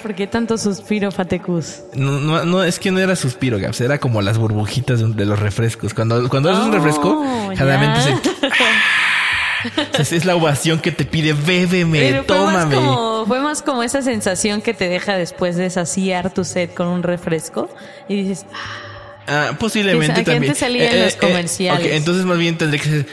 Por 0.00 0.14
qué 0.14 0.26
tanto 0.26 0.58
suspiro, 0.58 1.10
Fatecus? 1.12 1.80
No, 1.94 2.20
no, 2.20 2.44
no, 2.44 2.62
es 2.64 2.78
que 2.78 2.90
no 2.90 2.98
era 3.00 3.16
suspiro, 3.16 3.58
Gaps, 3.58 3.80
era 3.80 3.98
como 3.98 4.22
las 4.22 4.38
burbujitas 4.38 5.00
de, 5.16 5.24
los 5.26 5.38
refrescos. 5.38 5.94
Cuando, 5.94 6.28
cuando 6.28 6.50
es 6.50 6.58
un 6.58 6.70
Oh, 6.70 6.72
refresco, 6.72 7.24
generalmente 7.56 8.00
se... 10.02 10.16
Es 10.16 10.24
la 10.24 10.36
ovación 10.36 10.80
que 10.80 10.90
te 10.90 11.04
pide, 11.04 11.34
bébeme, 11.34 12.00
Pero 12.00 12.24
fue 12.24 12.36
más, 12.38 12.46
tómame. 12.70 12.74
como, 12.76 13.26
fue 13.26 13.40
más 13.40 13.60
como 13.62 13.82
esa 13.82 14.00
sensación 14.00 14.62
que 14.62 14.72
te 14.72 14.88
deja 14.88 15.16
después 15.18 15.56
de 15.56 15.68
saciar 15.68 16.32
tu 16.32 16.44
sed 16.44 16.70
con 16.70 16.86
un 16.88 17.02
refresco 17.02 17.68
y 18.08 18.22
dices, 18.22 18.46
Ah, 19.26 19.50
posiblemente 19.58 20.14
también. 20.24 20.42
antes 20.44 20.58
salía 20.58 20.90
en 20.90 21.04
los 21.04 21.14
comerciales. 21.16 21.86
ok, 21.86 21.92
entonces 21.92 22.24
más 22.24 22.38
bien 22.38 22.56
tendría 22.58 22.82
que 22.82 22.88
ser. 22.88 23.06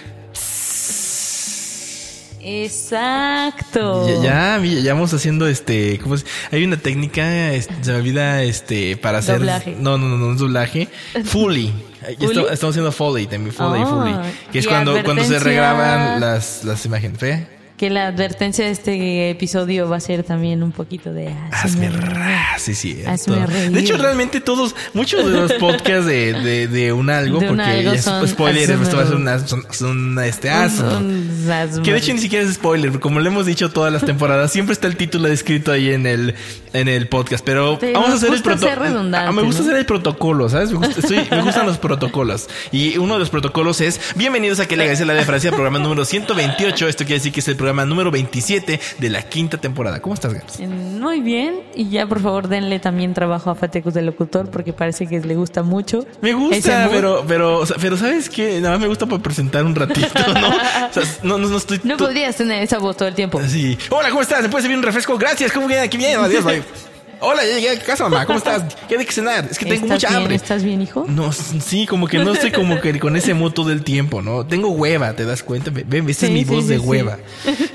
Exacto. 2.48 4.08
Ya, 4.24 4.58
ya, 4.58 4.82
ya 4.82 4.94
vamos 4.94 5.14
haciendo 5.14 5.48
este. 5.48 6.00
¿cómo 6.00 6.16
es? 6.16 6.26
Hay 6.52 6.64
una 6.64 6.78
técnica, 6.78 7.52
es- 7.54 7.68
se 7.82 7.92
me 7.92 7.98
olvida, 8.00 8.44
este, 8.44 8.98
para 8.98 9.20
hacer. 9.20 9.40
Doblaje. 9.40 9.76
No, 9.80 9.98
no, 9.98 10.08
no, 10.08 10.18
no, 10.18 10.34
es 10.34 10.40
doblaje. 10.40 10.88
Fully. 11.26 11.74
Estamos 12.08 12.64
haciendo 12.64 12.92
Foley 12.92 13.28
también, 13.28 13.54
Foley, 13.54 13.82
Ah, 13.84 13.88
Foley. 13.88 14.16
Que 14.52 14.60
es 14.60 14.68
cuando, 14.68 15.04
cuando 15.04 15.24
se 15.24 15.40
regraban 15.40 16.22
las, 16.22 16.64
las 16.64 16.86
imágenes. 16.86 17.20
¿Ve? 17.20 17.57
Que 17.78 17.92
la 17.92 18.08
advertencia 18.08 18.66
de 18.66 18.72
este 18.72 19.30
episodio 19.30 19.88
va 19.88 19.98
a 19.98 20.00
ser 20.00 20.24
también 20.24 20.64
un 20.64 20.72
poquito 20.72 21.14
de 21.14 21.28
Hazme 21.52 21.86
ASMR. 21.86 22.10
ra, 22.16 22.56
sí, 22.58 22.74
sí. 22.74 23.04
Hazme. 23.06 23.46
De 23.70 23.80
hecho, 23.80 23.98
realmente 23.98 24.42
todos, 24.42 24.76
muchos 24.96 25.24
de 25.32 25.40
los 25.40 25.54
podcasts 25.54 26.08
de, 26.08 26.34
de, 26.34 26.68
de 26.68 26.92
un 26.92 27.12
algo, 27.12 27.40
De 27.40 27.50
un 27.52 27.58
porque 27.58 27.70
algo 27.70 27.92
ya 27.92 28.00
es 28.00 28.04
son 28.04 28.28
spoiler, 28.28 28.72
esto 28.72 28.98
va 28.98 29.04
a 29.04 29.06
ser 29.06 29.16
una, 29.16 29.46
son, 29.48 29.64
son, 29.70 30.18
este, 30.24 30.50
asno. 30.50 30.98
Un. 30.98 31.38
Que 31.84 31.92
de 31.92 32.00
hecho 32.00 32.14
ni 32.14 32.20
siquiera 32.20 32.44
es 32.46 32.56
spoiler, 32.56 33.00
como 33.00 33.20
lo 33.20 33.28
hemos 33.28 33.46
dicho 33.46 33.70
todas 33.70 33.94
las 33.94 34.04
temporadas, 34.04 34.52
siempre 34.52 34.74
está 34.74 34.88
el 34.88 34.98
título 34.98 35.28
escrito 35.28 35.72
ahí 35.72 35.92
en 35.92 36.08
el, 36.08 36.34
en 36.74 36.88
el 36.88 37.08
podcast. 37.08 37.46
Pero 37.46 37.78
vamos 37.94 38.10
a 38.10 38.14
hacer 38.16 38.34
el 38.34 38.42
protocolo. 38.42 38.76
redundante, 38.76 39.32
me 39.34 39.44
gusta 39.44 39.62
¿no? 39.62 39.68
hacer 39.68 39.80
el 39.80 39.86
protocolo, 39.86 40.50
¿sabes? 40.50 40.72
Me, 40.72 40.78
gusta- 40.80 41.00
estoy- 41.00 41.28
me 41.30 41.42
gustan 41.44 41.68
los 41.68 41.78
protocolos. 41.78 42.50
Y 42.72 42.98
uno 42.98 43.14
de 43.14 43.20
los 43.20 43.30
protocolos 43.30 43.82
es: 43.82 44.02
Bienvenidos 44.16 44.60
a 44.60 44.68
Que 44.68 44.76
le 44.76 44.88
la 45.06 45.14
de 45.14 45.24
Francia, 45.26 45.52
programa 45.52 45.78
número 45.78 46.04
128. 46.06 46.88
Esto 46.88 47.04
quiere 47.06 47.20
decir 47.20 47.32
que 47.32 47.40
es 47.42 47.48
el 47.48 47.56
programa 47.68 47.84
número 47.84 48.12
27 48.12 48.80
de 48.98 49.10
la 49.10 49.24
quinta 49.24 49.58
temporada. 49.58 50.02
¿Cómo 50.02 50.14
estás, 50.14 50.34
Gabs? 50.34 50.58
Eh, 50.62 50.68
Muy 50.68 51.20
bien, 51.20 51.60
y 51.76 51.90
ya 51.90 52.08
por 52.08 52.22
favor 52.22 52.48
denle 52.48 52.80
también 52.80 53.14
trabajo 53.14 53.50
a 53.50 53.56
Fatecus 53.56 53.94
de 53.94 54.04
locutor 54.04 54.50
porque 54.50 54.72
parece 54.72 55.06
que 55.06 55.20
le 55.20 55.36
gusta 55.36 55.64
mucho. 55.64 56.06
Me 56.22 56.32
gusta, 56.32 56.88
pero, 56.90 57.26
pero, 57.28 57.64
pero 57.82 57.98
¿sabes 57.98 58.30
qué? 58.30 58.62
Nada 58.62 58.76
más 58.76 58.82
me 58.82 58.88
gusta 58.88 59.06
para 59.06 59.22
presentar 59.22 59.66
un 59.66 59.76
ratito, 59.76 60.08
¿no? 60.34 60.48
O 60.90 60.94
sea, 60.94 61.04
no, 61.24 61.38
no, 61.38 61.50
no 61.50 61.58
estoy. 61.58 61.82
No 61.84 61.98
podrías 61.98 62.38
tener 62.38 62.64
esa 62.64 62.78
voz 62.78 62.96
todo 62.96 63.10
el 63.10 63.16
tiempo. 63.16 63.42
Sí. 63.46 63.78
Hola, 63.90 64.10
¿cómo 64.10 64.22
estás? 64.22 64.42
¿Me 64.42 64.50
puedes 64.50 64.64
servir 64.64 64.78
un 64.78 64.84
refresco? 64.84 65.18
Gracias. 65.18 65.52
¿Cómo 65.52 65.68
viene? 65.68 65.84
Aquí 65.84 65.98
bien. 65.98 66.18
Adiós. 66.20 66.46
Bye. 66.46 66.64
Hola, 67.20 67.44
ya 67.46 67.56
llegué 67.56 67.70
a 67.72 67.80
casa, 67.80 68.04
mamá. 68.08 68.26
¿Cómo 68.26 68.38
estás? 68.38 68.76
¿Qué 68.88 68.98
hay 68.98 69.06
que 69.06 69.12
cenar? 69.12 69.48
Es 69.50 69.58
que 69.58 69.66
tengo 69.66 69.86
¿Estás 69.86 69.90
mucha 69.90 70.08
bien? 70.10 70.20
hambre. 70.22 70.36
¿Estás 70.36 70.64
bien, 70.64 70.82
hijo? 70.82 71.06
No, 71.08 71.32
sí, 71.32 71.88
como 71.88 72.08
que 72.08 72.20
no 72.20 72.34
estoy 72.34 72.52
como 72.52 72.80
que 72.80 73.00
con 73.00 73.16
ese 73.16 73.34
mood 73.34 73.54
todo 73.54 73.72
el 73.72 73.84
tiempo, 73.84 74.22
¿no? 74.22 74.46
Tengo 74.46 74.70
hueva, 74.70 75.14
¿te 75.14 75.26
das 75.26 75.42
cuenta? 75.42 75.72
Ve, 75.72 75.84
ve, 75.88 76.00
esta 76.00 76.12
es 76.12 76.18
Sí, 76.18 76.32
mi 76.32 76.44
sí, 76.44 76.46
voz 76.46 76.64
sí, 76.66 76.70
de 76.70 76.80
sí. 76.80 76.86
hueva. 76.86 77.18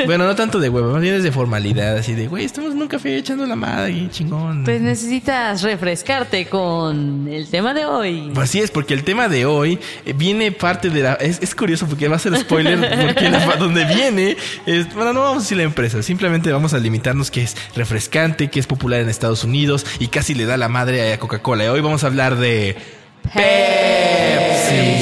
Bueno, 0.06 0.26
no 0.26 0.34
tanto 0.34 0.58
de 0.58 0.68
hueva, 0.68 0.92
más 0.92 1.00
bien 1.00 1.14
es 1.14 1.22
de 1.22 1.30
formalidad, 1.32 1.96
así 1.96 2.14
de, 2.14 2.26
güey, 2.26 2.44
estamos 2.44 2.72
en 2.72 2.82
un 2.82 2.88
café 2.88 3.16
echando 3.16 3.46
la 3.46 3.54
madre 3.56 3.92
y 3.92 4.08
chingón. 4.10 4.64
Pues 4.64 4.80
necesitas 4.80 5.62
refrescarte 5.62 6.46
con 6.46 7.28
el 7.28 7.48
tema 7.48 7.72
de 7.72 7.84
hoy. 7.84 8.30
Pues 8.34 8.48
así 8.50 8.60
es, 8.60 8.70
porque 8.70 8.94
el 8.94 9.04
tema 9.04 9.28
de 9.28 9.46
hoy 9.46 9.78
eh, 10.04 10.12
viene 10.12 10.50
parte 10.52 10.90
de 10.90 11.02
la... 11.02 11.14
Es, 11.14 11.38
es 11.40 11.54
curioso 11.54 11.86
porque 11.86 12.08
va 12.08 12.16
a 12.16 12.18
ser 12.18 12.36
spoiler, 12.36 12.78
porque 13.06 13.30
la, 13.30 13.56
donde 13.56 13.84
viene 13.84 14.36
es... 14.66 14.92
Bueno, 14.94 15.12
no 15.12 15.20
vamos 15.20 15.38
a 15.38 15.40
decir 15.40 15.56
la 15.56 15.62
empresa, 15.64 16.02
simplemente 16.02 16.50
vamos 16.52 16.74
a 16.74 16.78
limitarnos 16.78 17.30
que 17.30 17.42
es 17.42 17.56
refrescante, 17.76 18.48
que 18.50 18.58
es 18.60 18.66
popular 18.66 19.00
en 19.00 19.08
Estados 19.08 19.31
Unidos 19.44 19.86
y 19.98 20.08
casi 20.08 20.34
le 20.34 20.44
da 20.44 20.56
la 20.56 20.68
madre 20.68 21.12
a 21.12 21.18
Coca-Cola. 21.18 21.72
Hoy 21.72 21.80
vamos 21.80 22.04
a 22.04 22.08
hablar 22.08 22.36
de... 22.36 22.76
Pepsi. 23.32 24.92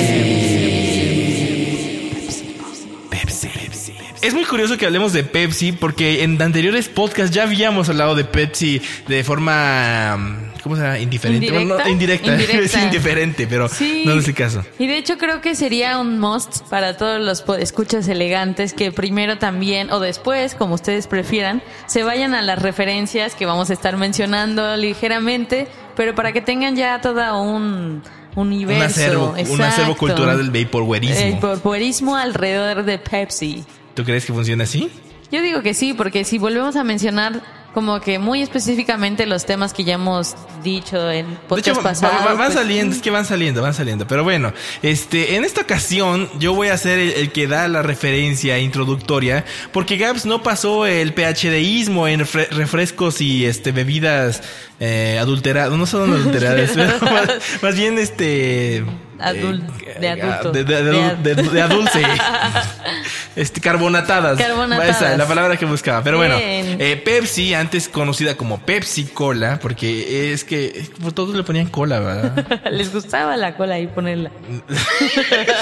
Es 4.22 4.34
muy 4.34 4.44
curioso 4.44 4.76
que 4.76 4.84
hablemos 4.84 5.14
de 5.14 5.24
Pepsi 5.24 5.72
porque 5.72 6.22
en 6.22 6.40
anteriores 6.42 6.88
podcasts 6.90 7.34
ya 7.34 7.44
habíamos 7.44 7.88
hablado 7.88 8.14
de 8.14 8.24
Pepsi 8.24 8.82
de 9.08 9.24
forma... 9.24 10.16
mm, 10.18 10.50
¿Cómo 10.62 10.76
se 10.76 10.82
llama? 10.82 10.98
Indiferente. 10.98 11.46
¿Indirecta? 11.46 11.74
Bueno, 11.74 11.84
no, 11.84 11.90
indirecta. 11.90 12.32
Indirecta. 12.32 12.64
es 12.78 12.84
indiferente, 12.84 13.46
pero 13.46 13.66
Sí. 13.70 14.02
no 14.04 14.12
es 14.12 14.28
el 14.28 14.34
caso. 14.34 14.62
Y 14.78 14.86
de 14.88 14.98
hecho 14.98 15.16
creo 15.16 15.40
que 15.40 15.54
sería 15.54 15.98
un 15.98 16.18
must 16.18 16.68
para 16.68 16.98
todos 16.98 17.18
los 17.18 17.42
escuchas 17.60 18.06
elegantes 18.08 18.74
que 18.74 18.92
primero 18.92 19.38
también 19.38 19.90
o 19.90 20.00
después, 20.00 20.54
como 20.54 20.74
ustedes 20.74 21.06
prefieran, 21.06 21.62
se 21.86 22.02
vayan 22.02 22.34
a 22.34 22.42
las 22.42 22.60
referencias 22.60 23.34
que 23.34 23.46
vamos 23.46 23.70
a 23.70 23.72
estar 23.72 23.96
mencionando 23.96 24.76
ligeramente, 24.76 25.66
pero 25.96 26.14
para 26.14 26.32
que 26.32 26.42
tengan 26.42 26.76
ya 26.76 27.00
todo 27.00 27.42
un 27.42 28.02
universo. 28.36 28.82
un 28.84 28.84
acervo, 28.84 29.34
un 29.54 29.62
acervo 29.62 29.96
cultural 29.96 30.36
del 30.36 30.50
vaporwareismo. 30.64 31.24
El 31.24 31.36
vaporismo 31.36 32.16
alrededor 32.16 32.84
de 32.84 32.98
Pepsi. 32.98 33.64
¿Tú 33.94 34.04
crees 34.04 34.24
que 34.24 34.32
funciona 34.32 34.64
así? 34.64 34.90
Yo 35.32 35.42
digo 35.42 35.62
que 35.62 35.74
sí, 35.74 35.94
porque 35.94 36.24
si 36.24 36.38
volvemos 36.38 36.74
a 36.76 36.82
mencionar 36.84 37.40
como 37.72 38.00
que 38.00 38.18
muy 38.18 38.42
específicamente 38.42 39.26
los 39.26 39.46
temas 39.46 39.72
que 39.72 39.84
ya 39.84 39.94
hemos 39.94 40.34
dicho 40.64 41.08
en 41.08 41.26
podcast 41.46 41.68
hecho, 41.78 41.82
pasados. 41.84 42.16
va- 42.22 42.34
van 42.34 42.36
pues, 42.38 42.54
saliendo, 42.54 42.96
es 42.96 43.00
que 43.00 43.10
van 43.10 43.24
saliendo, 43.24 43.62
van 43.62 43.74
saliendo. 43.74 44.08
Pero 44.08 44.24
bueno, 44.24 44.52
este, 44.82 45.36
en 45.36 45.44
esta 45.44 45.60
ocasión 45.60 46.28
yo 46.40 46.52
voy 46.52 46.66
a 46.66 46.76
ser 46.76 46.98
el, 46.98 47.10
el 47.12 47.30
que 47.30 47.46
da 47.46 47.68
la 47.68 47.82
referencia 47.82 48.58
introductoria, 48.58 49.44
porque 49.72 49.98
Gabs 49.98 50.26
no 50.26 50.42
pasó 50.42 50.84
el 50.84 51.14
PhDismo 51.14 52.08
en 52.08 52.20
refre- 52.22 52.48
refrescos 52.50 53.20
y 53.20 53.44
este 53.46 53.70
bebidas 53.70 54.42
eh, 54.80 55.18
adulteradas, 55.20 55.78
no 55.78 55.86
son 55.86 56.12
adulteradas, 56.14 56.72
pero 56.74 56.98
más, 57.02 57.28
más 57.62 57.76
bien 57.76 57.98
este 57.98 58.84
Adul- 59.20 59.62
eh, 59.86 59.96
de 60.00 60.08
adulto. 60.08 60.52
de, 60.52 60.64
de- 60.64 60.82
de- 60.82 60.90
De 60.90 61.02
ad- 61.04 61.16
de- 61.18 61.34
de 61.34 61.62
adulce, 61.62 62.02
este 63.36 63.60
carbonatadas, 63.60 64.38
Carbonatadas. 64.38 64.96
Esa 64.96 65.12
es 65.12 65.18
la 65.18 65.26
palabra 65.26 65.56
que 65.56 65.64
buscaba. 65.66 66.02
Pero 66.02 66.16
bueno, 66.18 66.36
Bien. 66.36 66.76
eh, 66.80 66.96
Pepsi, 66.96 67.54
antes 67.54 67.88
conocida 67.88 68.36
como 68.36 68.58
Pepsi 68.60 69.04
Cola, 69.04 69.58
porque 69.60 70.32
es 70.32 70.44
que 70.44 70.66
eh, 70.66 70.90
por 71.02 71.12
todos 71.12 71.34
le 71.34 71.42
ponían 71.42 71.66
cola, 71.68 72.00
¿verdad? 72.00 72.62
Les 72.72 72.92
gustaba 72.92 73.36
la 73.36 73.54
cola 73.56 73.78
y 73.78 73.86
ponerla. 73.86 74.30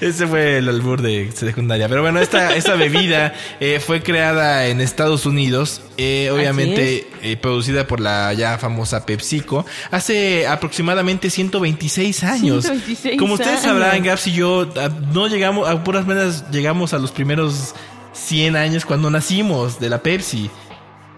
Ese 0.00 0.26
fue 0.26 0.58
el 0.58 0.68
albur 0.68 1.02
de 1.02 1.30
secundaria. 1.34 1.88
Pero 1.88 2.02
bueno, 2.02 2.20
esta, 2.20 2.54
esta 2.54 2.74
bebida 2.74 3.34
eh, 3.60 3.80
fue 3.84 4.02
creada 4.02 4.66
en 4.66 4.80
Estados 4.80 5.26
Unidos, 5.26 5.82
eh, 5.96 6.30
obviamente 6.32 7.06
eh, 7.22 7.36
producida 7.36 7.86
por 7.86 8.00
la 8.00 8.32
ya 8.32 8.58
famosa 8.58 9.06
PepsiCo, 9.06 9.64
hace 9.90 10.46
aproximadamente 10.46 11.30
126 11.30 12.24
años. 12.24 12.43
126 12.44 13.18
Como 13.18 13.34
ustedes 13.34 13.50
años. 13.52 13.62
sabrán, 13.62 14.02
Gaps 14.02 14.26
y 14.28 14.32
yo 14.32 14.68
ah, 14.76 14.88
no 15.12 15.26
llegamos, 15.28 15.68
a 15.68 15.82
puras 15.84 16.06
menos 16.06 16.44
llegamos 16.50 16.92
a 16.94 16.98
los 16.98 17.10
primeros 17.12 17.74
100 18.12 18.56
años 18.56 18.84
cuando 18.84 19.10
nacimos 19.10 19.80
de 19.80 19.90
la 19.90 20.02
Pepsi. 20.02 20.50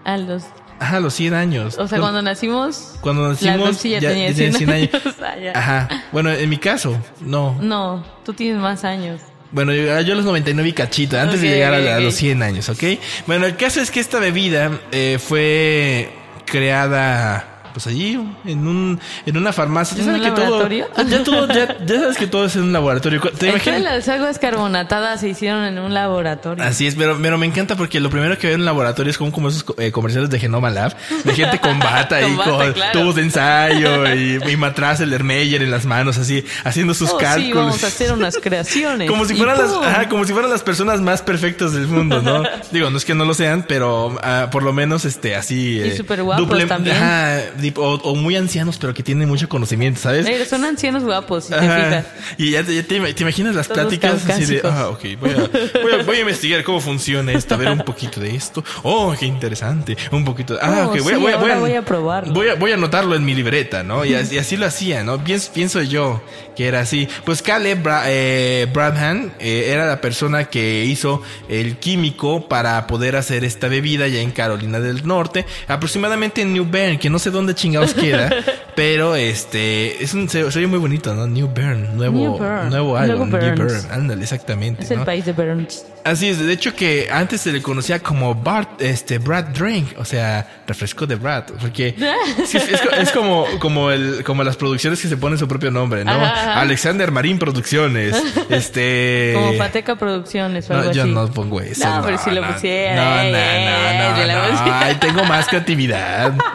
A 0.03 0.17
los, 0.17 0.43
Ajá, 0.79 0.99
los 0.99 1.13
100 1.15 1.33
años. 1.33 1.77
o 1.77 1.87
sea, 1.87 1.99
cuando 1.99 2.21
nacimos. 2.21 2.95
Cuando 3.01 3.23
la 3.23 3.29
nacimos 3.29 3.69
Pepsi 3.69 3.89
ya, 3.91 3.99
tenía 3.99 4.33
100 4.33 4.69
años. 4.69 4.89
Ah, 5.21 5.35
ya. 5.43 5.51
Ajá. 5.55 5.89
Bueno, 6.11 6.31
en 6.31 6.49
mi 6.49 6.57
caso, 6.57 6.97
no. 7.21 7.57
No, 7.61 8.03
tú 8.23 8.33
tienes 8.33 8.61
más 8.61 8.83
años. 8.83 9.21
Bueno, 9.51 9.73
yo, 9.73 9.83
yo 10.01 10.13
a 10.13 10.15
los 10.17 10.25
99 10.25 10.69
y 10.69 10.73
cachita, 10.73 11.21
antes 11.21 11.39
de 11.41 11.47
Ok, 11.47 11.53
llegar 11.53 11.73
a, 11.73 11.79
la- 11.79 11.95
a 11.95 11.99
los 11.99 12.15
100 12.15 12.43
años, 12.43 12.67
¿ok? 12.69 12.83
Bueno, 13.27 13.45
el 13.45 13.55
caso 13.55 13.79
es 13.81 13.91
que 13.91 13.99
esta 14.01 14.19
bebida 14.19 14.71
eh, 14.91 15.19
fue 15.25 16.09
creada 16.45 17.56
pues 17.77 17.87
allí, 17.87 18.19
en 18.45 18.67
un, 18.67 18.99
en 19.27 19.37
una 19.37 19.53
farmacia. 19.53 19.95
Ya 19.97 20.03
¿En 20.03 20.09
sabes 20.09 20.21
que 20.23 20.31
todo, 20.41 20.67
ya 21.07 21.23
todo, 21.23 21.47
ya, 21.47 21.77
ya 21.85 21.99
sabes 21.99 22.17
que 22.17 22.25
todo 22.25 22.45
es 22.45 22.55
en 22.55 22.63
un 22.63 22.73
laboratorio. 22.73 23.21
¿Te 23.37 23.49
imaginas? 23.49 23.81
las 23.81 24.07
aguas 24.09 24.39
carbonatadas 24.39 25.19
se 25.21 25.29
hicieron 25.29 25.63
en 25.63 25.77
un 25.77 25.93
laboratorio. 25.93 26.63
Así 26.63 26.87
es, 26.87 26.95
pero, 26.95 27.17
pero 27.21 27.37
me 27.37 27.45
encanta 27.45 27.75
porque 27.75 27.99
lo 27.99 28.09
primero 28.09 28.35
que 28.37 28.47
veo 28.47 28.55
en 28.55 28.61
un 28.61 28.65
laboratorio 28.65 29.11
es 29.11 29.17
como, 29.19 29.31
como 29.31 29.49
esos 29.49 29.63
eh, 29.77 29.91
comerciales 29.91 30.29
de 30.31 30.39
Genoma 30.39 30.71
Lab, 30.71 30.95
de 31.23 31.33
gente 31.33 31.59
con 31.59 31.77
bata 31.79 32.19
y 32.27 32.35
Con 32.35 32.37
bata, 32.37 32.51
con 32.51 32.73
claro. 32.73 32.99
tubos 32.99 33.15
de 33.15 33.21
ensayo 33.21 34.13
y, 34.15 34.39
y 34.49 34.57
matraz 34.57 34.99
el 35.01 35.13
Ermeyer 35.13 35.61
en 35.61 35.69
las 35.69 35.85
manos, 35.85 36.17
así, 36.17 36.43
haciendo 36.63 36.93
sus 36.95 37.11
Oh, 37.11 37.19
sí, 37.19 37.23
cálculos. 37.25 37.55
vamos 37.65 37.83
a 37.83 37.87
hacer 37.87 38.11
unas 38.11 38.37
creaciones. 38.37 39.07
Como 39.09 39.25
si 39.25 39.35
fueran 39.35 39.57
las, 39.57 40.07
como 40.07 40.25
si 40.25 40.33
fueran 40.33 40.49
las 40.51 40.63
personas 40.63 40.99
más 41.01 41.21
perfectas 41.21 41.73
del 41.73 41.87
mundo, 41.87 42.21
¿no? 42.21 42.43
Digo, 42.71 42.89
no 42.89 42.97
es 42.97 43.05
que 43.05 43.13
no 43.13 43.23
lo 43.25 43.33
sean, 43.33 43.65
pero 43.67 44.17
ah, 44.23 44.49
por 44.51 44.63
lo 44.63 44.73
menos 44.73 45.05
este 45.05 45.35
así 45.35 45.77
Y 45.77 45.79
eh, 45.81 45.97
súper 45.97 46.23
guapos 46.23 46.65
también. 46.67 46.95
ajá, 46.95 47.39
o, 47.75 47.95
o 47.95 48.15
muy 48.15 48.35
ancianos, 48.35 48.77
pero 48.77 48.93
que 48.93 49.03
tienen 49.03 49.27
mucho 49.27 49.49
conocimiento, 49.49 49.99
¿sabes? 49.99 50.25
Son 50.47 50.63
ancianos 50.63 51.03
guapos, 51.03 51.45
si 51.45 51.49
te 51.51 51.55
Ajá. 51.55 51.85
fijas. 51.85 52.05
Y 52.37 52.51
ya 52.51 52.63
te, 52.63 52.75
ya 52.75 52.83
te- 52.83 53.13
te 53.13 53.23
imaginas 53.23 53.55
las 53.55 53.67
Todos 53.67 53.81
pláticas 53.81 54.29
así 54.29 54.45
de, 54.45 54.61
ah, 54.63 54.89
ok, 54.89 55.01
voy 55.19 55.29
a, 55.31 55.35
voy, 55.81 55.91
a, 55.99 56.03
voy 56.03 56.17
a 56.17 56.19
investigar 56.21 56.63
cómo 56.63 56.79
funciona 56.81 57.31
esto, 57.33 57.53
a 57.55 57.57
ver 57.57 57.69
un 57.69 57.79
poquito 57.79 58.19
de 58.19 58.35
esto. 58.35 58.63
Oh, 58.83 59.13
qué 59.19 59.25
interesante. 59.25 59.97
Un 60.11 60.23
poquito 60.25 60.53
de, 60.53 60.59
ah, 60.61 60.85
Oh, 60.87 60.91
ok, 60.91 61.01
voy, 61.01 61.13
a- 61.13 61.15
sí, 61.15 61.21
voy, 61.21 61.31
a- 61.33 61.37
voy, 61.37 61.51
a, 61.51 61.57
voy 61.59 61.73
a 61.73 61.81
probarlo. 61.83 62.33
Voy 62.33 62.49
a, 62.49 62.55
voy 62.55 62.71
a 62.71 62.75
anotarlo 62.75 63.15
en 63.15 63.25
mi 63.25 63.33
libreta, 63.35 63.83
¿no? 63.83 64.05
Y 64.05 64.13
así, 64.15 64.35
y 64.35 64.37
así 64.37 64.57
lo 64.57 64.65
hacía, 64.65 65.03
¿no? 65.03 65.23
Pienso, 65.23 65.51
pienso 65.53 65.81
yo 65.81 66.21
que 66.55 66.67
era 66.67 66.79
así. 66.81 67.07
Pues 67.25 67.41
Caleb 67.41 67.83
Bra- 67.83 68.03
eh, 68.07 68.67
Bradham 68.73 69.31
eh, 69.39 69.69
era 69.71 69.85
la 69.85 70.01
persona 70.01 70.45
que 70.45 70.85
hizo 70.85 71.21
el 71.49 71.77
químico 71.77 72.47
para 72.47 72.87
poder 72.87 73.15
hacer 73.15 73.43
esta 73.43 73.67
bebida 73.67 74.07
ya 74.07 74.19
en 74.21 74.31
Carolina 74.31 74.79
del 74.79 75.05
Norte, 75.05 75.45
aproximadamente 75.67 76.41
en 76.41 76.53
New 76.53 76.65
Bern, 76.69 76.97
que 76.97 77.09
no 77.09 77.19
sé 77.19 77.29
dónde 77.31 77.53
chingados 77.57 77.93
queda, 77.95 78.29
pero 78.75 79.15
este 79.15 80.03
es 80.03 80.13
un 80.13 80.29
se, 80.29 80.49
se 80.51 80.59
oye 80.59 80.67
muy 80.67 80.79
bonito, 80.79 81.13
¿no? 81.13 81.27
New 81.27 81.51
Bern, 81.53 81.97
nuevo 81.97 82.17
New 82.17 82.37
Bern. 82.39 82.69
nuevo 82.69 82.97
Nuevo 82.99 83.25
New. 83.25 83.37
Bern, 83.39 83.91
ándale, 83.91 84.23
exactamente, 84.23 84.83
Es 84.83 84.91
el 84.91 84.99
¿no? 84.99 85.05
país 85.05 85.25
de 85.25 85.33
Burns. 85.33 85.85
Así 86.05 86.29
es, 86.29 86.39
de 86.39 86.53
hecho 86.53 86.73
que 86.73 87.09
antes 87.11 87.41
se 87.41 87.51
le 87.51 87.61
conocía 87.61 87.99
como 87.99 88.33
Bart, 88.33 88.81
este, 88.81 89.17
Brad 89.17 89.45
Drink, 89.47 89.99
o 89.99 90.05
sea, 90.05 90.61
refresco 90.65 91.05
de 91.05 91.15
Brad, 91.15 91.43
porque 91.59 91.95
es, 92.41 92.55
es 92.55 92.79
co- 92.81 92.91
es 92.91 93.11
como, 93.11 93.45
como 93.59 93.91
el, 93.91 94.23
como 94.23 94.41
las 94.45 94.55
producciones 94.55 95.01
que 95.01 95.09
se 95.09 95.17
ponen 95.17 95.37
su 95.37 95.49
propio 95.49 95.69
nombre, 95.69 96.05
¿no? 96.05 96.11
Ajá, 96.11 96.31
ajá. 96.51 96.61
Alexander 96.61 97.11
Marín 97.11 97.37
Producciones, 97.39 98.15
este... 98.49 99.33
Como 99.35 99.53
Fateca 99.55 99.97
Producciones 99.97 100.69
o 100.69 100.75
algo 100.75 100.85
No, 100.85 100.91
yo 100.93 101.01
así. 101.03 101.11
no 101.11 101.27
pongo 101.31 101.59
eso. 101.59 101.85
No, 101.89 102.01
pero 102.05 102.17
si 102.19 102.31
lo 102.31 102.53
pusiera, 102.53 102.95
No, 102.95 103.21
eh, 103.23 103.31
no, 103.31 103.37
eh, 103.37 103.97
no, 103.99 104.15
si 104.15 104.21
no, 104.21 104.27
lo 104.27 104.33
no. 104.43 104.49
pusiera. 104.51 104.79
Ay, 104.79 104.95
tengo 105.01 105.23
más 105.25 105.47
creatividad. 105.49 106.33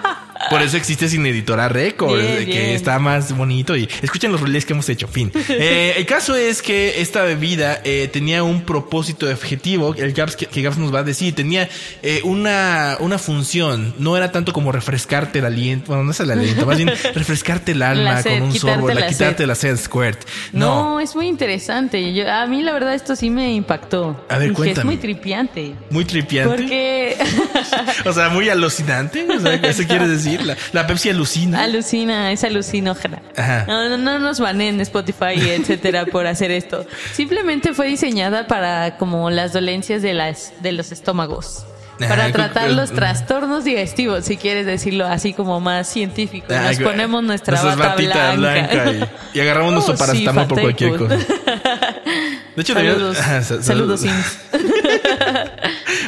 Por 0.52 0.62
eso 0.62 0.76
existe 0.76 1.08
Sin 1.08 1.24
Editora 1.26 1.68
Bien, 1.68 1.94
de 1.96 2.46
que 2.46 2.52
bien. 2.52 2.70
está 2.70 2.98
más 2.98 3.36
bonito 3.36 3.76
y 3.76 3.88
escuchen 4.02 4.32
los 4.32 4.40
relays 4.40 4.64
que 4.64 4.72
hemos 4.72 4.88
hecho. 4.88 5.08
Fin. 5.08 5.30
Eh, 5.64 5.94
el 5.98 6.06
caso 6.06 6.34
es 6.34 6.60
que 6.62 7.00
esta 7.02 7.22
bebida 7.22 7.80
eh, 7.84 8.08
tenía 8.12 8.42
un 8.42 8.62
propósito 8.62 9.28
objetivo, 9.28 9.94
el 9.94 10.12
Gaps 10.12 10.34
que, 10.34 10.46
que 10.46 10.62
Gaps 10.62 10.78
nos 10.78 10.92
va 10.92 11.00
a 11.00 11.02
decir, 11.02 11.34
tenía 11.34 11.68
eh, 12.02 12.20
una, 12.24 12.96
una 13.00 13.18
función, 13.18 13.94
no 13.98 14.16
era 14.16 14.32
tanto 14.32 14.52
como 14.52 14.72
refrescarte 14.72 15.38
el 15.40 15.44
aliento, 15.44 15.88
bueno, 15.88 16.04
no 16.04 16.10
es 16.10 16.20
el 16.20 16.30
aliento, 16.30 16.66
más 16.66 16.78
bien 16.78 16.88
refrescarte 17.14 17.72
el 17.72 17.82
alma 17.82 18.22
sed, 18.22 18.38
con 18.38 18.42
un 18.48 18.54
sorbo, 18.54 18.88
la, 18.88 18.94
la 18.94 19.06
quitarte 19.08 19.46
la 19.46 19.54
sed, 19.54 19.76
squirt. 19.76 20.20
No, 20.52 20.94
No, 20.94 21.00
es 21.00 21.14
muy 21.14 21.26
interesante. 21.26 22.12
Yo, 22.14 22.30
a 22.30 22.46
mí 22.46 22.62
la 22.62 22.72
verdad 22.72 22.94
esto 22.94 23.14
sí 23.14 23.30
me 23.30 23.52
impactó. 23.52 24.24
A 24.28 24.38
ver, 24.38 24.52
cuéntame. 24.52 24.80
Es 24.80 24.84
muy 24.84 24.96
tripiante. 24.96 25.74
muy 25.90 26.04
tripiante. 26.04 26.56
Porque 26.56 27.16
O 28.04 28.12
sea, 28.12 28.28
muy 28.30 28.48
alucinante. 28.48 29.26
O 29.28 29.40
sea, 29.40 29.54
¿eso 29.54 29.84
quiere 29.86 30.08
decir? 30.08 30.41
La, 30.44 30.56
la 30.72 30.86
Pepsi 30.86 31.10
alucina. 31.10 31.62
alucina, 31.62 32.32
es 32.32 32.44
alucinógena. 32.44 33.22
Ajá. 33.36 33.64
No, 33.66 33.88
no, 33.88 33.96
no 33.96 34.18
nos 34.18 34.40
banen 34.40 34.80
Spotify, 34.80 35.34
etcétera, 35.36 36.06
por 36.12 36.26
hacer 36.26 36.50
esto. 36.50 36.86
Simplemente 37.12 37.74
fue 37.74 37.86
diseñada 37.88 38.46
para 38.46 38.96
como 38.98 39.30
las 39.30 39.52
dolencias 39.52 40.02
de 40.02 40.14
las 40.14 40.52
de 40.60 40.72
los 40.72 40.92
estómagos. 40.92 41.64
Para 41.98 42.24
Ajá, 42.24 42.32
tratar 42.32 42.70
los 42.70 42.90
trastornos 42.90 43.64
digestivos, 43.64 44.24
si 44.24 44.36
quieres 44.36 44.66
decirlo 44.66 45.06
así 45.06 45.34
como 45.34 45.60
más 45.60 45.86
científico. 45.86 46.46
Ah, 46.50 46.70
Nos 46.72 46.80
ponemos 46.80 47.22
nuestra 47.22 47.62
bata 47.62 47.94
blanca. 47.94 48.32
blanca 48.34 49.08
y, 49.34 49.38
y 49.38 49.40
agarramos 49.40 49.72
nuestro 49.86 49.94
Oh, 49.94 49.96
sí, 49.96 50.02
paracetamol 50.02 50.46
por 50.48 50.60
cualquier 50.62 50.96
cosa. 50.96 51.16
De 52.56 52.62
hecho, 52.62 52.74
Saludos. 52.74 53.16
debería- 53.18 53.62
Saludos. 53.62 54.00
Sims. 54.02 54.38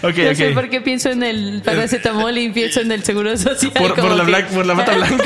Ok, 0.02 0.16
No 0.18 0.34
sé 0.34 0.50
por 0.52 0.68
qué 0.68 0.80
pienso 0.80 1.10
en 1.10 1.22
el 1.22 1.62
paracetamol 1.64 2.36
y 2.36 2.50
pienso 2.50 2.80
en 2.80 2.92
el 2.92 3.02
seguro 3.04 3.36
social. 3.36 3.72
Por, 3.72 3.96
la 3.98 4.16
que- 4.16 4.22
blanca, 4.30 4.48
por 4.48 4.66
la 4.66 4.74
bata 4.74 4.92
blanca. 4.96 5.24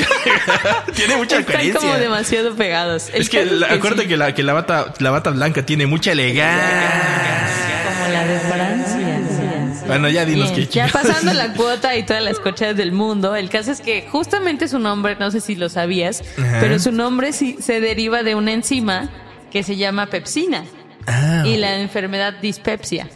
tiene 0.95 1.17
mucha 1.17 1.39
Están 1.39 1.55
coherencia. 1.55 1.79
como 1.81 1.93
demasiado 1.95 2.55
pegados. 2.55 3.09
El 3.13 3.21
Es 3.21 3.29
que 3.29 3.45
la- 3.45 3.67
acuérdate 3.67 4.03
sí. 4.03 4.07
que 4.09 4.17
la, 4.17 4.33
que 4.33 4.43
la 4.43 4.53
bata, 4.53 4.93
la 4.99 5.11
bata 5.11 5.31
blanca 5.31 5.65
tiene 5.65 5.85
mucha 5.87 6.11
elegancia. 6.13 7.89
Como 7.99 8.13
la 8.13 8.25
de 8.25 8.39
Francia. 8.39 9.85
Bueno, 9.87 10.07
ya 10.07 10.23
dinos 10.23 10.51
Bien, 10.53 10.67
qué 10.67 10.73
ya 10.73 10.87
pasando 10.87 11.33
la 11.33 11.53
cuota 11.53 11.95
y 11.97 12.03
todas 12.03 12.21
las 12.21 12.39
cochas 12.39 12.77
del 12.77 12.91
mundo, 12.91 13.35
el 13.35 13.49
caso 13.49 13.71
es 13.71 13.81
que 13.81 14.07
justamente 14.09 14.67
su 14.67 14.77
nombre, 14.77 15.15
no 15.19 15.31
sé 15.31 15.41
si 15.41 15.55
lo 15.55 15.67
sabías, 15.67 16.21
Ajá. 16.37 16.57
pero 16.61 16.77
su 16.77 16.91
nombre 16.91 17.33
sí 17.33 17.57
se 17.59 17.81
deriva 17.81 18.21
de 18.21 18.35
una 18.35 18.51
enzima 18.53 19.09
que 19.51 19.63
se 19.63 19.77
llama 19.77 20.05
pepsina 20.05 20.63
Ah, 21.07 21.43
y 21.45 21.57
la 21.57 21.79
enfermedad 21.79 22.33
dispepsia. 22.41 23.09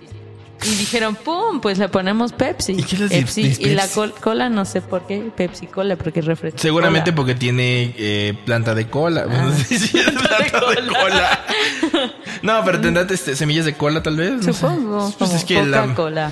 Y 0.65 0.75
dijeron, 0.75 1.15
¡pum! 1.15 1.59
Pues 1.59 1.77
le 1.77 1.89
ponemos 1.89 2.31
Pepsi. 2.31 2.71
¿Y 2.71 2.83
qué 2.83 2.95
es 2.95 3.01
la 3.01 3.07
Pepsi. 3.09 3.43
dis- 3.43 3.59
Y 3.59 3.75
la 3.75 3.85
col- 3.89 4.13
cola, 4.13 4.47
no 4.47 4.63
sé 4.63 4.79
por 4.79 5.05
qué, 5.05 5.19
Pepsi 5.35 5.67
Cola, 5.67 5.97
porque 5.97 6.21
es 6.21 6.25
refresco. 6.25 6.57
Seguramente 6.57 7.11
Cola. 7.11 7.15
porque 7.17 7.35
tiene 7.35 7.93
eh, 7.97 8.33
planta 8.45 8.73
de 8.73 8.87
cola. 8.87 9.25
Es 9.69 9.89
planta 9.91 10.37
de 10.39 10.87
cola. 10.87 11.45
No, 12.43 12.61
pero 12.65 12.79
tendrá 12.81 13.07
este, 13.09 13.35
semillas 13.35 13.65
de 13.65 13.73
cola 13.73 14.03
tal 14.03 14.17
vez. 14.17 14.33
no 14.33 14.41
sé. 14.43 14.53
Supongo, 14.53 14.99
Pues 15.17 15.29
como 15.29 15.35
es 15.39 15.45
que 15.45 15.65
la- 15.65 15.81
Coca-Cola. 15.81 16.31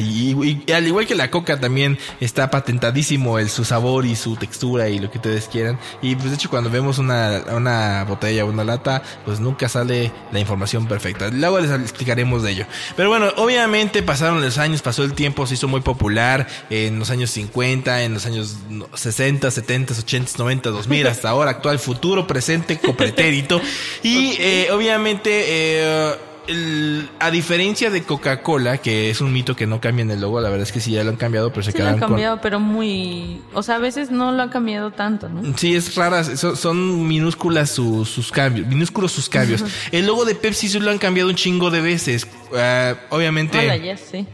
Y 0.00 0.70
al 0.72 0.86
igual 0.86 1.06
que 1.06 1.14
la 1.14 1.30
coca 1.30 1.58
también 1.58 1.98
está 2.20 2.50
patentadísimo 2.50 3.38
el 3.38 3.48
su 3.48 3.64
sabor 3.64 4.04
y 4.06 4.16
su 4.16 4.36
textura 4.36 4.88
y 4.88 4.98
lo 4.98 5.10
que 5.10 5.18
ustedes 5.18 5.46
quieran. 5.48 5.78
Y 6.02 6.14
pues 6.16 6.30
de 6.30 6.34
hecho 6.34 6.50
cuando 6.50 6.68
vemos 6.68 6.98
una, 6.98 7.42
una 7.54 8.04
botella 8.04 8.44
o 8.44 8.48
una 8.48 8.64
lata, 8.64 9.02
pues 9.24 9.40
nunca 9.40 9.68
sale 9.68 10.12
la 10.32 10.40
información 10.40 10.86
perfecta. 10.86 11.28
Luego 11.30 11.60
les 11.60 11.70
explicaremos 11.70 12.42
de 12.42 12.50
ello. 12.52 12.66
Pero 12.96 13.08
bueno, 13.08 13.28
obviamente 13.36 14.02
pasaron 14.02 14.40
los 14.42 14.58
años, 14.58 14.82
pasó 14.82 15.04
el 15.04 15.14
tiempo, 15.14 15.46
se 15.46 15.54
hizo 15.54 15.68
muy 15.68 15.80
popular 15.80 16.46
en 16.70 16.98
los 16.98 17.10
años 17.10 17.30
50, 17.30 18.02
en 18.02 18.14
los 18.14 18.26
años 18.26 18.56
60, 18.94 19.50
70, 19.50 19.94
80, 19.94 20.32
90, 20.38 20.70
2000, 20.70 21.06
hasta 21.06 21.30
ahora, 21.30 21.52
actual, 21.52 21.78
futuro, 21.78 22.26
presente, 22.26 22.78
copretérito. 22.78 23.60
Y 24.02 24.36
eh, 24.38 24.68
obviamente... 24.72 25.35
eh, 25.44 26.14
el- 26.48 27.08
a 27.18 27.30
diferencia 27.32 27.90
de 27.90 28.04
Coca-Cola, 28.04 28.78
que 28.78 29.10
es 29.10 29.20
un 29.20 29.32
mito 29.32 29.56
que 29.56 29.66
no 29.66 29.80
cambian 29.80 30.10
el 30.12 30.20
logo, 30.20 30.40
la 30.40 30.48
verdad 30.48 30.62
es 30.62 30.70
que 30.72 30.78
sí 30.80 30.92
ya 30.92 31.02
lo 31.02 31.10
han 31.10 31.16
cambiado, 31.16 31.50
pero 31.50 31.64
se 31.64 31.72
Sí 31.72 31.78
lo 31.78 31.86
han 31.88 31.98
con... 31.98 32.08
cambiado, 32.10 32.40
pero 32.40 32.60
muy... 32.60 33.40
O 33.52 33.62
sea, 33.64 33.76
a 33.76 33.78
veces 33.78 34.10
no 34.12 34.30
lo 34.30 34.42
han 34.42 34.48
cambiado 34.50 34.92
tanto, 34.92 35.28
¿no? 35.28 35.56
Sí, 35.58 35.74
es 35.74 35.94
rara, 35.96 36.22
son, 36.36 36.56
son 36.56 37.08
minúsculas 37.08 37.70
sus, 37.70 38.08
sus 38.08 38.30
cambios, 38.30 38.66
minúsculos 38.68 39.10
sus 39.12 39.28
cambios. 39.28 39.64
El 39.90 40.06
logo 40.06 40.24
de 40.24 40.34
Pepsi 40.36 40.68
sí 40.68 40.78
lo 40.78 40.90
han 40.92 40.98
cambiado 40.98 41.28
un 41.30 41.34
chingo 41.36 41.70
de 41.70 41.80
veces. 41.80 42.28
Ah, 42.54 42.94
obviamente... 43.10 43.58
Hola, 43.58 43.76
yes, 43.76 44.00
sí. 44.12 44.26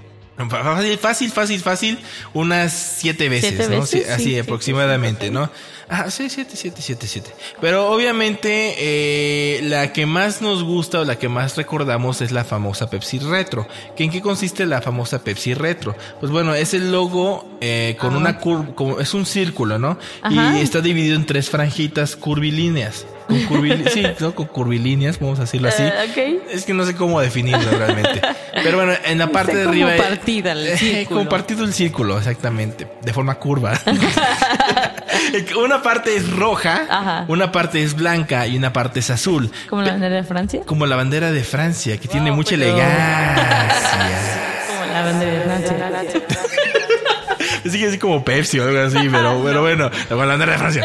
Fácil, 0.48 0.98
fácil, 0.98 1.30
fácil, 1.30 1.60
fácil, 1.60 1.98
unas 2.34 2.72
siete 2.72 3.28
veces, 3.28 3.50
¿Siete 3.56 3.68
¿no? 3.74 3.80
veces? 3.82 4.04
Sí, 4.06 4.10
así 4.10 4.24
Sí, 4.24 4.30
sí, 4.30 4.38
aproximadamente, 4.38 5.30
¿no? 5.30 5.50
Ah, 5.94 6.10
sí, 6.10 6.30
siete, 6.30 6.56
siete, 6.56 6.80
siete, 6.80 7.06
siete. 7.06 7.30
Pero 7.60 7.92
obviamente 7.92 8.76
eh, 8.78 9.60
la 9.64 9.92
que 9.92 10.06
más 10.06 10.40
nos 10.40 10.64
gusta 10.64 11.00
o 11.00 11.04
la 11.04 11.18
que 11.18 11.28
más 11.28 11.54
recordamos 11.58 12.22
es 12.22 12.32
la 12.32 12.44
famosa 12.44 12.88
Pepsi 12.88 13.18
Retro. 13.18 13.68
¿Que 13.94 14.04
¿En 14.04 14.10
qué 14.10 14.22
consiste 14.22 14.64
la 14.64 14.80
famosa 14.80 15.22
Pepsi 15.22 15.52
Retro? 15.52 15.94
Pues 16.18 16.32
bueno, 16.32 16.54
es 16.54 16.72
el 16.72 16.90
logo 16.90 17.46
eh, 17.60 17.98
con 18.00 18.10
Ajá. 18.12 18.18
una 18.18 18.38
curva, 18.38 18.74
como 18.74 19.00
es 19.00 19.12
un 19.12 19.26
círculo, 19.26 19.78
¿no? 19.78 19.98
Ajá. 20.22 20.58
Y 20.58 20.62
está 20.62 20.80
dividido 20.80 21.14
en 21.14 21.26
tres 21.26 21.50
franjitas 21.50 22.16
curvilíneas. 22.16 23.04
Con 23.26 23.88
sí, 23.92 24.02
¿no? 24.20 24.34
Con 24.34 24.46
curvilíneas, 24.46 25.18
vamos 25.18 25.38
a 25.38 25.42
decirlo 25.42 25.68
así. 25.68 25.82
Eh, 25.82 25.92
ok. 26.42 26.50
Es 26.52 26.64
que 26.64 26.74
no 26.74 26.84
sé 26.84 26.94
cómo 26.94 27.20
definirlo 27.20 27.70
realmente. 27.70 28.20
Pero 28.62 28.76
bueno, 28.78 28.92
en 29.04 29.18
la 29.18 29.26
parte 29.32 29.54
de 29.56 29.64
como 29.64 29.86
arriba. 29.86 29.96
partida 30.08 30.52
el 30.52 30.66
Eh, 30.66 30.76
círculo. 30.76 31.18
como 31.20 31.28
partido 31.30 31.64
el 31.64 31.72
círculo, 31.72 32.18
exactamente. 32.18 32.86
De 33.02 33.12
forma 33.12 33.34
curva. 33.36 33.78
una 35.64 35.82
parte 35.82 36.16
es 36.16 36.30
roja, 36.30 36.86
Ajá. 36.88 37.24
una 37.28 37.52
parte 37.52 37.82
es 37.82 37.94
blanca 37.94 38.46
y 38.46 38.56
una 38.56 38.72
parte 38.72 39.00
es 39.00 39.10
azul. 39.10 39.50
Como 39.68 39.82
la 39.82 39.92
bandera 39.92 40.16
de 40.16 40.24
Francia. 40.24 40.60
Como 40.66 40.86
la 40.86 40.96
bandera 40.96 41.30
de 41.32 41.44
Francia, 41.44 41.98
que 41.98 42.08
tiene 42.08 42.30
Wow, 42.30 42.36
mucha 42.36 42.50
pero- 42.56 42.64
elegancia. 42.64 43.68
Como 44.68 44.92
la 44.92 45.02
bandera 45.02 45.32
de 45.32 45.40
Francia. 45.42 46.22
Sigue 47.70 47.86
así 47.86 47.98
como 47.98 48.24
Pepsi 48.24 48.58
o 48.58 48.64
algo 48.64 48.80
así, 48.80 49.08
pero, 49.10 49.40
pero 49.44 49.60
bueno, 49.62 49.90
la 50.10 50.16
bandera 50.16 50.52
de 50.52 50.58
Francia. 50.58 50.84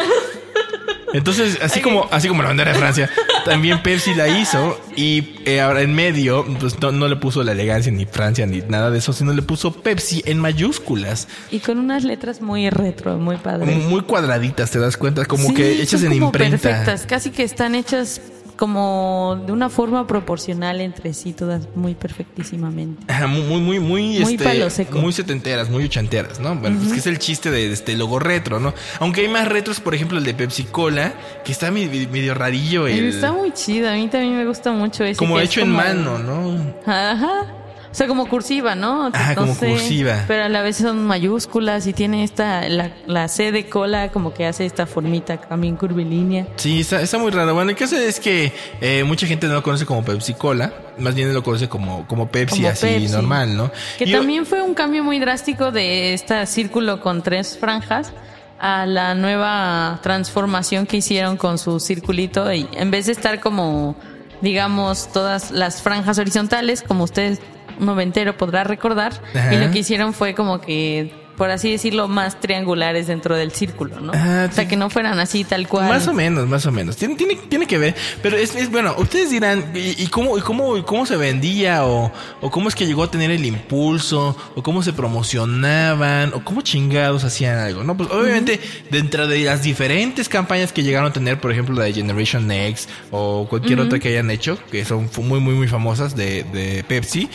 Entonces, 1.14 1.58
así 1.62 1.80
como, 1.80 2.06
así 2.10 2.28
como 2.28 2.42
la 2.42 2.48
bandera 2.48 2.72
de 2.72 2.78
Francia, 2.78 3.10
también 3.44 3.82
Pepsi 3.82 4.14
la 4.14 4.28
hizo 4.28 4.78
y 4.96 5.36
eh, 5.46 5.60
ahora 5.60 5.80
en 5.82 5.94
medio, 5.94 6.44
pues 6.60 6.78
no, 6.80 6.92
no 6.92 7.08
le 7.08 7.16
puso 7.16 7.42
la 7.42 7.52
elegancia 7.52 7.90
ni 7.90 8.04
Francia 8.04 8.44
ni 8.46 8.60
nada 8.68 8.90
de 8.90 8.98
eso, 8.98 9.12
sino 9.12 9.32
le 9.32 9.42
puso 9.42 9.72
Pepsi 9.72 10.22
en 10.26 10.38
mayúsculas, 10.38 11.28
Y 11.50 11.60
con 11.60 11.78
unas 11.78 12.04
letras 12.04 12.40
muy 12.42 12.68
retro, 12.70 13.16
muy 13.16 13.36
padres. 13.36 13.74
muy 13.84 14.02
cuadraditas, 14.02 14.70
te 14.70 14.78
das 14.78 14.96
cuenta, 14.96 15.24
como 15.24 15.48
Sí, 15.48 15.54
que 15.54 15.82
hechas 15.82 16.00
son 16.00 16.12
en 16.12 16.18
como 16.18 16.26
imprenta. 16.26 16.58
perfectas, 16.58 17.06
casi 17.06 17.30
que 17.30 17.42
están 17.42 17.74
hechas 17.74 18.20
como 18.58 19.40
de 19.46 19.52
una 19.52 19.70
forma 19.70 20.06
proporcional 20.06 20.80
entre 20.80 21.14
sí, 21.14 21.32
todas 21.32 21.68
muy 21.76 21.94
perfectísimamente. 21.94 23.04
Ajá, 23.06 23.28
muy, 23.28 23.42
muy, 23.42 23.60
muy, 23.60 23.78
muy, 23.78 24.18
Muy 24.18 24.34
este, 24.34 24.44
palo 24.44 24.68
seco. 24.68 24.98
muy 24.98 25.12
setenteras, 25.12 25.70
muy 25.70 25.84
ochenteras, 25.84 26.40
¿no? 26.40 26.56
Bueno, 26.56 26.78
pues 26.78 26.92
que 26.92 26.98
es 26.98 27.06
el 27.06 27.18
chiste 27.20 27.50
de 27.52 27.72
este 27.72 27.96
logo 27.96 28.18
retro, 28.18 28.58
¿no? 28.58 28.74
Aunque 28.98 29.22
hay 29.22 29.28
más 29.28 29.46
retros, 29.48 29.80
por 29.80 29.94
ejemplo, 29.94 30.18
el 30.18 30.24
de 30.24 30.34
Pepsi 30.34 30.64
Cola, 30.64 31.14
que 31.44 31.52
está 31.52 31.70
medio, 31.70 32.08
medio 32.10 32.34
rarillo, 32.34 32.88
el, 32.88 33.14
Está 33.14 33.32
muy 33.32 33.52
chido, 33.52 33.88
a 33.88 33.92
mí 33.92 34.08
también 34.08 34.36
me 34.36 34.44
gusta 34.44 34.72
mucho 34.72 35.04
ese. 35.04 35.16
como 35.16 35.38
es 35.38 35.48
hecho 35.48 35.60
en 35.60 35.70
mano, 35.70 36.18
¿no? 36.18 36.74
Ajá. 36.84 37.46
O 37.90 37.94
sea, 37.94 38.06
como 38.06 38.28
cursiva, 38.28 38.74
¿no? 38.74 39.06
Ajá, 39.12 39.34
como 39.34 39.54
cursiva. 39.56 40.24
Pero 40.28 40.44
a 40.44 40.48
la 40.48 40.60
vez 40.62 40.76
son 40.76 41.06
mayúsculas 41.06 41.86
y 41.86 41.92
tiene 41.94 42.22
esta, 42.22 42.68
la, 42.68 42.92
la 43.06 43.28
C 43.28 43.50
de 43.50 43.68
cola 43.68 44.10
como 44.10 44.34
que 44.34 44.46
hace 44.46 44.66
esta 44.66 44.86
formita 44.86 45.38
también 45.38 45.76
curvilínea. 45.76 46.46
Sí, 46.56 46.80
está, 46.80 47.00
está 47.00 47.16
muy 47.18 47.30
raro. 47.30 47.54
Bueno, 47.54 47.70
el 47.70 47.76
caso 47.76 47.96
es 47.96 48.20
que 48.20 48.52
eh, 48.80 49.04
mucha 49.04 49.26
gente 49.26 49.46
no 49.48 49.54
lo 49.54 49.62
conoce 49.62 49.86
como 49.86 50.04
Pepsi 50.04 50.34
Cola, 50.34 50.72
más 50.98 51.14
bien 51.14 51.32
lo 51.32 51.42
conoce 51.42 51.68
como, 51.68 52.06
como 52.06 52.28
Pepsi, 52.30 52.56
Como 52.56 52.68
así 52.68 52.86
Pepsi. 52.86 53.08
normal, 53.12 53.56
¿no? 53.56 53.70
Que 53.96 54.06
yo- 54.06 54.18
también 54.18 54.44
fue 54.44 54.60
un 54.62 54.74
cambio 54.74 55.02
muy 55.02 55.18
drástico 55.18 55.72
de 55.72 56.12
este 56.12 56.44
círculo 56.46 57.00
con 57.00 57.22
tres 57.22 57.56
franjas 57.58 58.12
a 58.60 58.84
la 58.86 59.14
nueva 59.14 59.98
transformación 60.02 60.84
que 60.86 60.98
hicieron 60.98 61.36
con 61.36 61.58
su 61.58 61.80
circulito 61.80 62.52
y 62.52 62.68
en 62.72 62.90
vez 62.90 63.06
de 63.06 63.12
estar 63.12 63.40
como 63.40 63.96
digamos 64.42 65.08
todas 65.12 65.50
las 65.52 65.80
franjas 65.82 66.18
horizontales 66.18 66.82
como 66.82 67.04
ustedes 67.04 67.40
noventero 67.78 68.36
podrá 68.36 68.64
recordar 68.64 69.12
Ajá. 69.34 69.54
y 69.54 69.58
lo 69.58 69.70
que 69.70 69.80
hicieron 69.80 70.12
fue 70.12 70.34
como 70.34 70.60
que 70.60 71.12
por 71.38 71.50
así 71.52 71.70
decirlo 71.70 72.08
más 72.08 72.40
triangulares 72.40 73.06
dentro 73.06 73.36
del 73.36 73.52
círculo, 73.52 74.00
¿no? 74.00 74.12
Ah, 74.12 74.48
o 74.50 74.52
sea 74.52 74.66
que 74.66 74.76
no 74.76 74.90
fueran 74.90 75.20
así 75.20 75.44
tal 75.44 75.68
cual. 75.68 75.88
Más 75.88 76.08
o 76.08 76.12
menos, 76.12 76.48
más 76.48 76.66
o 76.66 76.72
menos. 76.72 76.96
Tiene, 76.96 77.14
tiene, 77.14 77.36
tiene 77.36 77.66
que 77.66 77.78
ver. 77.78 77.94
Pero 78.20 78.36
es, 78.36 78.56
es 78.56 78.68
bueno, 78.72 78.96
ustedes 78.98 79.30
dirán, 79.30 79.70
¿y, 79.72 80.02
y 80.02 80.08
cómo, 80.08 80.36
y 80.36 80.40
cómo, 80.40 80.76
y 80.76 80.82
cómo 80.82 81.06
se 81.06 81.16
vendía? 81.16 81.86
O, 81.86 82.10
¿O 82.40 82.50
cómo 82.50 82.68
es 82.68 82.74
que 82.74 82.86
llegó 82.86 83.04
a 83.04 83.10
tener 83.10 83.30
el 83.30 83.46
impulso? 83.46 84.36
¿O 84.56 84.64
cómo 84.64 84.82
se 84.82 84.92
promocionaban? 84.92 86.34
¿O 86.34 86.42
cómo 86.42 86.60
chingados 86.62 87.22
hacían 87.22 87.56
algo? 87.58 87.84
No, 87.84 87.96
pues 87.96 88.10
obviamente, 88.10 88.60
dentro 88.90 89.28
de 89.28 89.38
las 89.44 89.62
diferentes 89.62 90.28
campañas 90.28 90.72
que 90.72 90.82
llegaron 90.82 91.10
a 91.10 91.12
tener, 91.12 91.40
por 91.40 91.52
ejemplo, 91.52 91.76
la 91.76 91.84
de 91.84 91.92
Generation 91.92 92.48
Next 92.48 92.90
o 93.12 93.46
cualquier 93.48 93.78
otra 93.78 94.00
que 94.00 94.08
hayan 94.08 94.28
hecho, 94.32 94.58
que 94.72 94.84
son 94.84 95.08
muy, 95.22 95.38
muy, 95.38 95.54
muy 95.54 95.68
famosas 95.68 96.16
de, 96.16 96.42
de 96.42 96.82
Pepsi. 96.82 97.30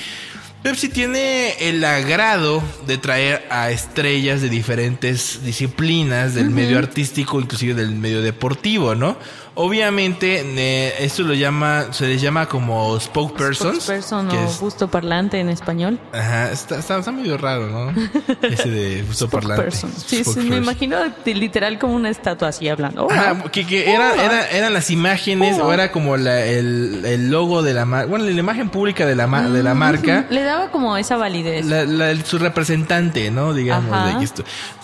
Pepsi 0.63 0.87
tiene 0.87 1.55
el 1.59 1.83
agrado 1.83 2.63
de 2.87 2.97
traer 2.97 3.45
a 3.49 3.69
estrellas 3.69 4.41
de 4.41 4.47
diferentes 4.47 5.43
disciplinas 5.43 6.35
del 6.35 6.51
medio 6.51 6.77
artístico, 6.77 7.41
inclusive 7.41 7.73
del 7.73 7.91
medio 7.91 8.21
deportivo, 8.21 8.95
¿no? 8.95 9.17
Obviamente, 9.55 10.41
eh, 10.43 10.93
esto 10.99 11.21
lo 11.23 11.35
llama, 11.35 11.85
se 11.91 12.07
les 12.07 12.19
llama 12.21 12.47
como 12.47 12.99
spokespersons. 12.99 13.83
Spokesperson 13.83 14.27
que 14.27 14.37
o 14.37 14.45
es- 14.45 14.59
busto 14.59 14.87
parlante 14.89 15.39
en 15.39 15.49
español. 15.49 15.99
Ajá, 16.11 16.51
está, 16.51 16.79
está, 16.79 16.97
está 16.97 17.11
medio 17.11 17.37
raro, 17.37 17.67
¿no? 17.67 17.93
Ese 18.41 18.69
de 18.71 19.03
busto 19.03 19.29
parlante. 19.29 19.69
Sí, 19.71 20.23
sí, 20.23 20.39
me 20.39 20.57
imagino 20.57 20.97
literal 21.25 21.77
como 21.77 21.93
una 21.95 22.09
estatua 22.09 22.47
así 22.47 22.67
hablando. 22.67 23.07
Ajá, 23.11 23.43
que, 23.51 23.65
que 23.67 23.93
era, 23.93 24.15
era, 24.23 24.49
eran 24.49 24.73
las 24.73 24.89
imágenes 24.89 25.57
Oh. 25.59 25.67
o 25.67 25.73
era 25.73 25.91
como 25.91 26.17
la, 26.17 26.43
el, 26.45 27.03
el 27.05 27.29
logo 27.29 27.61
de 27.61 27.75
la 27.75 27.85
marca, 27.85 28.07
bueno, 28.07 28.25
la 28.25 28.31
imagen 28.31 28.69
pública 28.69 29.05
de 29.05 29.15
la, 29.15 29.27
ma- 29.27 29.49
de 29.49 29.61
la 29.61 29.75
marca. 29.75 30.25
Le 30.31 30.41
daba 30.41 30.71
como 30.71 30.97
esa 30.97 31.15
validez. 31.15 31.65
La- 31.67 31.85
la- 31.85 32.15
su 32.25 32.39
representante, 32.39 33.29
¿no? 33.29 33.53
Digamos, 33.53 34.17
de 34.17 34.23
esto- 34.23 34.43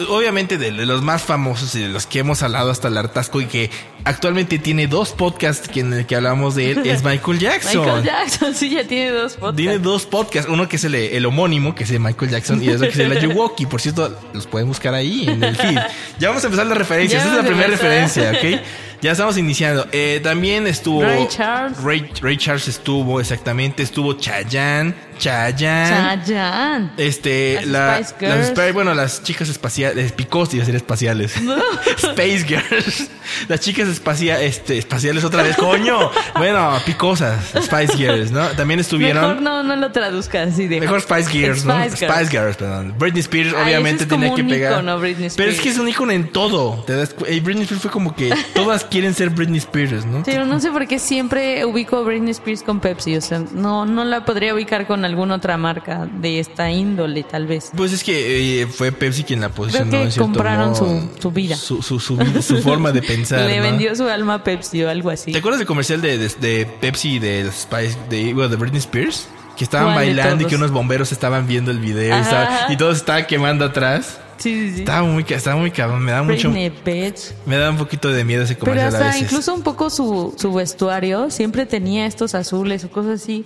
Obviamente 0.09 0.57
de, 0.59 0.71
de 0.71 0.85
los 0.85 1.01
más 1.01 1.23
famosos 1.23 1.73
y 1.73 1.81
de 1.81 1.87
los 1.89 2.05
que 2.05 2.19
hemos 2.19 2.43
hablado 2.43 2.69
hasta 2.69 2.87
el 2.87 2.97
hartazgo 2.97 3.41
y 3.41 3.45
que 3.45 3.71
actualmente 4.03 4.58
tiene 4.59 4.87
dos 4.87 5.11
podcasts 5.11 5.67
que 5.67 5.79
en 5.79 5.93
el 5.93 6.05
que 6.05 6.15
hablamos 6.15 6.55
de 6.55 6.71
él 6.71 6.81
es 6.85 7.03
Michael 7.03 7.39
Jackson. 7.39 7.83
Michael 7.85 8.03
Jackson, 8.03 8.55
sí, 8.55 8.69
ya 8.69 8.83
tiene 8.85 9.11
dos 9.11 9.33
podcasts. 9.33 9.57
Tiene 9.57 9.79
dos 9.79 10.05
podcasts, 10.05 10.51
uno 10.51 10.67
que 10.67 10.75
es 10.75 10.83
el, 10.83 10.95
el 10.95 11.25
homónimo, 11.25 11.75
que 11.75 11.83
es 11.83 11.89
de 11.89 11.99
Michael 11.99 12.31
Jackson, 12.31 12.63
y 12.63 12.69
otro 12.69 12.87
que 12.87 12.93
es 12.93 12.99
el 12.99 13.11
Ayuwoki. 13.11 13.65
Por 13.65 13.81
cierto, 13.81 14.17
los 14.33 14.47
pueden 14.47 14.67
buscar 14.67 14.93
ahí 14.93 15.27
en 15.27 15.43
el 15.43 15.55
feed. 15.55 15.79
Ya 16.19 16.29
vamos 16.29 16.43
a 16.43 16.47
empezar 16.47 16.67
las 16.67 16.77
referencias. 16.77 17.23
Esa 17.23 17.31
es 17.31 17.37
la 17.37 17.47
primera 17.47 17.67
referencia, 17.67 18.31
¿ok? 18.31 18.61
Ya 19.01 19.13
estamos 19.13 19.37
iniciando. 19.37 19.87
Eh, 19.93 20.19
también 20.21 20.67
estuvo... 20.67 21.01
Ray 21.01 21.27
Charles. 21.29 21.81
Ray, 21.81 22.11
Ray 22.21 22.37
Charles 22.37 22.67
estuvo, 22.67 23.21
exactamente. 23.21 23.81
Estuvo 23.81 24.13
Chayanne. 24.13 24.93
Chayanne. 25.19 26.23
Chayanne. 26.25 26.89
Este, 26.97 27.59
Las 27.65 27.67
la, 27.67 28.03
Spice 28.03 28.15
Girls. 28.19 28.57
las 28.57 28.73
bueno, 28.73 28.93
las 28.93 29.23
chicas 29.23 29.49
espaciales, 29.49 30.11
picos, 30.13 30.53
iba 30.53 30.63
a 30.63 30.65
decir 30.65 30.75
espaciales. 30.75 31.33
Space 31.97 32.45
Girls. 32.45 33.09
Las 33.47 33.59
chicas 33.59 33.87
espacia, 33.87 34.41
este, 34.41 34.77
espaciales 34.77 35.23
otra 35.23 35.43
vez, 35.43 35.55
coño. 35.55 36.09
Bueno, 36.37 36.73
picosas, 36.85 37.39
Spice 37.61 37.95
Girls, 37.95 38.31
¿no? 38.31 38.47
También 38.49 38.79
estuvieron. 38.79 39.21
Mejor 39.27 39.41
no, 39.41 39.63
no 39.63 39.75
lo 39.75 39.91
traduzcas 39.91 40.53
así 40.53 40.67
de. 40.67 40.79
Mejor 40.79 41.01
Spice 41.01 41.29
Girls, 41.31 41.65
¿no? 41.65 41.73
Spice 41.83 41.97
Girls. 41.97 42.15
Spice 42.15 42.31
Girls, 42.37 42.57
perdón. 42.57 42.95
Britney 42.97 43.21
Spears, 43.21 43.53
Ay, 43.55 43.63
obviamente, 43.65 44.03
es 44.03 44.09
tenía 44.09 44.33
que 44.33 44.41
un 44.41 44.47
pegar. 44.49 44.73
ícono, 44.73 44.99
Britney 44.99 45.29
Pero 45.35 45.49
es 45.49 45.55
Spears. 45.57 45.61
que 45.61 45.69
es 45.69 45.77
un 45.77 45.87
icono 45.89 46.11
en 46.11 46.31
todo. 46.31 46.83
¿te 46.87 46.95
das 46.95 47.15
eh, 47.27 47.39
Britney 47.39 47.63
Spears 47.63 47.81
fue 47.81 47.91
como 47.91 48.15
que 48.15 48.33
todas 48.53 48.83
quieren 48.85 49.13
ser 49.13 49.29
Britney 49.29 49.59
Spears, 49.59 50.05
¿no? 50.05 50.23
Pero 50.23 50.45
no 50.45 50.59
sé 50.59 50.71
por 50.71 50.87
qué 50.87 50.97
siempre 50.99 51.65
ubico 51.65 51.97
a 51.97 52.01
Britney 52.01 52.31
Spears 52.31 52.63
con 52.63 52.79
Pepsi. 52.79 53.15
O 53.17 53.21
sea, 53.21 53.43
no, 53.51 53.85
no 53.85 54.03
la 54.05 54.25
podría 54.25 54.53
ubicar 54.53 54.87
con 54.87 55.05
alguna 55.09 55.35
otra 55.35 55.57
marca 55.57 56.07
de 56.11 56.39
esta 56.39 56.71
índole, 56.71 57.23
tal 57.23 57.45
vez. 57.47 57.71
Pues 57.75 57.91
es 57.93 58.03
que 58.03 58.61
eh, 58.61 58.67
fue 58.67 58.91
Pepsi 58.91 59.23
quien 59.23 59.41
la 59.41 59.49
posicionó. 59.49 59.91
que 59.91 60.03
en 60.03 60.11
cierto 60.11 60.21
compraron 60.31 60.69
modo. 60.69 60.75
su- 60.75 61.21
su 61.21 61.31
vida. 61.31 61.55
Su, 61.55 61.81
su, 61.81 61.99
su 61.99 62.17
su 62.41 62.61
forma 62.61 62.91
de 62.91 63.01
pensar. 63.03 63.41
Le 63.41 63.57
¿no? 63.57 63.63
vendió 63.63 63.95
su 63.95 64.07
alma 64.07 64.35
a 64.35 64.43
Pepsi 64.43 64.83
o 64.83 64.89
algo 64.89 65.09
así. 65.09 65.31
¿Te 65.31 65.39
acuerdas 65.39 65.59
del 65.59 65.67
comercial 65.67 66.01
de, 66.01 66.17
de, 66.17 66.27
de 66.29 66.65
Pepsi 66.79 67.15
y 67.15 67.19
de 67.19 67.51
Spice, 67.51 67.97
de, 68.09 68.33
de 68.33 68.55
Britney 68.55 68.79
Spears? 68.79 69.27
Que 69.57 69.65
estaban 69.65 69.93
¿Cuál 69.93 70.05
de 70.07 70.13
bailando 70.15 70.43
y 70.45 70.47
que 70.47 70.55
unos 70.55 70.71
bomberos 70.71 71.11
estaban 71.11 71.45
viendo 71.45 71.69
el 71.71 71.79
video 71.79 72.17
y, 72.17 72.21
estaba- 72.21 72.71
y 72.71 72.77
todos 72.77 72.95
estaban 72.97 73.25
quemando 73.25 73.65
atrás. 73.65 74.17
Sí, 74.37 74.53
sí, 74.69 74.73
sí. 74.75 74.79
Estaba 74.83 75.03
muy, 75.03 75.25
estaba 75.27 75.57
muy 75.59 75.69
cabrón, 75.69 76.01
me 76.01 76.11
da 76.13 76.23
mucho, 76.23 76.49
me 76.49 77.57
da 77.57 77.69
un 77.69 77.75
poquito 77.75 78.07
de 78.07 78.23
miedo 78.23 78.43
ese 78.43 78.55
Pero 78.55 78.67
comercial 78.71 78.93
a 78.93 78.97
hasta 78.97 79.05
veces. 79.07 79.21
incluso 79.23 79.53
un 79.53 79.63
poco 79.63 79.89
su, 79.89 80.33
su 80.37 80.53
vestuario 80.53 81.29
siempre 81.29 81.65
tenía 81.65 82.05
estos 82.05 82.35
azules 82.35 82.85
o 82.85 82.89
cosas 82.89 83.21
así. 83.21 83.43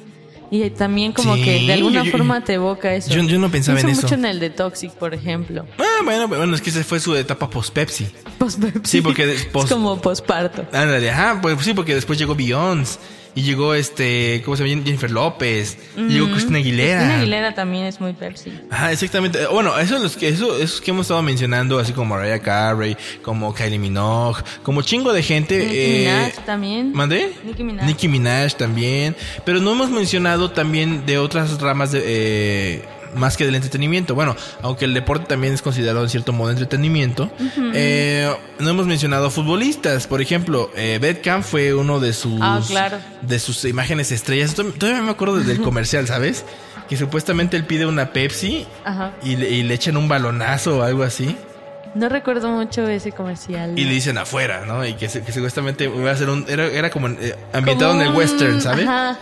Y 0.55 0.69
también 0.69 1.13
como 1.13 1.33
Sí, 1.35 1.41
que 1.43 1.65
de 1.65 1.73
alguna 1.73 2.03
yo- 2.03 2.11
forma 2.11 2.43
te 2.43 2.53
evoca 2.53 2.93
eso. 2.93 3.09
yo- 3.11 3.23
yo 3.23 3.39
no 3.39 3.49
pensaba 3.49 3.79
en 3.79 3.89
eso. 3.89 4.03
mucho 4.03 4.13
en 4.13 4.25
el 4.25 4.39
de 4.39 4.51
Toxic, 4.51 4.91
por 4.91 5.15
ejemplo. 5.15 5.65
Ah, 5.79 6.01
bueno, 6.03 6.27
bueno, 6.27 6.53
es 6.53 6.61
que 6.61 6.69
esa 6.69 6.83
fue 6.83 6.99
su 6.99 7.15
etapa 7.15 7.49
post-Pepsi. 7.49 8.05
Post-Pepsi. 8.37 8.81
Sí, 8.83 9.01
porque 9.01 9.25
post- 9.51 9.69
es 9.69 9.73
como 9.73 9.99
posparto. 9.99 10.61
Ándale, 10.71 11.09
ajá, 11.09 11.39
pues 11.41 11.57
sí, 11.61 11.73
porque 11.73 11.95
después 11.95 12.19
llegó 12.19 12.35
Beyoncé 12.35 12.99
y 13.35 13.41
llegó 13.41 13.73
este, 13.73 14.41
¿cómo 14.45 14.55
se 14.55 14.67
llama? 14.67 14.83
Jennifer 14.83 15.09
López, 15.09 15.77
llegó 15.95 16.29
Cristina 16.29 16.59
Aguilera. 16.59 16.97
Cristina 16.97 17.17
Aguilera 17.19 17.55
también 17.55 17.85
es 17.85 17.99
muy 17.99 18.13
Pepsi. 18.13 18.51
Ajá, 18.69 18.91
exactamente. 18.91 19.45
Bueno, 19.47 19.77
eso 19.79 19.95
es 19.97 20.01
los 20.01 20.17
que 20.17 20.29
eso 20.29 20.57
esos 20.57 20.81
que 20.81 20.91
hemos 20.91 21.05
estado 21.05 21.21
mencionando, 21.21 21.79
así 21.79 21.93
como 21.93 22.15
Mariah 22.15 22.39
Carey, 22.39 22.95
como 23.21 23.53
Kylie 23.53 23.79
Minogue, 23.79 24.43
como 24.61 24.81
chingo 24.81 25.13
de 25.13 25.23
gente. 25.23 25.59
Nicki 25.59 25.77
eh, 25.77 25.97
Minaj 25.99 26.45
también. 26.45 26.93
¿Mandé? 26.93 27.33
Nicki 27.43 27.63
Minaj. 27.63 27.85
Nicki 27.85 28.07
Minaj 28.07 28.53
también. 28.55 29.15
Pero 29.45 29.59
no 29.59 29.71
hemos 29.71 29.89
mencionado 29.89 30.51
también 30.51 31.05
de 31.05 31.17
otras 31.17 31.59
ramas 31.59 31.91
de 31.91 32.01
eh, 32.05 32.85
más 33.15 33.37
que 33.37 33.45
del 33.45 33.55
entretenimiento. 33.55 34.15
Bueno, 34.15 34.35
aunque 34.61 34.85
el 34.85 34.93
deporte 34.93 35.25
también 35.25 35.53
es 35.53 35.61
considerado 35.61 36.03
en 36.03 36.09
cierto 36.09 36.33
modo 36.33 36.51
entretenimiento. 36.51 37.31
eh, 37.73 38.31
no 38.59 38.69
hemos 38.69 38.85
mencionado 38.87 39.29
futbolistas. 39.29 40.07
Por 40.07 40.21
ejemplo, 40.21 40.69
eh, 40.75 40.99
Beckham 41.01 41.43
fue 41.43 41.73
uno 41.73 41.99
de 41.99 42.13
sus 42.13 42.39
Ah, 42.41 42.61
claro. 42.67 42.97
de 43.21 43.39
sus 43.39 43.63
imágenes 43.65 44.11
estrellas. 44.11 44.55
Todavía 44.55 45.01
me 45.01 45.11
acuerdo 45.11 45.37
del 45.39 45.61
comercial, 45.61 46.07
¿sabes? 46.07 46.45
Que 46.89 46.97
supuestamente 46.97 47.55
él 47.57 47.65
pide 47.65 47.85
una 47.85 48.11
Pepsi 48.11 48.65
Ajá. 48.83 49.11
y 49.23 49.35
le, 49.37 49.49
y 49.49 49.63
le 49.63 49.73
echan 49.73 49.95
un 49.97 50.07
balonazo 50.07 50.79
o 50.79 50.81
algo 50.83 51.03
así. 51.03 51.35
No 51.95 52.09
recuerdo 52.09 52.49
mucho 52.49 52.87
ese 52.87 53.11
comercial. 53.11 53.77
Y 53.77 53.83
le 53.85 53.91
dicen 53.91 54.17
afuera, 54.17 54.63
¿no? 54.65 54.83
Y 54.85 54.93
que, 54.95 55.07
que 55.07 55.31
supuestamente 55.31 55.83
iba 55.85 56.09
a 56.09 56.15
ser 56.17 56.27
un. 56.29 56.43
Era, 56.49 56.65
era 56.65 56.89
como 56.89 57.07
eh, 57.07 57.35
ambientado 57.53 57.91
Como 57.91 58.01
en 58.03 58.09
el 58.09 58.15
western, 58.15 58.61
¿sabes? 58.61 58.87
Ajá. 58.87 59.17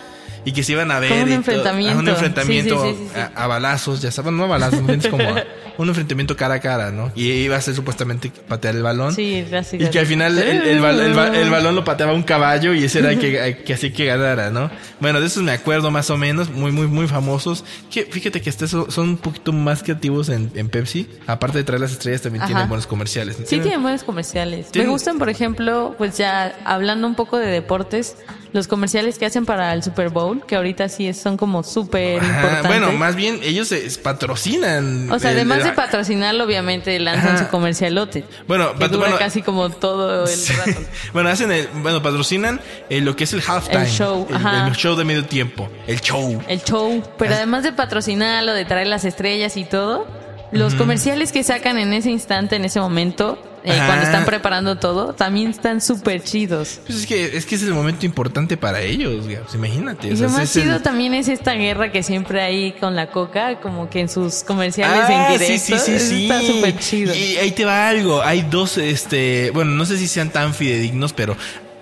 Y 0.45 0.51
que 0.53 0.63
se 0.63 0.71
iban 0.73 0.91
a 0.91 0.99
ver. 0.99 1.09
Como 1.09 1.23
un 1.23 1.29
y 1.29 1.33
enfrentamiento. 1.33 1.97
a 1.97 2.01
un 2.01 2.07
enfrentamiento 2.09 2.83
Sí, 2.83 2.89
sí, 2.91 2.95
sí, 2.97 3.03
sí, 3.07 3.11
sí. 3.13 3.19
A, 3.35 3.43
a 3.43 3.47
balazos, 3.47 4.01
ya 4.01 4.11
saben, 4.11 4.37
no 4.37 4.45
a 4.45 4.47
balazos, 4.47 4.81
es 4.89 5.07
como 5.07 5.23
a 5.23 5.43
un 5.77 5.87
enfrentamiento 5.89 6.35
cara 6.35 6.55
a 6.55 6.59
cara, 6.59 6.91
¿no? 6.91 7.11
Y 7.15 7.29
iba 7.31 7.55
a 7.57 7.61
ser 7.61 7.75
supuestamente 7.75 8.31
patear 8.47 8.75
el 8.75 8.83
balón. 8.83 9.13
Sí, 9.13 9.45
así. 9.55 9.77
Y 9.77 9.87
que 9.89 9.99
al 9.99 10.05
final 10.07 10.37
el, 10.37 10.61
el 10.67 10.79
bal- 10.81 10.99
el 10.99 11.13
ba- 11.13 11.27
el 11.35 11.49
balón 11.49 11.75
lo 11.75 11.83
pateaba 11.83 12.13
un 12.13 12.23
caballo 12.23 12.73
y 12.73 12.83
ese 12.83 12.99
era 12.99 13.11
el 13.11 13.19
que, 13.19 13.63
el 13.67 13.93
que 13.93 14.05
ganara, 14.05 14.49
¿no? 14.49 14.69
Bueno, 14.99 15.19
de 15.21 15.27
esos 15.27 15.43
me 15.43 15.51
acuerdo 15.51 15.91
más 15.91 16.09
o 16.09 16.17
menos, 16.17 16.49
muy, 16.49 16.71
muy, 16.71 16.87
muy 16.87 17.07
famosos. 17.07 17.63
Que 17.91 18.03
fíjate 18.05 18.41
que 18.41 18.49
eso 18.49 18.89
son 18.91 19.09
un 19.09 19.17
poquito 19.17 19.53
más 19.53 19.83
creativos 19.83 20.29
en, 20.29 20.51
en 20.55 20.69
Pepsi. 20.69 21.07
Aparte 21.27 21.57
de 21.59 21.63
traer 21.63 21.81
las 21.81 21.91
estrellas, 21.91 22.21
también 22.21 22.41
Ajá. 22.43 22.47
tienen 22.53 22.67
buenos 22.69 22.87
comerciales. 22.87 23.37
Sí, 23.45 23.59
tienen 23.59 23.81
buenos 23.81 24.03
comerciales. 24.03 24.71
Tienen- 24.71 24.87
Me 24.87 24.91
gustan, 24.93 25.17
por 25.19 25.29
ejemplo, 25.29 25.95
pues 25.97 26.17
ya 26.17 26.55
hablando 26.65 27.07
un 27.07 27.15
poco 27.15 27.37
de 27.37 27.47
deportes, 27.47 28.17
los 28.53 28.67
comerciales 28.67 29.17
que 29.17 29.25
hacen 29.25 29.45
para 29.45 29.73
el 29.73 29.81
Super 29.83 30.09
Bowl, 30.09 30.45
que 30.45 30.55
ahorita 30.55 30.89
sí 30.89 31.07
es- 31.07 31.19
son 31.21 31.37
como 31.37 31.63
súper 31.63 32.19
Ajá, 32.19 32.27
importantes. 32.27 32.67
bueno, 32.67 32.91
más 32.93 33.15
bien 33.15 33.39
ellos 33.43 33.69
se 33.69 33.79
patrocinan. 34.03 35.09
O 35.11 35.19
sea, 35.19 35.31
el- 35.31 35.37
además 35.37 35.63
de 35.63 35.69
el- 35.69 35.75
patrocinarlo, 35.75 36.43
obviamente 36.43 36.97
lanzan 36.99 37.35
Ajá. 37.35 37.45
su 37.45 37.47
comercialote. 37.49 38.25
Bueno, 38.47 38.73
que 38.77 38.87
dura 38.87 38.99
bueno, 39.07 39.17
casi 39.17 39.41
como 39.41 39.69
todo 39.69 40.25
el 40.25 40.39
rato. 40.57 40.79
bueno, 41.13 41.29
hacen 41.29 41.51
el, 41.51 41.67
bueno, 41.81 42.01
patrocinan 42.01 42.59
eh, 42.89 43.01
lo 43.01 43.15
que 43.15 43.23
es 43.23 43.33
el 43.33 43.41
halftime. 43.45 43.83
El 43.83 43.89
show, 43.89 44.27
ajá. 44.33 44.67
el 44.67 44.73
show 44.75 44.95
de 44.95 45.03
medio 45.05 45.25
tiempo. 45.25 45.69
El 45.87 46.01
show. 46.01 46.41
El 46.47 46.61
show. 46.63 47.03
Pero 47.17 47.33
Ah. 47.33 47.37
además 47.37 47.63
de 47.63 47.71
patrocinarlo, 47.73 48.53
de 48.53 48.65
traer 48.65 48.87
las 48.87 49.05
estrellas 49.05 49.57
y 49.57 49.63
todo, 49.63 50.07
los 50.51 50.75
comerciales 50.75 51.31
que 51.31 51.43
sacan 51.43 51.77
en 51.77 51.93
ese 51.93 52.09
instante, 52.11 52.57
en 52.57 52.65
ese 52.65 52.79
momento, 52.81 53.41
eh, 53.63 53.79
cuando 53.85 54.05
están 54.05 54.25
preparando 54.25 54.77
todo, 54.77 55.13
también 55.13 55.49
están 55.51 55.81
súper 55.81 56.23
chidos. 56.23 56.79
Pues 56.87 56.99
es 56.99 57.05
que, 57.07 57.37
es 57.37 57.45
que 57.45 57.55
es 57.55 57.63
el 57.63 57.73
momento 57.73 58.05
importante 58.05 58.57
para 58.57 58.81
ellos, 58.81 59.25
pues 59.27 59.53
imagínate. 59.55 60.07
Y 60.07 60.11
o 60.13 60.15
sea, 60.17 60.27
lo 60.27 60.33
más 60.33 60.55
el- 60.55 60.63
chido 60.63 60.79
también 60.81 61.13
es 61.13 61.27
esta 61.27 61.53
guerra 61.53 61.91
que 61.91 62.01
siempre 62.03 62.41
hay 62.41 62.71
con 62.73 62.95
la 62.95 63.11
coca, 63.11 63.59
como 63.59 63.89
que 63.89 63.99
en 63.99 64.09
sus 64.09 64.43
comerciales 64.43 65.03
Ah, 65.07 65.27
en 65.33 65.39
directo. 65.39 65.65
sí, 65.67 65.77
sí, 65.77 65.99
sí, 65.99 65.99
sí. 65.99 66.23
Está 66.29 66.41
súper 66.41 66.77
chido. 66.79 67.13
Y 67.15 67.37
ahí 67.37 67.51
te 67.51 67.65
va 67.65 67.87
algo. 67.89 68.21
Hay 68.23 68.41
dos, 68.43 68.77
este, 68.77 69.51
bueno, 69.53 69.71
no 69.71 69.85
sé 69.85 69.97
si 69.97 70.07
sean 70.07 70.31
tan 70.31 70.53
fidedignos, 70.53 71.13
pero 71.13 71.35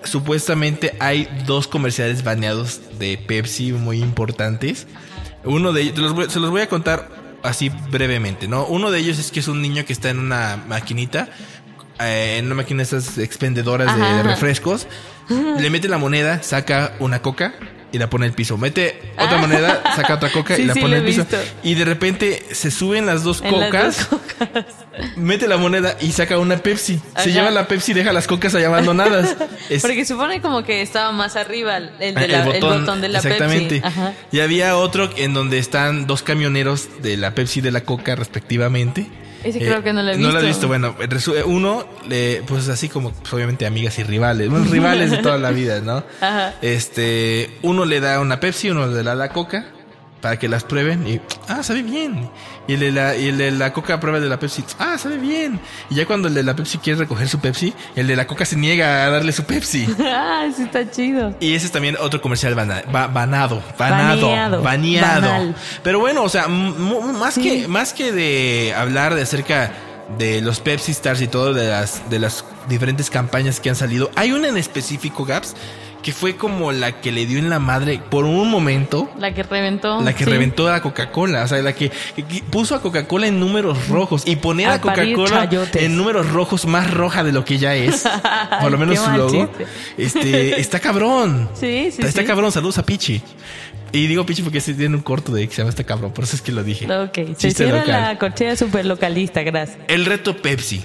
supuestamente 0.04 0.94
hay 0.98 1.28
dos 1.46 1.66
comerciales 1.68 2.24
baneados 2.24 2.80
de 2.98 3.18
Pepsi 3.18 3.72
muy 3.72 3.98
importantes. 4.00 4.86
Uno 5.44 5.72
de 5.72 5.82
ellos, 5.82 5.98
los 5.98 6.14
voy- 6.14 6.30
se 6.30 6.40
los 6.40 6.50
voy 6.50 6.62
a 6.62 6.68
contar 6.68 7.08
así 7.42 7.70
brevemente, 7.90 8.48
¿no? 8.48 8.66
Uno 8.66 8.90
de 8.90 8.98
ellos 8.98 9.18
es 9.18 9.30
que 9.30 9.40
es 9.40 9.48
un 9.48 9.62
niño 9.62 9.84
que 9.86 9.92
está 9.92 10.10
en 10.10 10.18
una 10.18 10.62
maquinita, 10.68 11.28
eh, 12.02 12.36
en 12.38 12.46
una 12.46 12.54
máquina 12.56 12.78
de 12.78 12.84
esas 12.84 13.18
expendedoras 13.18 13.94
de, 13.96 14.02
Ajá, 14.02 14.14
de 14.14 14.20
ajá. 14.20 14.30
refrescos, 14.30 14.86
le 15.28 15.70
mete 15.70 15.88
la 15.88 15.98
moneda, 15.98 16.42
saca 16.42 16.92
una 16.98 17.22
coca 17.22 17.54
y 17.92 17.98
la 17.98 18.08
pone 18.08 18.24
el 18.26 18.32
piso. 18.32 18.56
Mete 18.56 19.00
otra 19.14 19.36
Ah. 19.38 19.40
moneda, 19.40 19.82
saca 19.96 20.14
otra 20.14 20.30
coca 20.30 20.54
Sí, 20.56 20.62
y 20.62 20.64
la 20.64 20.74
sí, 20.74 20.80
pone 20.80 20.96
el 20.98 21.04
piso. 21.04 21.22
visto. 21.22 21.36
Y 21.64 21.74
de 21.74 21.84
repente 21.84 22.44
se 22.52 22.70
suben 22.70 23.04
las 23.06 23.22
dos 23.24 23.40
las 23.40 23.52
cocas, 23.52 24.10
dos 24.10 24.20
cocas. 24.38 24.64
mete 25.16 25.46
la 25.48 25.56
moneda 25.56 25.96
y 26.00 26.12
saca 26.12 26.38
una 26.38 26.56
Pepsi. 26.58 27.00
Ajá. 27.14 27.24
Se 27.24 27.32
lleva 27.32 27.50
la 27.50 27.66
Pepsi 27.68 27.90
y 27.90 27.94
deja 27.94 28.12
las 28.12 28.26
cocas 28.28 28.54
allá 28.54 28.68
abandonadas. 28.68 29.36
Es- 29.68 29.82
Porque 29.82 30.04
supone 30.04 30.40
como 30.40 30.62
que 30.64 30.82
estaba 30.82 31.10
más 31.12 31.34
arriba 31.36 31.76
el, 31.78 31.90
de 31.98 32.14
Ah, 32.16 32.26
la- 32.28 32.44
el 32.56 32.60
botón, 32.60 33.00
de 33.00 33.08
la 33.08 33.18
exactamente. 33.18 33.80
Pepsi. 33.80 33.86
Ajá. 34.00 34.14
Y 34.32 34.40
había 34.40 34.76
otro 34.76 35.10
en 35.16 35.34
donde 35.34 35.58
están 35.58 36.06
dos 36.06 36.22
camioneros 36.22 37.02
de 37.02 37.16
la 37.16 37.34
Pepsi 37.34 37.58
y 37.58 37.62
de 37.62 37.70
la 37.72 37.80
Coca 37.82 38.14
respectivamente. 38.16 39.06
Eh, 39.44 39.48
Ese 39.50 39.58
creo 39.58 39.82
que 39.82 39.92
no 39.92 40.02
lo 40.02 40.10
he 40.12 40.16
No 40.18 40.30
lo 40.30 40.38
he 40.40 40.46
visto. 40.46 40.46
visto. 40.46 40.68
Bueno, 40.68 40.96
resu- 40.98 41.42
uno, 41.46 41.84
le, 42.08 42.42
pues 42.46 42.68
así 42.68 42.88
como, 42.88 43.10
pues, 43.12 43.32
obviamente 43.32 43.66
amigas 43.66 43.98
y 43.98 44.02
rivales. 44.02 44.48
Bueno, 44.50 44.66
rivales 44.70 45.10
de 45.10 45.18
toda 45.18 45.38
la 45.38 45.50
vida, 45.50 45.80
¿no? 45.80 46.04
Ajá. 46.20 46.54
Este, 46.62 47.58
uno 47.62 47.84
le 47.84 48.00
da 48.00 48.20
una 48.20 48.40
Pepsi, 48.40 48.70
uno 48.70 48.86
le 48.86 49.02
da 49.02 49.14
la 49.14 49.28
Coca 49.30 49.66
para 50.20 50.38
que 50.38 50.48
las 50.48 50.64
prueben 50.64 51.06
y, 51.06 51.20
ah, 51.48 51.62
sabe 51.62 51.82
bien. 51.82 52.30
Y 52.68 52.74
el 52.74 52.80
de 52.80 52.92
la, 52.92 53.16
y 53.16 53.28
el 53.28 53.38
de 53.38 53.50
la 53.50 53.72
Coca 53.72 53.98
prueba 54.00 54.18
el 54.18 54.24
de 54.24 54.30
la 54.30 54.38
Pepsi, 54.38 54.64
ah, 54.78 54.96
sabe 54.98 55.16
bien. 55.18 55.58
Y 55.88 55.94
ya 55.96 56.06
cuando 56.06 56.28
el 56.28 56.34
de 56.34 56.42
la 56.42 56.54
Pepsi 56.54 56.78
quiere 56.78 56.98
recoger 57.00 57.28
su 57.28 57.38
Pepsi, 57.40 57.72
el 57.96 58.06
de 58.06 58.16
la 58.16 58.26
Coca 58.26 58.44
se 58.44 58.56
niega 58.56 59.06
a 59.06 59.10
darle 59.10 59.32
su 59.32 59.44
Pepsi. 59.44 59.86
Ah, 60.00 60.46
sí 60.54 60.62
está 60.64 60.90
chido. 60.90 61.34
Y 61.40 61.54
ese 61.54 61.66
es 61.66 61.72
también 61.72 61.96
otro 62.00 62.20
comercial 62.20 62.54
bana- 62.54 62.82
ba- 62.92 63.06
banado, 63.08 63.62
banado, 63.78 64.28
Baneado. 64.28 64.62
baneado. 64.62 65.20
Banal. 65.22 65.54
Pero 65.82 65.98
bueno, 66.00 66.22
o 66.22 66.28
sea, 66.28 66.48
más 66.48 67.34
Sí. 67.34 67.42
que 67.42 67.68
más 67.68 67.92
que 67.92 68.12
de 68.12 68.74
hablar 68.76 69.14
de 69.14 69.22
acerca 69.22 69.72
de 70.18 70.40
los 70.40 70.60
Pepsi 70.60 70.92
Stars 70.92 71.20
y 71.22 71.28
todo 71.28 71.54
de 71.54 71.68
las 71.68 72.08
de 72.10 72.18
las 72.18 72.44
diferentes 72.68 73.10
campañas 73.10 73.60
que 73.60 73.70
han 73.70 73.76
salido, 73.76 74.10
hay 74.16 74.32
una 74.32 74.48
en 74.48 74.56
específico, 74.56 75.24
Gaps, 75.24 75.54
que 76.02 76.12
fue 76.12 76.36
como 76.36 76.72
la 76.72 77.00
que 77.00 77.12
le 77.12 77.26
dio 77.26 77.38
en 77.38 77.50
la 77.50 77.58
madre 77.58 78.00
por 78.10 78.24
un 78.24 78.50
momento. 78.50 79.10
La 79.18 79.34
que 79.34 79.42
reventó. 79.42 80.00
La 80.00 80.12
que 80.14 80.24
sí. 80.24 80.30
reventó 80.30 80.72
a 80.72 80.80
Coca-Cola, 80.80 81.44
o 81.44 81.48
sea, 81.48 81.58
la 81.62 81.74
que, 81.74 81.90
que 82.16 82.42
puso 82.50 82.74
a 82.74 82.80
Coca-Cola 82.80 83.26
en 83.26 83.38
números 83.38 83.88
rojos 83.88 84.22
y 84.26 84.36
poner 84.36 84.68
A 84.68 84.80
Coca-Cola 84.80 85.48
en 85.74 85.96
números 85.96 86.30
rojos 86.30 86.64
más 86.66 86.90
roja 86.92 87.22
de 87.22 87.32
lo 87.32 87.44
que 87.44 87.58
ya 87.58 87.74
es, 87.74 88.04
por 88.60 88.70
lo 88.72 88.78
menos 88.78 88.98
su 88.98 89.10
logo. 89.10 89.30
chiste. 89.30 89.66
Este, 89.98 90.60
está 90.60 90.80
cabrón. 90.80 91.48
Sí, 91.60 91.90
sí, 91.92 92.02
Está 92.02 92.22
sí. 92.22 92.26
cabrón, 92.26 92.50
saludos 92.52 92.78
a 92.78 92.86
Pichi. 92.86 93.20
Y 93.92 94.06
digo 94.06 94.24
Pichi 94.24 94.42
porque 94.42 94.60
sí 94.60 94.72
tiene 94.74 94.94
un 94.96 95.02
corto 95.02 95.32
de 95.32 95.46
que 95.48 95.52
se 95.54 95.58
llama 95.62 95.70
Está 95.70 95.84
cabrón, 95.84 96.12
por 96.12 96.24
eso 96.24 96.36
es 96.36 96.42
que 96.42 96.52
lo 96.52 96.62
dije. 96.62 96.86
Ok, 96.90 97.36
se 97.36 97.48
hicieron 97.48 97.86
la 97.86 98.16
corchea 98.18 98.56
súper 98.56 98.86
localista, 98.86 99.42
gracias. 99.42 99.78
El 99.88 100.06
reto 100.06 100.36
Pepsi. 100.36 100.82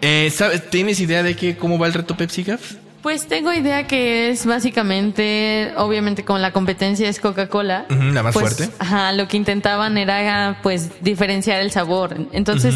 Eh, 0.00 0.32
¿sabes- 0.34 0.68
¿Tienes 0.70 0.98
idea 1.00 1.22
de 1.22 1.36
que, 1.36 1.56
cómo 1.56 1.78
va 1.78 1.86
el 1.86 1.92
reto 1.94 2.16
Pepsi, 2.16 2.42
Gaf? 2.42 2.72
Pues 3.02 3.26
tengo 3.26 3.52
idea 3.52 3.86
que 3.86 4.30
es 4.30 4.44
básicamente, 4.44 5.72
obviamente 5.76 6.24
con 6.24 6.42
la 6.42 6.52
competencia 6.52 7.08
es 7.08 7.18
Coca-Cola. 7.18 7.86
La 7.88 8.22
más 8.22 8.34
pues, 8.34 8.56
fuerte. 8.56 8.74
Ajá, 8.78 9.12
lo 9.12 9.26
que 9.26 9.38
intentaban 9.38 9.96
era 9.96 10.58
pues 10.62 11.02
diferenciar 11.02 11.60
el 11.60 11.70
sabor. 11.70 12.16
Entonces, 12.32 12.74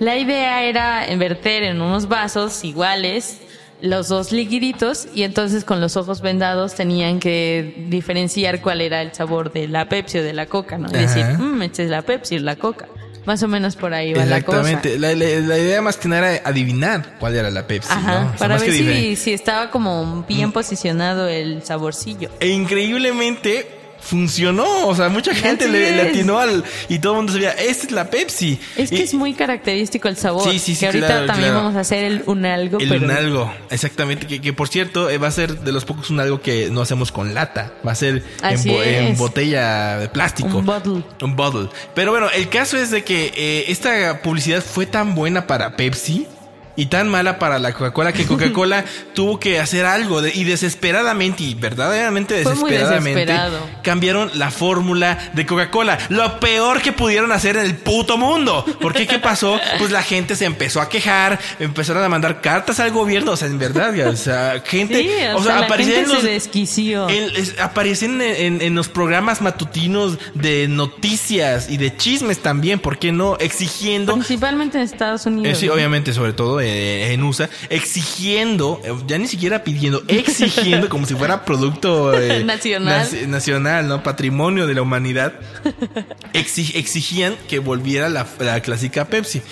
la 0.00 0.16
idea 0.16 0.62
era 0.62 1.04
verter 1.16 1.62
en 1.62 1.82
unos 1.82 2.08
vasos 2.08 2.64
iguales 2.64 3.40
los 3.82 4.08
dos 4.08 4.32
liquiditos 4.32 5.06
y 5.14 5.22
entonces 5.22 5.64
con 5.64 5.82
los 5.82 5.98
ojos 5.98 6.22
vendados 6.22 6.74
tenían 6.74 7.20
que 7.20 7.84
diferenciar 7.88 8.62
cuál 8.62 8.80
era 8.80 9.02
el 9.02 9.12
sabor 9.12 9.52
de 9.52 9.68
la 9.68 9.88
Pepsi 9.88 10.18
o 10.18 10.22
de 10.22 10.32
la 10.32 10.46
Coca, 10.46 10.78
¿no? 10.78 10.88
Y 10.88 10.92
decir, 10.94 11.26
mmm, 11.38 11.60
esta 11.62 11.82
es 11.82 11.90
la 11.90 12.00
Pepsi 12.02 12.36
o 12.36 12.40
la 12.40 12.56
Coca. 12.56 12.88
Más 13.26 13.42
o 13.42 13.48
menos 13.48 13.76
por 13.76 13.92
ahí 13.92 14.14
va 14.14 14.24
la 14.24 14.42
cosa. 14.42 14.60
Exactamente. 14.60 14.98
La, 14.98 15.12
idea 15.58 15.82
más 15.82 15.96
que 15.96 16.08
nada 16.08 16.32
era 16.32 16.48
adivinar 16.48 17.16
cuál 17.18 17.34
era 17.36 17.50
la 17.50 17.66
Pepsi. 17.66 17.90
Ajá, 17.92 18.20
¿no? 18.20 18.26
O 18.26 18.30
sea, 18.30 18.38
para 18.38 18.58
ver 18.58 18.72
si, 18.72 19.16
si 19.16 19.32
estaba 19.32 19.70
como 19.70 20.24
bien 20.28 20.52
posicionado 20.52 21.28
el 21.28 21.62
saborcillo. 21.62 22.30
E 22.40 22.48
increíblemente 22.48 23.75
funcionó. 24.06 24.86
O 24.86 24.94
sea, 24.94 25.08
mucha 25.08 25.34
gente 25.34 25.68
le, 25.68 25.92
le 25.92 26.02
atinó 26.02 26.38
al. 26.38 26.64
Y 26.88 26.98
todo 26.98 27.12
el 27.12 27.16
mundo 27.18 27.32
sabía, 27.32 27.50
esta 27.52 27.86
es 27.86 27.92
la 27.92 28.08
Pepsi. 28.10 28.58
Es 28.76 28.90
que 28.90 28.96
Y- 28.96 29.02
es 29.02 29.14
muy 29.14 29.34
característico 29.34 30.08
el 30.08 30.16
sabor. 30.16 30.44
Sí, 30.50 30.58
sí, 30.58 30.74
sí, 30.74 30.80
Que 30.80 30.86
ahorita 30.86 31.06
claro, 31.06 31.26
también 31.26 31.50
claro. 31.50 31.64
vamos 31.64 31.76
a 31.76 31.80
hacer 31.80 32.04
el 32.04 32.22
unalgo. 32.26 32.78
El 32.78 32.88
pero 32.88 33.04
unalgo, 33.04 33.52
exactamente. 33.70 34.26
Que, 34.26 34.40
que, 34.40 34.52
por 34.52 34.68
cierto, 34.68 35.10
eh, 35.10 35.18
va 35.18 35.28
a 35.28 35.32
ser 35.32 35.60
de 35.60 35.72
los 35.72 35.84
pocos 35.84 36.10
unalgo 36.10 36.40
que 36.40 36.70
no 36.70 36.80
hacemos 36.82 37.12
con 37.12 37.34
lata. 37.34 37.72
Va 37.86 37.92
a 37.92 37.96
ser 37.96 38.22
en, 38.42 39.16
botella 39.16 39.98
de 39.98 40.08
plástico. 40.08 40.58
Un 40.58 40.66
bottle. 40.66 41.02
Un 41.22 41.36
bottle. 41.36 41.68
Pero 41.94 42.12
bueno, 42.12 42.28
el 42.34 42.48
caso 42.48 42.76
es 42.76 42.90
de 42.90 43.04
que 43.04 43.32
eh, 43.36 43.64
esta 43.68 44.22
publicidad 44.22 44.62
fue 44.62 44.86
tan 44.86 45.14
buena 45.14 45.46
para 45.46 45.76
Pepsi. 45.76 46.26
Y 46.76 46.86
tan 46.86 47.08
mala 47.08 47.38
para 47.38 47.58
la 47.58 47.72
Coca-Cola 47.72 48.12
que 48.12 48.26
Coca-Cola 48.26 48.84
tuvo 49.14 49.40
que 49.40 49.58
hacer 49.58 49.86
algo 49.86 50.20
de- 50.22 50.32
y 50.34 50.44
desesperadamente 50.44 51.42
y 51.42 51.54
verdaderamente 51.54 52.34
desesperadamente 52.34 53.34
cambiaron 53.82 54.30
la 54.34 54.50
fórmula 54.50 55.30
de 55.32 55.46
Coca-Cola. 55.46 55.98
Lo 56.10 56.38
peor 56.40 56.82
que 56.82 56.92
pudieron 56.92 57.32
hacer 57.32 57.56
en 57.56 57.66
el 57.66 57.76
puto 57.76 58.18
mundo. 58.18 58.64
¿Por 58.80 58.92
qué? 58.92 59.06
¿Qué 59.06 59.18
pasó? 59.18 59.58
Pues 59.78 59.90
la 59.90 60.02
gente 60.02 60.36
se 60.36 60.44
empezó 60.44 60.80
a 60.80 60.88
quejar, 60.88 61.38
empezaron 61.60 62.02
a 62.04 62.08
mandar 62.08 62.40
cartas 62.40 62.78
al 62.80 62.90
gobierno. 62.90 63.32
O 63.32 63.36
sea, 63.36 63.48
en 63.48 63.58
verdad, 63.58 63.94
ya, 63.94 64.08
o 64.08 64.16
sea, 64.16 64.62
gente. 64.64 65.00
Sí, 65.02 65.08
o, 65.34 65.38
o 65.38 65.42
sea, 65.42 65.58
sea, 65.58 65.66
aparecían 65.66 65.96
gente 65.96 66.10
en 66.10 66.14
los, 66.14 66.22
se 66.24 66.30
desquició. 66.30 67.08
en- 67.08 67.36
es- 67.36 67.58
aparecían 67.58 68.20
en, 68.20 68.36
en- 68.56 68.62
en 68.62 68.74
los 68.74 68.88
programas 68.88 69.40
matutinos 69.40 70.18
de 70.34 70.68
noticias 70.68 71.70
y 71.70 71.76
de 71.76 71.96
chismes 71.96 72.38
también, 72.40 72.78
¿por 72.78 72.98
qué 72.98 73.12
no? 73.12 73.36
Exigiendo. 73.38 74.14
Principalmente 74.14 74.78
en 74.78 74.84
Estados 74.84 75.26
Eh, 75.26 75.30
Unidos. 75.30 75.58
sí, 75.58 75.66
¿no? 75.66 75.74
obviamente, 75.74 76.12
sobre 76.12 76.32
todo 76.32 76.60
eh, 76.66 77.12
en 77.12 77.22
USA, 77.22 77.48
exigiendo, 77.70 78.80
eh, 78.84 78.92
ya 79.06 79.18
ni 79.18 79.28
siquiera 79.28 79.62
pidiendo, 79.62 80.02
exigiendo 80.08 80.88
como 80.88 81.06
si 81.06 81.14
fuera 81.14 81.44
producto 81.44 82.12
eh, 82.20 82.42
Nacional. 82.44 83.06
naci- 83.08 83.26
nacional, 83.26 83.88
¿no? 83.88 84.02
Patrimonio 84.02 84.66
de 84.66 84.74
la 84.74 84.82
humanidad. 84.82 85.32
Exi- 86.32 86.72
exigían 86.74 87.34
que 87.48 87.58
volviera 87.58 88.08
la, 88.08 88.26
la 88.40 88.60
clásica 88.60 89.06
Pepsi. 89.06 89.42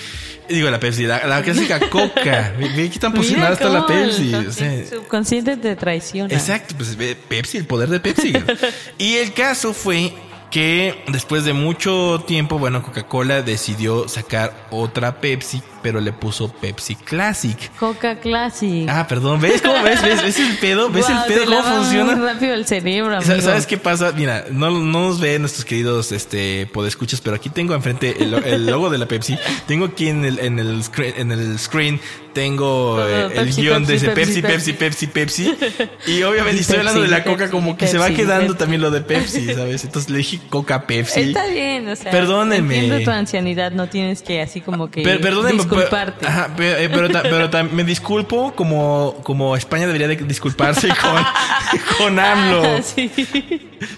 Digo, 0.49 0.69
la 0.71 0.79
Pepsi, 0.79 1.05
la, 1.05 1.27
la 1.27 1.43
clásica 1.43 1.81
Coca. 1.89 2.53
Ve, 2.59 2.91
qué 2.91 2.99
tan 2.99 3.13
posicionada 3.15 3.55
está 3.55 3.69
la 3.71 3.87
cómo 3.87 3.99
el 3.99 4.09
Pepsi. 4.11 4.35
o 4.35 4.53
sea, 4.53 4.87
subconsciente 4.87 5.57
te 5.57 5.75
traiciona. 5.77 6.35
Exacto, 6.35 6.75
pues 6.77 6.97
Pepsi, 7.29 7.59
el 7.59 7.65
poder 7.67 7.89
de 7.89 8.01
Pepsi. 8.01 8.33
y 8.99 9.15
el 9.15 9.33
caso 9.33 9.73
fue 9.73 10.13
que 10.55 11.03
después 11.09 11.45
de 11.45 11.53
mucho 11.53 12.23
tiempo, 12.29 12.61
bueno, 12.61 12.81
Coca-Cola 12.81 13.43
decidió 13.43 14.07
sacar 14.07 14.69
otra 14.71 15.21
Pepsi, 15.21 15.61
pero 15.83 16.01
le 16.01 16.13
puso 16.13 16.49
Pepsi 16.49 16.95
Classic. 16.95 17.59
Coca 17.77 18.21
Classic. 18.21 18.89
Ah, 18.89 19.09
perdón, 19.09 19.41
¿ves 19.41 19.61
cómo 19.61 19.83
ves? 19.83 20.01
¿Ves, 20.01 20.23
¿Ves 20.23 20.39
el 20.39 20.57
pedo? 20.59 20.91
¿Ves 20.91 21.09
el 21.11 21.17
pedo 21.27 21.45
cómo 21.47 21.61
funciona? 21.61 22.15
Muy 22.15 22.25
rápido 22.25 22.55
el 22.55 22.67
cerebro, 22.67 23.17
amigo. 23.17 23.41
¿Sabes 23.43 23.67
qué 23.67 23.79
pasa? 23.79 24.13
Mira, 24.13 24.45
no, 24.53 24.71
no 24.71 25.09
nos 25.09 25.19
ven 25.19 25.43
nuestros 25.43 25.65
queridos 25.65 26.13
este 26.13 26.69
podescuchas, 26.73 27.21
pero 27.21 27.35
aquí 27.35 27.49
tengo 27.51 27.75
enfrente 27.75 28.23
el, 28.23 28.31
lo- 28.31 28.39
el 28.39 28.65
logo 28.67 28.91
de 28.91 28.99
la 28.99 29.07
Pepsi. 29.09 29.37
Tengo 29.67 29.87
aquí 29.87 30.07
en 30.09 30.25
el, 30.25 30.39
en 30.39 30.61
el, 30.61 30.85
screen, 30.85 31.15
en 31.17 31.33
el 31.33 31.59
screen 31.59 32.01
tengo 32.33 33.01
eh, 33.07 33.27
el 33.27 33.33
Pepsi, 33.33 33.61
guion 33.63 33.85
de 33.85 33.93
Pepsi, 33.95 34.07
ese 34.07 34.15
Pepsi, 34.15 34.43
Pepsi, 34.43 34.73
Pepsi, 34.73 35.07
Pepsi, 35.09 35.55
Pepsi. 35.55 36.09
Y 36.09 36.23
obviamente 36.23 36.61
estoy 36.63 36.79
hablando 36.79 37.03
de 37.03 37.09
la 37.09 37.23
Coca 37.25 37.51
como 37.51 37.77
que 37.77 37.87
se 37.89 37.99
va 37.99 38.11
quedando 38.11 38.55
también 38.57 38.81
lo 38.81 38.91
de 38.91 39.03
Pepsi, 39.03 39.53
¿sabes? 39.55 39.85
Entonces 39.85 40.11
le 40.11 40.19
dije 40.19 40.41
Coca 40.51 40.87
Pepsi. 40.87 41.21
Está 41.21 41.47
bien, 41.47 41.89
o 41.89 41.97
sea. 41.97 42.11
Perdónenme. 42.11 42.75
Entiendo 42.77 43.05
tu 43.05 43.11
ancianidad, 43.11 43.73
no 43.73 43.89
tienes 43.89 44.23
que 44.23 44.41
así 44.43 44.61
como 44.61 44.91
que 44.91 45.03
Per- 45.03 45.21
perdónenme, 45.21 45.63
disculparte. 45.63 46.17
pero- 46.21 46.33
ajá, 46.33 46.51
pero, 46.57 46.79
eh, 46.79 46.89
pero, 46.93 47.09
ta- 47.11 47.23
pero 47.23 47.51
ta- 47.51 47.63
me 47.65 47.85
disculpo 47.85 48.53
como, 48.55 49.17
como 49.23 49.57
España 49.57 49.87
debería 49.87 50.09
de 50.09 50.17
disculparse 50.17 50.89
con, 51.03 51.97
con 51.99 52.19
AMLO. 52.19 52.63
Ah, 52.65 52.83
sí. 52.83 53.11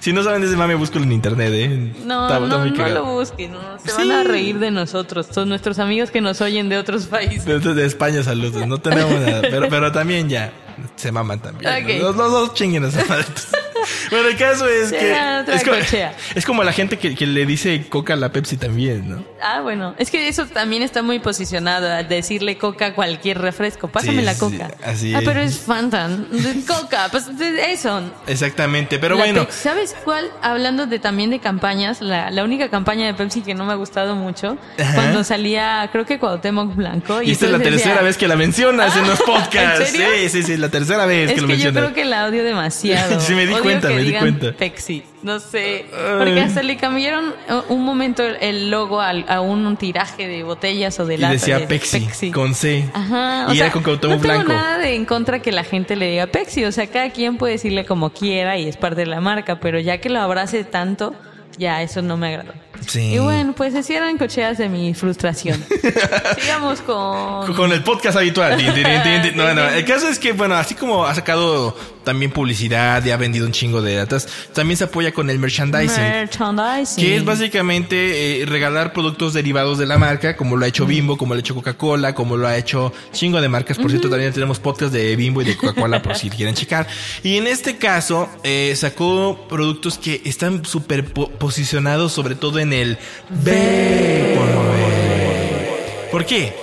Si 0.00 0.12
no 0.12 0.22
saben 0.22 0.40
de 0.40 0.48
ese 0.48 0.56
mame, 0.56 0.74
búscalo 0.74 1.04
en 1.04 1.12
internet, 1.12 1.50
eh. 1.54 1.92
No, 2.04 2.26
Está- 2.26 2.40
no, 2.40 2.46
no 2.48 2.88
lo 2.88 3.04
busquen, 3.04 3.52
no, 3.52 3.78
se 3.78 3.90
Sí. 3.90 3.96
van 3.98 4.10
a 4.12 4.22
reír 4.24 4.58
de 4.58 4.70
nosotros, 4.70 5.28
todos 5.28 5.46
nuestros 5.46 5.78
amigos 5.78 6.10
que 6.10 6.20
nos 6.20 6.40
oyen 6.40 6.68
de 6.68 6.78
otros 6.78 7.06
países. 7.06 7.44
De, 7.44 7.58
de- 7.60 7.86
España, 7.86 8.22
saludos. 8.22 8.66
No 8.66 8.78
tenemos 8.78 9.20
nada. 9.20 9.42
Pero, 9.42 9.68
pero 9.68 9.92
también 9.92 10.28
ya 10.28 10.52
se 10.96 11.12
maman 11.12 11.40
también. 11.40 12.00
Los, 12.00 12.16
los 12.16 12.30
dos 12.30 12.54
chinguen 12.54 12.84
a. 12.84 12.88
Bueno, 14.10 14.28
el 14.28 14.36
caso 14.36 14.68
es 14.68 14.92
que. 14.92 15.12
Es 15.54 15.64
como, 15.64 15.76
es 16.34 16.46
como 16.46 16.64
la 16.64 16.72
gente 16.72 16.98
que, 16.98 17.14
que 17.14 17.26
le 17.26 17.44
dice 17.46 17.86
coca 17.88 18.14
a 18.14 18.16
la 18.16 18.30
Pepsi 18.32 18.56
también, 18.56 19.08
¿no? 19.08 19.24
Ah, 19.42 19.60
bueno, 19.62 19.94
es 19.98 20.10
que 20.10 20.28
eso 20.28 20.46
también 20.46 20.82
está 20.82 21.02
muy 21.02 21.18
posicionado, 21.18 21.88
a 21.90 22.02
decirle 22.02 22.56
coca 22.58 22.86
a 22.86 22.94
cualquier 22.94 23.38
refresco. 23.38 23.88
Pásame 23.88 24.18
Sí, 24.20 24.24
la 24.24 24.34
sí, 24.34 24.40
coca. 24.40 24.70
así 24.84 25.14
ah, 25.14 25.18
es. 25.18 25.24
pero 25.24 25.40
es 25.40 25.58
Fanta. 25.58 26.08
Coca, 26.66 27.08
pues 27.10 27.26
eso. 27.68 28.02
Exactamente. 28.26 28.98
Pero 28.98 29.16
La 29.16 29.24
bueno. 29.24 29.46
Pepsi- 29.46 29.52
¿Sabes 29.52 29.96
cuál? 30.04 30.30
Hablando 30.42 30.86
de 30.86 30.98
también 30.98 31.30
de 31.30 31.38
campañas, 31.40 32.00
la, 32.00 32.30
la 32.30 32.44
única 32.44 32.68
campaña 32.70 33.06
de 33.06 33.14
Pepsi 33.14 33.42
que 33.42 33.54
no 33.54 33.64
me 33.64 33.72
ha 33.72 33.76
gustado 33.76 34.14
mucho, 34.16 34.56
Ajá. 34.78 34.94
cuando 34.94 35.24
salía, 35.24 35.88
creo 35.92 36.04
que 36.06 36.18
Cuauhtémoc 36.18 36.74
Blanco. 36.74 37.22
Y 37.22 37.32
esta 37.32 37.46
es 37.46 37.50
la 37.50 37.56
entonces 37.58 37.82
tercera 37.82 37.94
decía, 37.96 38.04
vez 38.06 38.16
que 38.16 38.28
la 38.28 38.36
mencionas 38.36 38.96
en 38.96 39.06
los 39.06 39.20
Ah, 39.26 39.26
podcasts. 39.26 39.80
¿en 39.80 39.86
serio? 39.86 40.06
Sí, 40.16 40.28
sí, 40.28 40.42
sí, 40.42 40.56
la 40.56 40.68
tercera 40.68 41.04
vez 41.06 41.30
Es 41.30 41.34
que 41.34 41.40
lo 41.40 41.46
que 41.48 41.56
yo 41.58 41.64
mencionas. 41.64 41.92
creo 41.92 41.94
que 41.94 42.04
la 42.08 42.26
odio 42.26 42.44
demasiado. 42.44 43.20
Sí, 43.26 43.34
me 43.34 43.46
di 43.46 43.52
Odio 43.52 43.62
cuenta, 43.80 43.88
que 43.88 43.94
me 43.94 44.02
di 44.02 44.12
cuenta. 44.12 44.52
Pepsi, 44.52 45.02
no 45.22 45.40
sé. 45.40 45.86
Porque 46.18 46.40
hasta 46.40 46.62
le 46.62 46.76
cambiaron 46.76 47.26
uh, 47.48 47.72
un 47.72 47.84
momento 47.84 48.22
el- 48.22 48.70
logo 48.70 49.00
al- 49.00 49.24
a, 49.28 49.40
un 49.40 49.76
tiraje 49.76 50.26
de 50.28 50.42
botellas 50.42 50.98
o 51.00 51.06
de 51.06 51.14
Y 51.14 51.18
latas. 51.18 51.40
decía 51.40 51.58
de 51.60 51.66
Pepsi, 51.66 52.30
con 52.30 52.54
C. 52.54 52.88
Ajá, 52.92 53.46
o 53.48 53.52
y 53.52 53.56
sea, 53.56 53.66
era 53.66 53.72
con 53.72 53.82
Cuauhtémoc 53.82 54.16
no 54.16 54.22
tengo 54.22 54.34
Blanco. 54.44 54.52
nada 54.52 54.78
de 54.78 54.94
en 54.94 55.04
contra 55.04 55.40
que 55.40 55.52
la 55.52 55.64
gente 55.64 55.96
le 55.96 56.10
diga 56.10 56.26
Pepsi, 56.26 56.64
o 56.64 56.72
sea, 56.72 56.86
cada 56.86 57.10
quien 57.10 57.36
puede 57.38 57.54
decirle 57.54 57.84
como 57.84 58.10
quiera 58.10 58.56
y 58.58 58.68
es 58.68 58.76
parte 58.76 59.00
de 59.02 59.06
la 59.06 59.20
marca, 59.20 59.60
pero 59.60 59.78
ya 59.80 59.98
que 59.98 60.08
lo 60.08 60.20
abrace 60.20 60.64
tanto, 60.64 61.14
ya 61.58 61.82
eso 61.82 62.02
no 62.02 62.16
me 62.16 62.28
agradó. 62.28 62.52
Sí. 62.86 63.14
Y 63.14 63.18
bueno, 63.18 63.54
pues 63.56 63.72
se 63.72 63.82
cierran 63.82 64.18
cocheas 64.18 64.58
de 64.58 64.68
mi 64.68 64.92
frustración. 64.92 65.64
Sigamos 66.38 66.82
con... 66.82 67.54
Con 67.54 67.72
el 67.72 67.82
podcast 67.82 68.18
habitual. 68.18 68.56
No, 69.34 69.54
no. 69.54 69.68
El 69.70 69.84
caso 69.84 70.08
es 70.08 70.18
que, 70.18 70.32
bueno, 70.32 70.54
así 70.56 70.74
como 70.74 71.04
ha 71.06 71.14
sacado 71.14 71.76
también 72.06 72.30
publicidad 72.30 73.04
y 73.04 73.10
ha 73.10 73.16
vendido 73.16 73.44
un 73.46 73.52
chingo 73.52 73.82
de 73.82 73.96
datas, 73.96 74.28
también 74.54 74.76
se 74.76 74.84
apoya 74.84 75.10
con 75.12 75.28
el 75.28 75.40
merchandising. 75.40 76.00
Merchandising. 76.02 77.04
Que 77.04 77.16
es 77.16 77.24
básicamente 77.24 78.42
eh, 78.42 78.46
regalar 78.46 78.92
productos 78.92 79.34
derivados 79.34 79.76
de 79.76 79.86
la 79.86 79.98
marca, 79.98 80.36
como 80.36 80.56
lo 80.56 80.64
ha 80.64 80.68
hecho 80.68 80.86
Bimbo, 80.86 81.16
como 81.18 81.34
lo 81.34 81.38
ha 81.38 81.40
hecho 81.40 81.56
Coca-Cola, 81.56 82.14
como 82.14 82.36
lo 82.36 82.46
ha 82.46 82.56
hecho 82.56 82.92
chingo 83.12 83.40
de 83.40 83.48
marcas. 83.48 83.76
Por 83.76 83.90
cierto, 83.90 84.08
también 84.08 84.32
tenemos 84.32 84.60
podcast 84.60 84.92
de 84.92 85.16
Bimbo 85.16 85.42
y 85.42 85.46
de 85.46 85.56
Coca-Cola 85.56 86.00
por 86.00 86.14
si 86.14 86.30
quieren 86.30 86.54
checar. 86.54 86.86
Y 87.24 87.36
en 87.38 87.48
este 87.48 87.76
caso, 87.76 88.28
eh, 88.44 88.72
sacó 88.76 89.46
productos 89.48 89.98
que 89.98 90.22
están 90.24 90.64
súper 90.64 91.04
po- 91.12 91.28
posicionados, 91.30 92.12
sobre 92.12 92.36
todo 92.36 92.60
en 92.60 92.72
el 92.72 92.98
B. 93.28 94.38
¿Por 96.12 96.24
qué? 96.24 96.54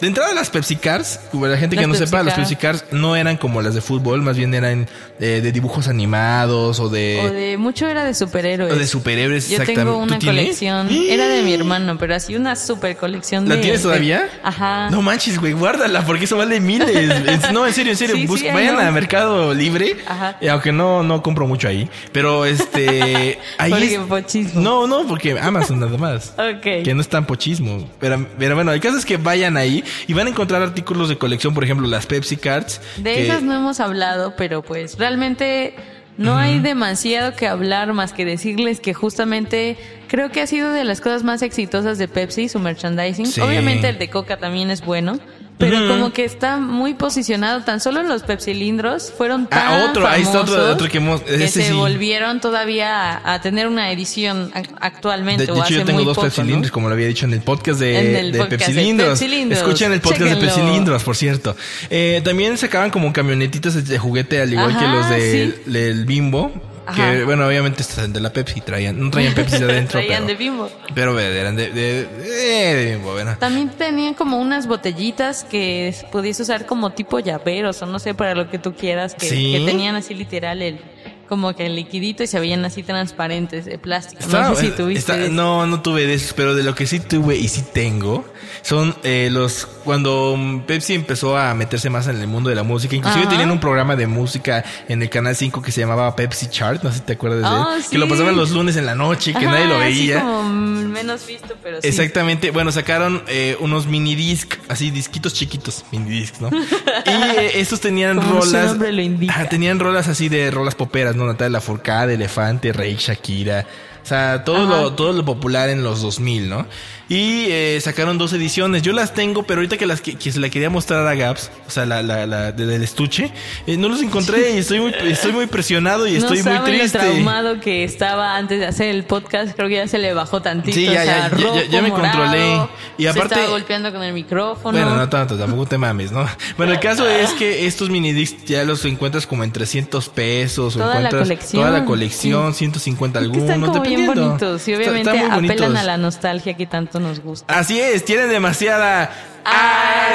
De 0.00 0.06
entrada 0.06 0.32
las 0.32 0.48
Pepsi 0.48 0.76
Cars, 0.76 1.20
la 1.32 1.56
gente 1.58 1.76
que 1.76 1.82
no 1.86 1.92
Pepsi 1.92 2.06
sepa, 2.06 2.22
las. 2.22 2.34
Pepsi 2.34 2.56
Cars 2.56 2.84
no 2.90 3.16
eran 3.16 3.36
como 3.36 3.60
las 3.60 3.74
de 3.74 3.82
fútbol, 3.82 4.22
más 4.22 4.36
bien 4.36 4.54
eran 4.54 4.88
eh, 5.20 5.40
de 5.42 5.52
dibujos 5.52 5.88
animados 5.88 6.80
o 6.80 6.88
de, 6.88 7.20
O 7.22 7.30
de 7.30 7.56
mucho 7.58 7.86
era 7.86 8.02
de 8.04 8.14
superhéroes. 8.14 8.72
o 8.72 8.76
de 8.76 8.86
superhéroes. 8.86 9.48
Yo 9.48 9.56
exactamente. 9.56 9.84
tengo 9.84 9.98
una 9.98 10.18
colección. 10.18 10.88
Era 10.90 11.28
de 11.28 11.42
mi 11.42 11.52
hermano, 11.52 11.98
pero 11.98 12.14
así 12.14 12.34
una 12.34 12.56
super 12.56 12.96
colección 12.96 13.46
¿La 13.48 13.56
de- 13.56 13.60
tienes 13.62 13.82
todavía? 13.82 14.22
de- 14.22 14.28
Ajá. 14.42 14.88
No 14.90 15.02
manches, 15.02 15.38
güey, 15.38 15.52
guárdala 15.52 16.04
porque 16.06 16.24
eso 16.24 16.36
vale 16.38 16.60
miles. 16.60 16.90
No, 17.52 17.66
en 17.66 17.74
serio, 17.74 17.92
en 17.92 17.98
serio. 17.98 18.16
Sí, 18.16 18.26
bus- 18.26 18.40
sí, 18.40 18.46
I 18.46 18.50
vayan 18.52 18.76
know. 18.76 18.86
a 18.86 18.90
Mercado 18.90 19.52
Libre. 19.54 19.96
Ajá. 20.06 20.36
eh, 20.40 20.48
aunque 20.48 20.72
no, 20.72 21.02
no 21.02 21.22
compro 21.22 21.46
mucho 21.46 21.68
ahí. 21.68 21.88
Pero 22.12 22.46
este. 22.46 23.38
ahí 23.58 23.70
Porque 23.70 23.94
es- 23.94 24.00
pochismo. 24.00 24.60
No, 24.62 24.86
no, 24.86 25.06
porque 25.06 25.38
Amazon 25.38 25.78
nada 25.80 25.98
más. 25.98 26.32
Ok. 26.38 26.84
Que 26.84 26.94
no 26.94 27.00
es 27.02 27.08
tan 27.08 27.26
pochismo. 27.26 27.86
Pero, 28.00 28.26
pero 28.38 28.54
bueno, 28.54 28.72
el 28.72 28.80
caso 28.80 28.96
es 28.96 29.04
que 29.04 29.16
vayan 29.18 29.56
ahí 29.56 29.84
y 30.06 30.12
van 30.12 30.26
a 30.26 30.30
encontrar 30.30 30.62
artículos 30.62 31.08
de 31.08 31.18
colección, 31.18 31.54
por 31.54 31.64
ejemplo, 31.64 31.86
las 31.88 32.06
Pepsi 32.06 32.36
Cards. 32.36 32.80
De 32.98 33.14
que- 33.14 33.24
esas 33.26 33.42
no 33.42 33.54
hemos 33.54 33.80
hablado, 33.80 34.34
pero 34.36 34.62
pues 34.62 34.98
realmente 34.98 35.74
no 36.18 36.36
hay 36.36 36.58
demasiado 36.58 37.34
que 37.34 37.46
hablar 37.46 37.92
más 37.94 38.12
que 38.12 38.24
decirles 38.24 38.80
que 38.80 38.92
justamente 38.92 39.76
creo 40.08 40.30
que 40.30 40.42
ha 40.42 40.46
sido 40.46 40.70
de 40.72 40.84
las 40.84 41.00
cosas 41.00 41.22
más 41.24 41.40
exitosas 41.42 41.96
de 41.98 42.08
Pepsi, 42.08 42.48
su 42.48 42.58
merchandising. 42.58 43.26
Sí. 43.26 43.40
Obviamente 43.40 43.88
el 43.88 43.98
de 43.98 44.10
Coca 44.10 44.36
también 44.36 44.70
es 44.70 44.82
bueno. 44.84 45.18
Pero 45.60 45.86
como 45.88 46.12
que 46.12 46.24
está 46.24 46.56
muy 46.56 46.94
posicionado, 46.94 47.62
tan 47.62 47.78
solo 47.80 48.02
los 48.02 48.22
pepsilindros 48.22 49.12
fueron 49.16 49.46
tan 49.46 49.60
Ah, 49.66 49.86
otro, 49.90 50.08
ahí 50.08 50.22
está 50.22 50.40
otro- 50.40 50.88
que 50.88 50.98
hemos- 50.98 51.20
que 51.20 51.46
se 51.48 51.64
sí. 51.68 51.72
volvieron 51.72 52.40
todavía 52.40 53.12
a, 53.18 53.34
a 53.34 53.40
tener 53.40 53.68
una 53.68 53.92
edición 53.92 54.50
ac- 54.52 54.68
De, 54.68 54.74
actualmente. 54.80 55.46
de 55.46 55.52
o 55.52 55.54
hecho, 55.56 55.62
hace 55.64 55.74
yo 55.74 55.84
tengo 55.84 55.98
muy 55.98 56.04
dos 56.06 56.14
poco, 56.16 56.26
Pepsi 56.26 56.40
¿no? 56.40 56.46
Lindros, 56.48 56.72
como 56.72 56.88
lo 56.88 56.94
había 56.94 57.06
dicho 57.06 57.26
en 57.26 57.34
el 57.34 57.40
podcast 57.42 57.78
de, 57.80 57.98
En 58.10 58.16
el 58.16 58.32
de 58.32 58.38
podcast 58.38 58.58
Pepsi 58.62 58.72
de 58.72 58.82
Lindros. 58.82 59.08
Pepsi 59.10 59.28
Lindros. 59.28 59.58
Escuchen 59.62 59.92
el 59.92 60.00
podcast 60.00 60.20
de 60.22 60.28
Chéquenlo. 60.30 60.54
Pepsi 60.54 60.70
Lindros, 60.72 61.02
por 61.04 61.16
cierto. 61.16 61.56
Eh, 61.90 62.20
también 62.24 62.56
sacaban 62.58 62.90
como 62.90 63.12
camionetitas 63.12 63.86
de 63.86 63.98
juguete, 63.98 64.40
al 64.40 64.52
igual 64.52 64.76
que 64.78 64.86
los 64.86 65.08
de- 65.10 65.52
sí. 65.64 65.70
del 65.70 66.04
Bimbo. 66.06 66.52
Que, 66.96 67.24
bueno, 67.24 67.46
obviamente 67.46 67.82
están 67.82 68.12
de 68.12 68.20
la 68.20 68.32
Pepsi, 68.32 68.60
traían, 68.62 68.98
no 68.98 69.10
traían 69.10 69.32
Pepsi 69.34 69.58
de 69.58 69.64
adentro. 69.64 69.92
Traían 70.00 70.24
pero, 70.24 70.26
de 70.26 70.34
Bimbo. 70.34 70.70
pero 70.94 71.18
eran 71.20 71.54
de, 71.54 71.70
de, 71.70 72.04
de- 72.06 72.74
de 72.74 72.90
Bimbo, 72.92 73.12
bueno. 73.12 73.36
También 73.38 73.68
tenían 73.70 74.14
como 74.14 74.38
unas 74.38 74.66
botellitas 74.66 75.44
que 75.44 75.94
pudiese 76.10 76.42
usar 76.42 76.66
como 76.66 76.90
tipo 76.90 77.20
llaveros 77.20 77.80
o 77.82 77.86
no 77.86 77.98
sé, 77.98 78.14
para 78.14 78.34
lo 78.34 78.50
que 78.50 78.58
tú 78.58 78.74
quieras, 78.74 79.14
que, 79.14 79.28
Sí. 79.28 79.52
que 79.52 79.64
tenían 79.64 79.94
así 79.94 80.14
literal 80.14 80.62
el 80.62 80.80
como 81.28 81.54
que 81.54 81.66
el 81.66 81.76
liquidito 81.76 82.24
y 82.24 82.26
se 82.26 82.40
veían 82.40 82.64
así 82.64 82.82
transparentes 82.82 83.64
de 83.64 83.78
plástico. 83.78 84.20
Estaba- 84.20 84.48
no 84.48 84.56
sé 84.56 84.62
si 84.62 84.70
tuviste. 84.72 84.98
está- 84.98 85.16
de 85.16 85.26
eso. 85.26 85.32
no, 85.32 85.64
no 85.64 85.80
tuve 85.80 86.04
de 86.04 86.14
esos, 86.14 86.32
pero 86.32 86.56
de 86.56 86.64
lo 86.64 86.74
que 86.74 86.88
sí 86.88 86.98
tuve 86.98 87.36
y 87.36 87.46
sí 87.46 87.62
tengo 87.72 88.24
son 88.62 88.96
eh, 89.04 89.28
los 89.30 89.68
cuando 89.90 90.36
mm, 90.38 90.60
Pepsi 90.60 90.94
empezó 90.94 91.36
a 91.36 91.52
meterse 91.52 91.90
más 91.90 92.06
en 92.06 92.20
el 92.20 92.28
mundo 92.28 92.48
de 92.48 92.54
la 92.54 92.62
música. 92.62 92.94
Inclusive 92.94 93.22
Ajá. 93.22 93.30
tenían 93.30 93.50
un 93.50 93.58
programa 93.58 93.96
de 93.96 94.06
música 94.06 94.64
en 94.86 95.02
el 95.02 95.10
canal 95.10 95.34
5 95.34 95.60
que 95.62 95.72
se 95.72 95.80
llamaba 95.80 96.14
Pepsi 96.14 96.46
Chart, 96.46 96.80
no 96.84 96.92
sé 96.92 96.98
si 96.98 97.02
te 97.02 97.14
acuerdas 97.14 97.40
de 97.40 97.48
él, 97.76 97.82
sí. 97.82 97.90
que 97.90 97.98
lo 97.98 98.08
pasaban 98.08 98.36
los 98.36 98.52
lunes 98.52 98.76
en 98.76 98.86
la 98.86 98.94
noche, 98.94 99.32
que 99.32 99.38
Ajá, 99.46 99.50
nadie 99.50 99.66
lo 99.66 99.78
así 99.78 99.84
veía. 99.86 100.20
como 100.20 100.44
mm, 100.44 100.92
menos 100.92 101.26
visto, 101.26 101.56
pero 101.60 101.82
sí. 101.82 101.88
Exactamente, 101.88 102.52
bueno, 102.52 102.70
sacaron 102.70 103.24
eh, 103.26 103.56
unos 103.58 103.88
mini 103.88 104.14
disc, 104.14 104.54
así 104.68 104.92
disquitos 104.92 105.34
chiquitos, 105.34 105.84
mini 105.90 106.08
discs, 106.08 106.40
¿no? 106.40 106.50
y 107.06 107.10
eh, 107.10 107.50
estos 107.60 107.80
tenían 107.80 108.14
Como 108.20 108.42
su 108.42 108.52
rolas, 108.52 108.66
nombre 108.66 108.92
lo 108.92 109.02
indica. 109.02 109.32
Ajá, 109.32 109.48
tenían 109.48 109.80
rolas 109.80 110.06
así 110.06 110.28
de 110.28 110.52
rolas 110.52 110.76
poperas, 110.76 111.16
¿no? 111.16 111.26
Natalia 111.26 111.54
Lafourcade, 111.54 112.14
Elefante, 112.14 112.72
Rey, 112.72 112.94
Shakira, 112.96 113.66
o 114.04 114.06
sea, 114.06 114.44
todo 114.44 114.66
lo, 114.66 114.92
todo 114.92 115.12
lo 115.12 115.24
popular 115.24 115.68
en 115.68 115.82
los 115.82 116.00
2000, 116.00 116.48
¿no? 116.48 116.66
Y 117.10 117.46
eh, 117.50 117.80
sacaron 117.82 118.18
dos 118.18 118.32
ediciones. 118.32 118.82
Yo 118.82 118.92
las 118.92 119.14
tengo, 119.14 119.42
pero 119.42 119.58
ahorita 119.58 119.76
que 119.76 119.84
las 119.84 120.00
que, 120.00 120.14
que 120.14 120.30
se 120.30 120.38
la 120.38 120.48
quería 120.48 120.70
mostrar 120.70 121.04
a 121.08 121.14
Gaps, 121.16 121.50
o 121.66 121.70
sea, 121.70 121.84
la, 121.84 122.04
la, 122.04 122.24
la 122.24 122.52
de- 122.52 122.66
del 122.66 122.84
estuche, 122.84 123.32
eh, 123.66 123.76
no 123.76 123.88
los 123.88 124.00
encontré 124.00 124.52
y 124.54 124.58
estoy 124.58 124.78
muy, 124.78 124.94
estoy 125.08 125.32
muy 125.32 125.46
presionado 125.46 126.06
y 126.06 126.14
estoy 126.14 126.38
no 126.38 126.44
muy 126.50 126.54
saben 126.58 126.72
triste. 126.78 126.98
lo 126.98 127.04
traumado 127.04 127.60
que 127.60 127.82
estaba 127.82 128.36
antes 128.36 128.60
de 128.60 128.66
hacer 128.66 128.88
el 128.94 129.02
podcast. 129.02 129.56
Creo 129.56 129.68
que 129.68 129.74
ya 129.74 129.88
se 129.88 129.98
le 129.98 130.14
bajó 130.14 130.40
tantito. 130.40 130.72
Sí, 130.76 130.84
ya, 130.84 130.90
o 130.90 130.94
sea, 130.94 131.04
ya, 131.04 131.16
ya, 131.16 131.22
ya, 131.22 131.28
rojo, 131.42 131.60
ya 131.68 131.82
me 131.82 131.88
morado, 131.88 132.18
controlé. 132.20 132.68
Y 132.96 133.06
aparte- 133.06 133.34
Se 133.34 133.40
estaba 133.40 133.46
golpeando 133.58 133.92
con 133.92 134.02
el 134.04 134.12
micrófono. 134.12 134.78
Bueno, 134.78 134.94
no 134.96 135.08
tanto, 135.08 135.36
tampoco 135.36 135.66
te 135.66 135.78
mames, 135.78 136.12
¿no? 136.12 136.24
Bueno, 136.56 136.72
el 136.74 136.78
caso 136.78 137.08
es 137.10 137.30
que 137.32 137.66
estos 137.66 137.90
mini 137.90 138.12
discs 138.12 138.44
ya 138.44 138.62
los 138.62 138.84
encuentras 138.84 139.26
como 139.26 139.42
en 139.42 139.50
300 139.50 140.08
pesos. 140.10 140.74
Toda 140.74 141.00
la 141.00 141.10
colección. 141.10 141.62
Toda 141.64 141.76
la 141.76 141.84
colección, 141.84 142.54
150 142.54 143.18
Es 143.18 143.22
que 143.22 143.26
algunos, 143.26 143.50
están 143.50 143.60
como 143.66 143.82
bien 143.82 144.06
bonitos 144.06 144.68
y 144.68 144.72
Está- 144.74 144.82
obviamente 144.84 145.10
están 145.10 145.40
muy 145.40 145.50
apelan 145.50 145.56
bonitos. 145.72 145.76
a 145.80 145.82
la 145.84 145.96
nostalgia 145.96 146.54
que 146.54 146.66
tanto 146.66 146.99
nos 147.00 147.20
gusta. 147.20 147.52
Así 147.58 147.80
es, 147.80 148.04
tienen 148.04 148.28
demasiada... 148.28 149.10
Ah. 149.44 150.06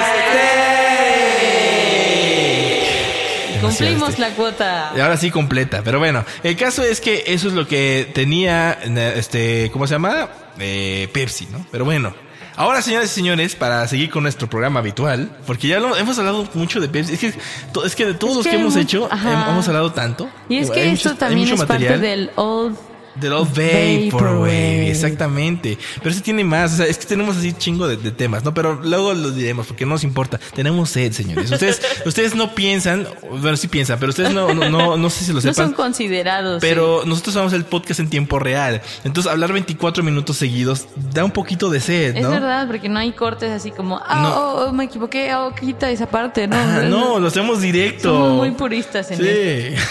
Cumplimos 3.61 4.09
este. 4.09 4.21
la 4.21 4.29
cuota. 4.31 4.91
Y 4.95 4.99
ahora 4.99 5.17
sí 5.17 5.31
completa. 5.31 5.81
Pero 5.83 5.99
bueno, 5.99 6.23
el 6.43 6.55
caso 6.55 6.83
es 6.83 7.01
que 7.01 7.23
eso 7.27 7.47
es 7.47 7.53
lo 7.53 7.67
que 7.67 8.09
tenía, 8.13 8.77
este, 9.15 9.69
¿cómo 9.71 9.87
se 9.87 9.95
llama? 9.95 10.29
Eh, 10.59 11.09
Pepsi, 11.11 11.47
¿no? 11.51 11.65
Pero 11.71 11.85
bueno. 11.85 12.13
Ahora, 12.57 12.81
señores 12.81 13.11
y 13.11 13.15
señores, 13.15 13.53
para 13.55 13.85
seguir 13.87 14.09
con 14.09 14.23
nuestro 14.23 14.49
programa 14.49 14.79
habitual, 14.79 15.29
porque 15.45 15.67
ya 15.67 15.79
lo, 15.81 15.97
hemos 15.97 16.17
hablado 16.19 16.47
mucho 16.53 16.79
de 16.79 16.87
Pepsi, 16.87 17.13
es 17.15 17.19
que, 17.19 17.33
es 17.85 17.95
que 17.95 18.05
de 18.05 18.13
todos 18.13 18.31
Es 18.31 18.37
los 18.37 18.47
que 18.47 18.55
hemos 18.55 18.73
mucho- 18.75 18.79
hecho, 18.79 19.09
ajá. 19.11 19.49
hemos 19.49 19.67
hablado 19.67 19.91
tanto. 19.91 20.29
Y 20.47 20.59
es 20.59 20.71
que 20.71 20.89
esto 20.89 21.09
mucho- 21.09 21.17
también 21.19 21.49
es 21.51 21.63
parte 21.65 21.97
del 21.97 22.31
old. 22.35 22.77
Del 23.15 23.33
Old 23.33 23.47
Vaporwave. 23.49 24.09
Vaporwave, 24.11 24.89
exactamente. 24.91 25.77
Pero 25.99 26.09
ese 26.11 26.21
tiene 26.21 26.43
más, 26.43 26.73
o 26.73 26.77
sea, 26.77 26.85
es 26.85 26.97
que 26.97 27.05
tenemos 27.05 27.37
así 27.37 27.53
chingo 27.53 27.87
de, 27.87 27.97
de 27.97 28.11
temas, 28.11 28.43
¿no? 28.43 28.53
Pero 28.53 28.79
luego 28.83 29.13
lo 29.13 29.31
diremos 29.31 29.67
porque 29.67 29.85
no 29.85 29.91
nos 29.93 30.03
importa. 30.03 30.39
Tenemos 30.53 30.89
sed, 30.89 31.11
señores. 31.13 31.51
Ustedes, 31.51 31.81
ustedes 32.05 32.35
no 32.35 32.53
piensan, 32.53 33.07
bueno, 33.41 33.55
sí 33.57 33.67
piensan, 33.67 33.97
pero 33.99 34.09
ustedes 34.09 34.33
no, 34.33 34.53
no, 34.53 34.69
no, 34.69 34.97
no 34.97 35.09
sé 35.09 35.23
si 35.25 35.29
lo 35.31 35.35
No 35.35 35.41
sepan. 35.41 35.55
son 35.55 35.73
considerados. 35.73 36.59
Pero 36.61 37.03
nosotros 37.05 37.35
vamos 37.35 37.53
el 37.53 37.65
podcast 37.65 37.99
en 37.99 38.09
tiempo 38.09 38.39
real. 38.39 38.81
Entonces, 39.03 39.31
hablar 39.31 39.53
24 39.53 40.03
minutos 40.03 40.37
seguidos 40.37 40.87
da 41.13 41.23
un 41.23 41.31
poquito 41.31 41.69
de 41.69 41.79
sed, 41.79 42.13
sí. 42.13 42.17
Es 42.19 42.23
¿no? 42.23 42.31
verdad, 42.31 42.67
porque 42.67 42.89
no 42.89 42.99
hay 42.99 43.11
cortes 43.13 43.51
así 43.51 43.71
como, 43.71 44.01
ah, 44.05 44.21
No. 44.21 44.35
oh, 44.35 44.65
oh, 44.67 44.73
me 44.73 44.85
equivoqué, 44.85 45.33
oh, 45.35 45.53
quita 45.55 45.89
esa 45.89 46.07
parte, 46.07 46.47
¿no? 46.47 46.55
Ah, 46.55 46.81
no, 46.83 47.19
lo 47.19 47.27
hacemos 47.27 47.61
directo. 47.61 48.09
Somos 48.09 48.31
muy 48.37 48.51
puristas 48.51 49.09
en 49.11 49.25
esto. 49.25 49.81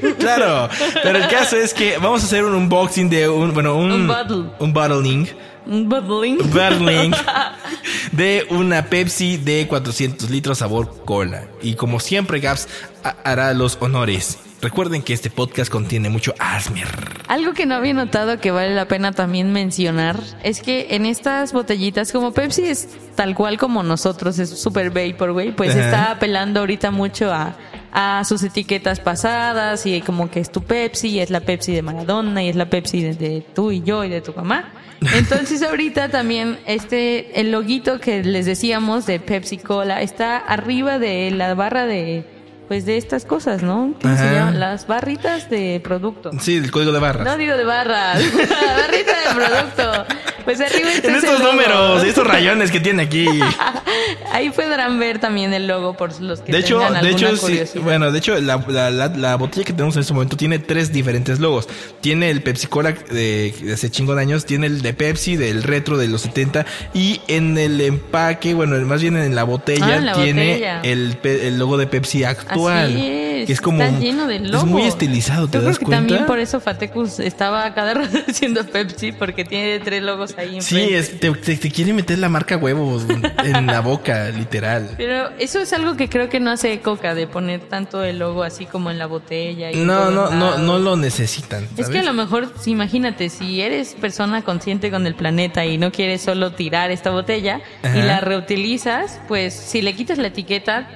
Sí, 0.00 0.06
claro. 0.18 0.68
Pero 1.02 1.18
el 1.18 1.28
caso 1.28 1.56
es 1.56 1.72
que 1.74 1.98
vamos 1.98 2.22
a 2.22 2.26
hacer 2.26 2.44
un 2.44 2.68
unboxing 2.74 3.08
de 3.10 3.28
un, 3.28 3.54
bueno, 3.54 3.76
un, 3.76 3.92
Un 3.92 4.06
bottle. 4.06 4.44
un 4.58 4.72
bottling, 4.72 5.28
Un 5.66 5.88
bottling 5.88 7.12
de 8.12 8.46
una 8.50 8.84
Pepsi 8.86 9.36
de 9.36 9.66
400 9.68 10.30
litros 10.30 10.58
sabor 10.58 11.04
cola. 11.04 11.44
Y 11.62 11.74
como 11.74 12.00
siempre, 12.00 12.40
Gaps 12.40 12.68
ha- 13.02 13.16
hará 13.24 13.52
los 13.54 13.78
honores. 13.80 14.38
Recuerden 14.60 15.02
que 15.02 15.12
este 15.12 15.28
podcast 15.28 15.70
contiene 15.70 16.08
mucho 16.08 16.34
asmer. 16.38 16.88
Algo 17.28 17.52
que 17.52 17.66
no 17.66 17.74
había 17.74 17.92
notado 17.92 18.40
que 18.40 18.50
vale 18.50 18.74
la 18.74 18.88
pena 18.88 19.12
también 19.12 19.52
mencionar 19.52 20.18
es 20.42 20.62
que 20.62 20.86
en 20.90 21.04
estas 21.04 21.52
botellitas, 21.52 22.12
como 22.12 22.32
Pepsi 22.32 22.62
es 22.62 22.88
tal 23.14 23.34
cual 23.34 23.58
como 23.58 23.82
nosotros, 23.82 24.38
es 24.38 24.48
super 24.58 24.88
vaporwave, 24.90 25.52
pues 25.52 25.72
Ajá. 25.72 25.84
está 25.84 26.10
apelando 26.12 26.60
ahorita 26.60 26.90
mucho 26.90 27.30
a, 27.30 27.56
a 27.94 28.24
sus 28.24 28.42
etiquetas 28.42 28.98
pasadas 28.98 29.86
y 29.86 30.00
como 30.02 30.28
que 30.28 30.40
es 30.40 30.50
tu 30.50 30.62
Pepsi, 30.62 31.10
y 31.10 31.20
es 31.20 31.30
la 31.30 31.40
Pepsi 31.40 31.72
de 31.72 31.80
Maradona 31.80 32.42
y 32.42 32.48
es 32.48 32.56
la 32.56 32.68
Pepsi 32.68 33.00
de, 33.00 33.14
de 33.14 33.46
tú 33.54 33.70
y 33.70 33.82
yo 33.82 34.04
y 34.04 34.10
de 34.10 34.20
tu 34.20 34.34
mamá. 34.34 34.72
Entonces 35.14 35.62
ahorita 35.68 36.08
también 36.08 36.58
este 36.66 37.40
el 37.40 37.52
loguito 37.52 38.00
que 38.00 38.24
les 38.24 38.46
decíamos 38.46 39.06
de 39.06 39.20
Pepsi 39.20 39.58
Cola 39.58 40.02
está 40.02 40.36
arriba 40.36 40.98
de 40.98 41.30
la 41.30 41.54
barra 41.54 41.86
de 41.86 42.26
pues 42.66 42.86
de 42.86 42.96
estas 42.96 43.24
cosas, 43.24 43.62
¿no? 43.62 43.94
¿Cómo 44.00 44.16
se 44.16 44.24
llaman? 44.24 44.58
Las 44.58 44.86
barritas 44.86 45.50
de 45.50 45.80
producto. 45.84 46.30
Sí, 46.40 46.56
el 46.56 46.70
código 46.70 46.92
de 46.92 46.98
barras. 46.98 47.24
No 47.24 47.36
digo 47.36 47.56
de 47.56 47.64
barras, 47.64 48.22
barrita 48.76 49.12
de 49.20 49.34
producto. 49.34 50.14
Pues 50.44 50.60
arriba 50.60 50.92
está 50.92 51.08
en 51.08 51.14
estos 51.16 51.40
números, 51.40 52.04
estos 52.04 52.26
rayones 52.26 52.70
que 52.70 52.80
tiene 52.80 53.02
aquí. 53.02 53.26
Ahí 54.32 54.50
podrán 54.50 54.98
ver 54.98 55.18
también 55.18 55.52
el 55.54 55.66
logo 55.66 55.96
por 55.96 56.20
los 56.20 56.40
que 56.40 56.52
De 56.52 56.58
hecho, 56.58 56.78
tengan 56.80 57.02
de 57.02 57.10
hecho, 57.10 57.34
sí, 57.36 57.40
curiosidad. 57.40 57.82
bueno, 57.84 58.12
de 58.12 58.18
hecho, 58.18 58.40
la, 58.40 58.62
la, 58.68 58.90
la, 58.90 59.08
la 59.08 59.36
botella 59.36 59.64
que 59.64 59.72
tenemos 59.72 59.94
en 59.96 60.02
este 60.02 60.12
momento 60.12 60.36
tiene 60.36 60.58
tres 60.58 60.92
diferentes 60.92 61.38
logos. 61.40 61.68
Tiene 62.00 62.30
el 62.30 62.42
Pepsi 62.42 62.66
Cola 62.66 62.92
de, 62.92 63.54
de 63.60 63.72
hace 63.72 63.90
chingo 63.90 64.14
de 64.14 64.22
años, 64.22 64.44
tiene 64.44 64.66
el 64.66 64.82
de 64.82 64.92
Pepsi 64.94 65.36
del 65.36 65.62
retro 65.62 65.96
de 65.96 66.08
los 66.08 66.22
70 66.22 66.66
y 66.92 67.20
en 67.28 67.56
el 67.58 67.80
empaque, 67.80 68.54
bueno, 68.54 68.76
más 68.86 69.00
bien 69.02 69.16
en 69.16 69.34
la 69.34 69.44
botella 69.44 70.02
Ah, 70.08 70.12
tiene 70.14 70.52
botella. 70.54 70.80
el, 70.82 71.16
el 71.24 71.58
logo 71.58 71.76
de 71.76 71.86
Pepsi 71.86 72.24
actual. 72.24 72.86
Así 72.86 73.06
es, 73.08 73.33
que 73.46 73.52
es 73.52 73.60
como 73.60 73.82
está 73.82 73.98
lleno 73.98 74.26
de 74.26 74.36
es 74.36 74.64
muy 74.64 74.82
estilizado, 74.82 75.48
¿te 75.48 75.58
Yo 75.58 75.64
das 75.64 75.76
creo 75.76 75.78
que 75.78 75.84
cuenta? 75.86 76.06
también 76.06 76.26
por 76.26 76.38
eso 76.38 76.60
Fatecus 76.60 77.18
estaba 77.20 77.72
cada 77.74 77.94
rato 77.94 78.18
haciendo 78.28 78.64
Pepsi 78.66 79.12
porque 79.12 79.44
tiene 79.44 79.78
tres 79.80 80.02
logos 80.02 80.34
ahí 80.38 80.60
Sí, 80.60 80.80
es, 80.94 81.18
te, 81.20 81.30
te- 81.32 81.56
te 81.56 81.70
quiere 81.70 81.92
meter 81.92 82.18
la 82.18 82.28
marca 82.28 82.56
huevos 82.56 83.04
en 83.44 83.66
la 83.66 83.80
boca, 83.80 84.28
literal. 84.30 84.90
Pero 84.96 85.30
eso 85.38 85.60
es 85.60 85.72
algo 85.72 85.96
que 85.96 86.08
creo 86.08 86.28
que 86.28 86.40
no 86.40 86.50
hace 86.50 86.80
Coca 86.80 87.14
de 87.14 87.26
poner 87.26 87.60
tanto 87.60 88.02
el 88.04 88.18
logo 88.18 88.42
así 88.42 88.66
como 88.66 88.90
en 88.90 88.98
la 88.98 89.06
botella. 89.06 89.70
Y 89.72 89.76
No, 89.76 90.10
no, 90.10 90.30
no, 90.30 90.58
no 90.58 90.78
lo 90.78 90.96
necesitan. 90.96 91.64
Es 91.76 91.88
que 91.88 91.98
a 91.98 92.02
¿sabes? 92.02 92.04
lo 92.04 92.12
mejor, 92.12 92.52
imagínate, 92.66 93.28
si 93.30 93.60
eres 93.60 93.94
persona 93.94 94.42
consciente 94.42 94.90
con 94.90 95.06
el 95.06 95.14
planeta 95.14 95.64
y 95.64 95.78
no 95.78 95.92
quieres 95.92 96.22
solo 96.22 96.52
tirar 96.52 96.90
esta 96.90 97.10
botella 97.10 97.60
y 97.82 97.86
Ajá. 97.86 98.04
la 98.04 98.20
reutilizas, 98.20 99.20
pues 99.28 99.54
si 99.54 99.82
le 99.82 99.94
quitas 99.94 100.18
la 100.18 100.28
etiqueta, 100.28 100.88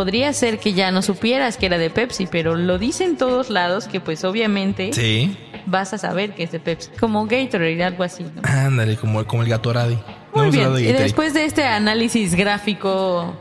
podría 0.00 0.32
ser 0.32 0.58
que 0.58 0.72
ya 0.72 0.90
no 0.90 1.02
supieras 1.02 1.58
que 1.58 1.66
era 1.66 1.76
de 1.76 1.90
Pepsi, 1.90 2.26
pero 2.26 2.54
lo 2.54 2.78
dice 2.78 3.04
en 3.04 3.18
todos 3.18 3.50
lados 3.50 3.86
que 3.86 4.00
pues 4.00 4.24
obviamente 4.24 4.94
Sí. 4.94 5.36
vas 5.66 5.92
a 5.92 5.98
saber 5.98 6.34
que 6.34 6.44
es 6.44 6.52
de 6.52 6.58
Pepsi. 6.58 6.88
Como 6.98 7.26
Gatorade, 7.26 7.84
algo 7.84 8.02
así. 8.02 8.22
¿no? 8.24 8.40
Ándale, 8.44 8.96
como, 8.96 9.26
como 9.26 9.42
el 9.42 9.50
gatorade. 9.50 9.98
Muy 10.34 10.48
bien, 10.50 10.72
de 10.72 10.80
y 10.80 10.92
después 10.92 11.34
de 11.34 11.44
este 11.44 11.64
análisis 11.64 12.34
gráfico 12.34 13.36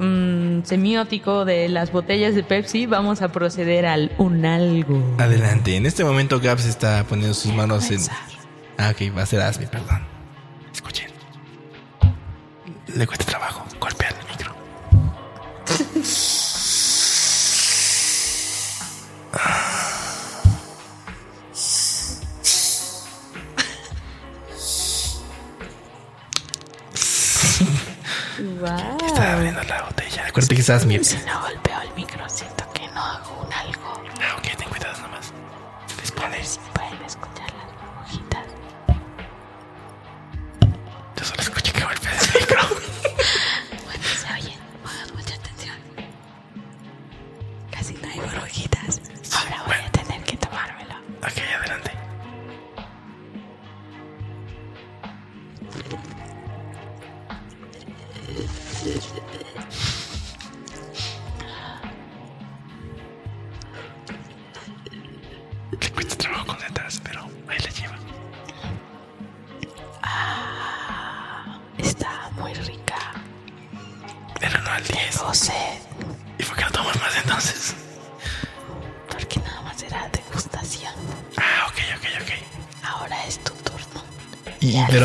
mm, 0.00 0.64
semiótico 0.64 1.44
de 1.44 1.68
las 1.68 1.92
botellas 1.92 2.34
de 2.34 2.42
Pepsi, 2.42 2.86
vamos 2.86 3.22
a 3.22 3.28
proceder 3.30 3.86
al 3.86 4.10
un 4.18 4.44
algo. 4.44 5.00
Adelante. 5.18 5.76
En 5.76 5.86
este 5.86 6.02
momento 6.02 6.40
Gaps 6.40 6.64
está 6.66 7.04
poniendo 7.04 7.34
sus 7.34 7.52
manos 7.54 7.88
en... 7.92 8.00
Ah, 8.78 8.90
ok, 8.90 9.16
va 9.16 9.22
a 9.22 9.26
ser 9.26 9.42
Asmi, 9.42 9.66
perdón. 9.66 10.02
Escuchen. 10.74 11.08
Le 12.96 13.06
cuesta 13.06 13.24
trabajo 13.26 13.64
golpear 13.78 14.10
el 14.10 14.18
micro. 14.18 14.19
Wow. 28.60 28.96
Está 29.06 29.34
abriendo 29.34 29.62
la 29.64 29.82
botella. 29.82 30.26
Acuérdate 30.26 30.54
que 30.54 30.60
es 30.60 30.70
Asmi. 30.70 31.04
Si 31.04 31.16
no 31.18 31.40
golpeo 31.40 31.80
el 31.82 31.90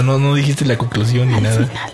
no, 0.06 0.18
no 0.20 0.36
dijiste 0.36 0.66
la 0.66 0.78
conclusión 0.78 1.28
ni 1.30 1.36
Al 1.36 1.44
nada. 1.44 1.66
final 1.68 1.92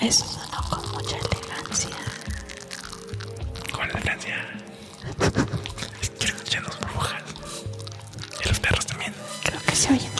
Eso 0.00 0.24
sonó 0.24 0.62
con 0.70 0.92
mucha 0.92 1.16
elegancia. 1.16 1.96
Con 3.72 3.90
elegancia. 3.90 4.36
Quiero 6.18 6.36
escuchar 6.36 6.62
las 6.62 6.78
burbujas. 6.80 7.22
Y 8.44 8.48
los 8.48 8.60
perros 8.60 8.86
también. 8.86 9.12
Creo 9.42 9.60
que 9.60 9.74
se 9.76 9.92
oyen 9.92 10.12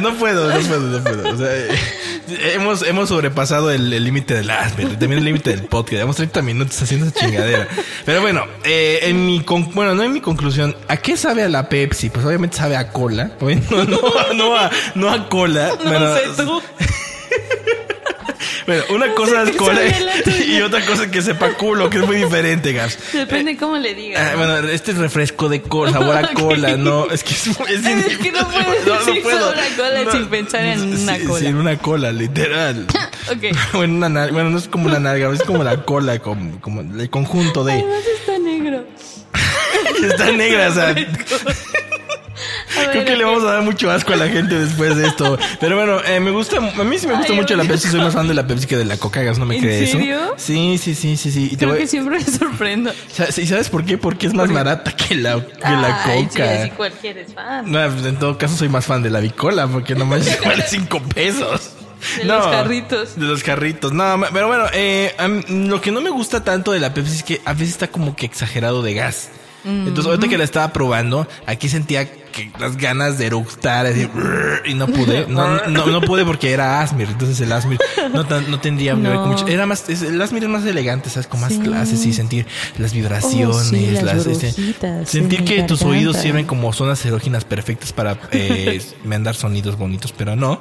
No 0.00 0.14
puedo, 0.14 0.48
no 0.52 0.60
puedo, 0.60 0.80
no 0.98 1.02
puedo. 1.04 1.34
O 1.34 1.36
sea, 1.36 1.48
eh, 1.54 1.68
hemos, 2.54 2.82
hemos 2.82 3.08
sobrepasado 3.08 3.70
el 3.70 3.90
límite 4.04 4.34
del 4.34 4.50
Asper, 4.50 4.88
también 4.90 5.12
el 5.18 5.24
límite 5.24 5.50
del 5.50 5.64
podcast. 5.64 5.92
Llevamos 5.94 6.16
30 6.16 6.42
minutos 6.42 6.80
haciendo 6.82 7.06
esa 7.06 7.18
chingadera. 7.20 7.68
Pero 8.04 8.20
bueno, 8.20 8.44
eh, 8.64 9.00
en 9.02 9.26
mi 9.26 9.42
con- 9.42 9.72
bueno, 9.74 9.94
no 9.94 10.02
en 10.02 10.12
mi 10.12 10.20
conclusión, 10.20 10.76
¿a 10.88 10.96
qué 10.96 11.16
sabe 11.16 11.42
a 11.42 11.48
la 11.48 11.68
Pepsi? 11.68 12.10
Pues 12.10 12.24
obviamente 12.24 12.56
sabe 12.56 12.76
a 12.76 12.90
cola. 12.90 13.30
No, 13.70 14.34
no, 14.34 14.56
a, 14.56 14.70
no 14.94 15.10
a 15.10 15.28
cola. 15.28 15.72
Bueno, 15.84 16.14
tú. 16.36 16.62
Bueno, 18.66 18.82
una 18.90 19.14
cosa 19.14 19.42
es 19.42 19.50
¿Qué 19.50 19.56
cola 19.56 19.74
sabe 19.76 20.00
la 20.04 20.22
tuya? 20.24 20.44
y 20.44 20.62
otra 20.62 20.84
cosa 20.86 21.04
es 21.04 21.10
que 21.10 21.22
sepa 21.22 21.50
culo, 21.54 21.90
que 21.90 21.98
es 21.98 22.06
muy 22.06 22.16
diferente, 22.16 22.72
Gas. 22.72 22.98
Depende 23.12 23.56
cómo 23.56 23.76
le 23.76 23.94
digas. 23.94 24.20
Ah, 24.32 24.36
bueno, 24.36 24.56
este 24.68 24.92
es 24.92 24.98
refresco 24.98 25.48
de 25.48 25.62
cola, 25.62 25.92
sabor 25.92 26.16
a 26.16 26.28
cola, 26.32 26.76
no, 26.76 27.10
es 27.10 27.24
que 27.24 27.34
es, 27.34 27.46
es, 27.46 27.56
Es 27.86 28.18
que 28.18 28.32
no 28.32 28.48
puedes 28.48 28.84
decir 28.84 29.22
sabor 29.24 29.54
a 29.58 29.76
cola 29.76 30.12
sin 30.12 30.26
pensar 30.26 30.64
en 30.64 30.80
una 30.82 31.16
sí, 31.16 31.24
cola. 31.24 31.38
Sí, 31.40 31.46
en 31.46 31.56
una 31.56 31.78
cola, 31.78 32.12
literal. 32.12 32.86
Ok. 33.30 33.56
bueno, 33.74 33.94
una 33.94 34.08
nal- 34.08 34.32
bueno, 34.32 34.50
no 34.50 34.58
es 34.58 34.68
como 34.68 34.86
una 34.86 34.98
nalga, 35.00 35.32
es 35.32 35.42
como 35.42 35.62
la 35.64 35.84
cola, 35.84 36.18
como, 36.18 36.60
como 36.60 36.80
el 36.82 37.10
conjunto 37.10 37.64
de... 37.64 37.72
Además 37.72 38.02
está 38.20 38.38
negro. 38.38 38.84
Está 40.02 40.32
negra, 40.32 40.68
o 40.68 40.74
sea, 40.74 40.94
creo 42.90 43.04
que 43.04 43.16
le 43.16 43.24
vamos 43.24 43.42
a 43.44 43.52
dar 43.52 43.62
mucho 43.62 43.90
asco 43.90 44.12
a 44.12 44.16
la 44.16 44.28
gente 44.28 44.58
después 44.58 44.96
de 44.96 45.06
esto. 45.06 45.38
Pero 45.60 45.76
bueno, 45.76 46.00
eh, 46.06 46.20
me 46.20 46.30
gusta, 46.30 46.56
a 46.58 46.84
mí 46.84 46.98
sí 46.98 47.06
me 47.06 47.14
gusta 47.14 47.32
Ay, 47.32 47.38
mucho 47.38 47.56
la. 47.56 47.64
Pepsi, 47.64 47.88
soy 47.88 48.00
más 48.00 48.14
fan 48.14 48.28
de 48.28 48.34
la 48.34 48.46
Pepsi 48.46 48.66
que 48.66 48.76
de 48.76 48.84
la 48.84 48.96
Coca, 48.96 49.22
Gas, 49.22 49.38
¿no 49.38 49.46
me 49.46 49.56
¿En 49.56 49.62
crees 49.62 49.88
eso? 49.90 49.98
serio? 49.98 50.18
Sí, 50.36 50.78
sí, 50.78 50.94
sí, 50.94 51.16
sí, 51.16 51.30
sí. 51.30 51.48
Y 51.52 51.56
Creo 51.56 51.70
voy- 51.70 51.78
que 51.78 51.86
siempre 51.86 52.18
me 52.18 52.24
sorprendo. 52.24 52.92
¿Y 53.36 53.46
sabes 53.46 53.68
por 53.70 53.84
qué? 53.84 53.98
Porque 53.98 54.26
es 54.26 54.34
más 54.34 54.50
barata 54.52 54.92
que 54.94 55.14
la, 55.14 55.40
que 55.44 55.60
la 55.62 56.02
Ay, 56.04 56.22
sí, 56.24 56.28
coca. 56.38 56.60
así 56.60 56.70
cualquiera 56.70 57.20
es 57.20 57.34
fan. 57.34 57.70
No, 57.70 57.78
pues, 57.92 58.06
en 58.06 58.16
todo 58.18 58.38
caso 58.38 58.56
soy 58.56 58.68
más 58.68 58.86
fan 58.86 59.02
de 59.02 59.10
la 59.10 59.20
bicola 59.20 59.66
porque 59.66 59.94
nomás 59.94 60.26
vale 60.44 60.64
5 60.68 61.02
pesos. 61.14 61.70
De 62.18 62.24
los 62.24 62.46
carritos. 62.48 63.14
De 63.16 63.26
los 63.26 63.42
carritos. 63.44 63.92
No, 63.92 64.20
pero 64.32 64.48
bueno, 64.48 64.64
eh, 64.72 65.14
lo 65.48 65.80
que 65.80 65.92
no 65.92 66.00
me 66.00 66.10
gusta 66.10 66.42
tanto 66.42 66.72
de 66.72 66.80
la 66.80 66.92
Pepsi 66.92 67.14
es 67.16 67.22
que 67.22 67.40
a 67.44 67.52
veces 67.52 67.68
está 67.70 67.86
como 67.88 68.16
que 68.16 68.26
exagerado 68.26 68.82
de 68.82 68.94
gas. 68.94 69.28
Entonces, 69.64 70.06
ahorita 70.06 70.26
que 70.28 70.36
la 70.36 70.42
estaba 70.42 70.72
probando, 70.72 71.28
aquí 71.46 71.68
sentía 71.68 72.08
que 72.32 72.50
las 72.58 72.76
ganas 72.76 73.18
de 73.18 73.26
eructar 73.26 73.86
así, 73.86 74.08
y 74.64 74.74
no 74.74 74.86
pude. 74.88 75.26
No, 75.28 75.66
no, 75.68 75.86
no 75.86 76.00
pude 76.00 76.24
porque 76.24 76.50
era 76.52 76.80
Asmir. 76.80 77.08
Entonces 77.08 77.40
el 77.40 77.52
Asmir 77.52 77.78
no, 78.12 78.24
no 78.24 78.60
tendría 78.60 78.96
mucho. 78.96 79.46
Era 79.46 79.66
más, 79.66 79.88
el 79.88 80.20
Asmir 80.20 80.44
es 80.44 80.48
más 80.50 80.64
elegante, 80.64 81.10
¿sabes? 81.10 81.26
Con 81.26 81.40
más 81.40 81.52
Sí. 81.52 81.58
clases 81.60 82.04
y 82.06 82.12
sentir 82.12 82.46
las 82.78 82.92
vibraciones, 82.94 83.56
Oh, 83.56 83.62
sí, 83.62 83.90
las 83.92 84.02
las, 84.04 84.26
este, 84.26 84.52
sentir 85.06 85.40
en 85.40 85.44
que 85.44 85.62
tus 85.64 85.82
oídos 85.82 86.16
sirven 86.16 86.46
como 86.46 86.72
zonas 86.72 87.04
erógenas 87.04 87.44
perfectas 87.44 87.92
para 87.92 88.18
eh, 88.32 88.80
mandar 89.04 89.34
sonidos 89.34 89.76
bonitos, 89.76 90.12
pero 90.12 90.34
no. 90.34 90.60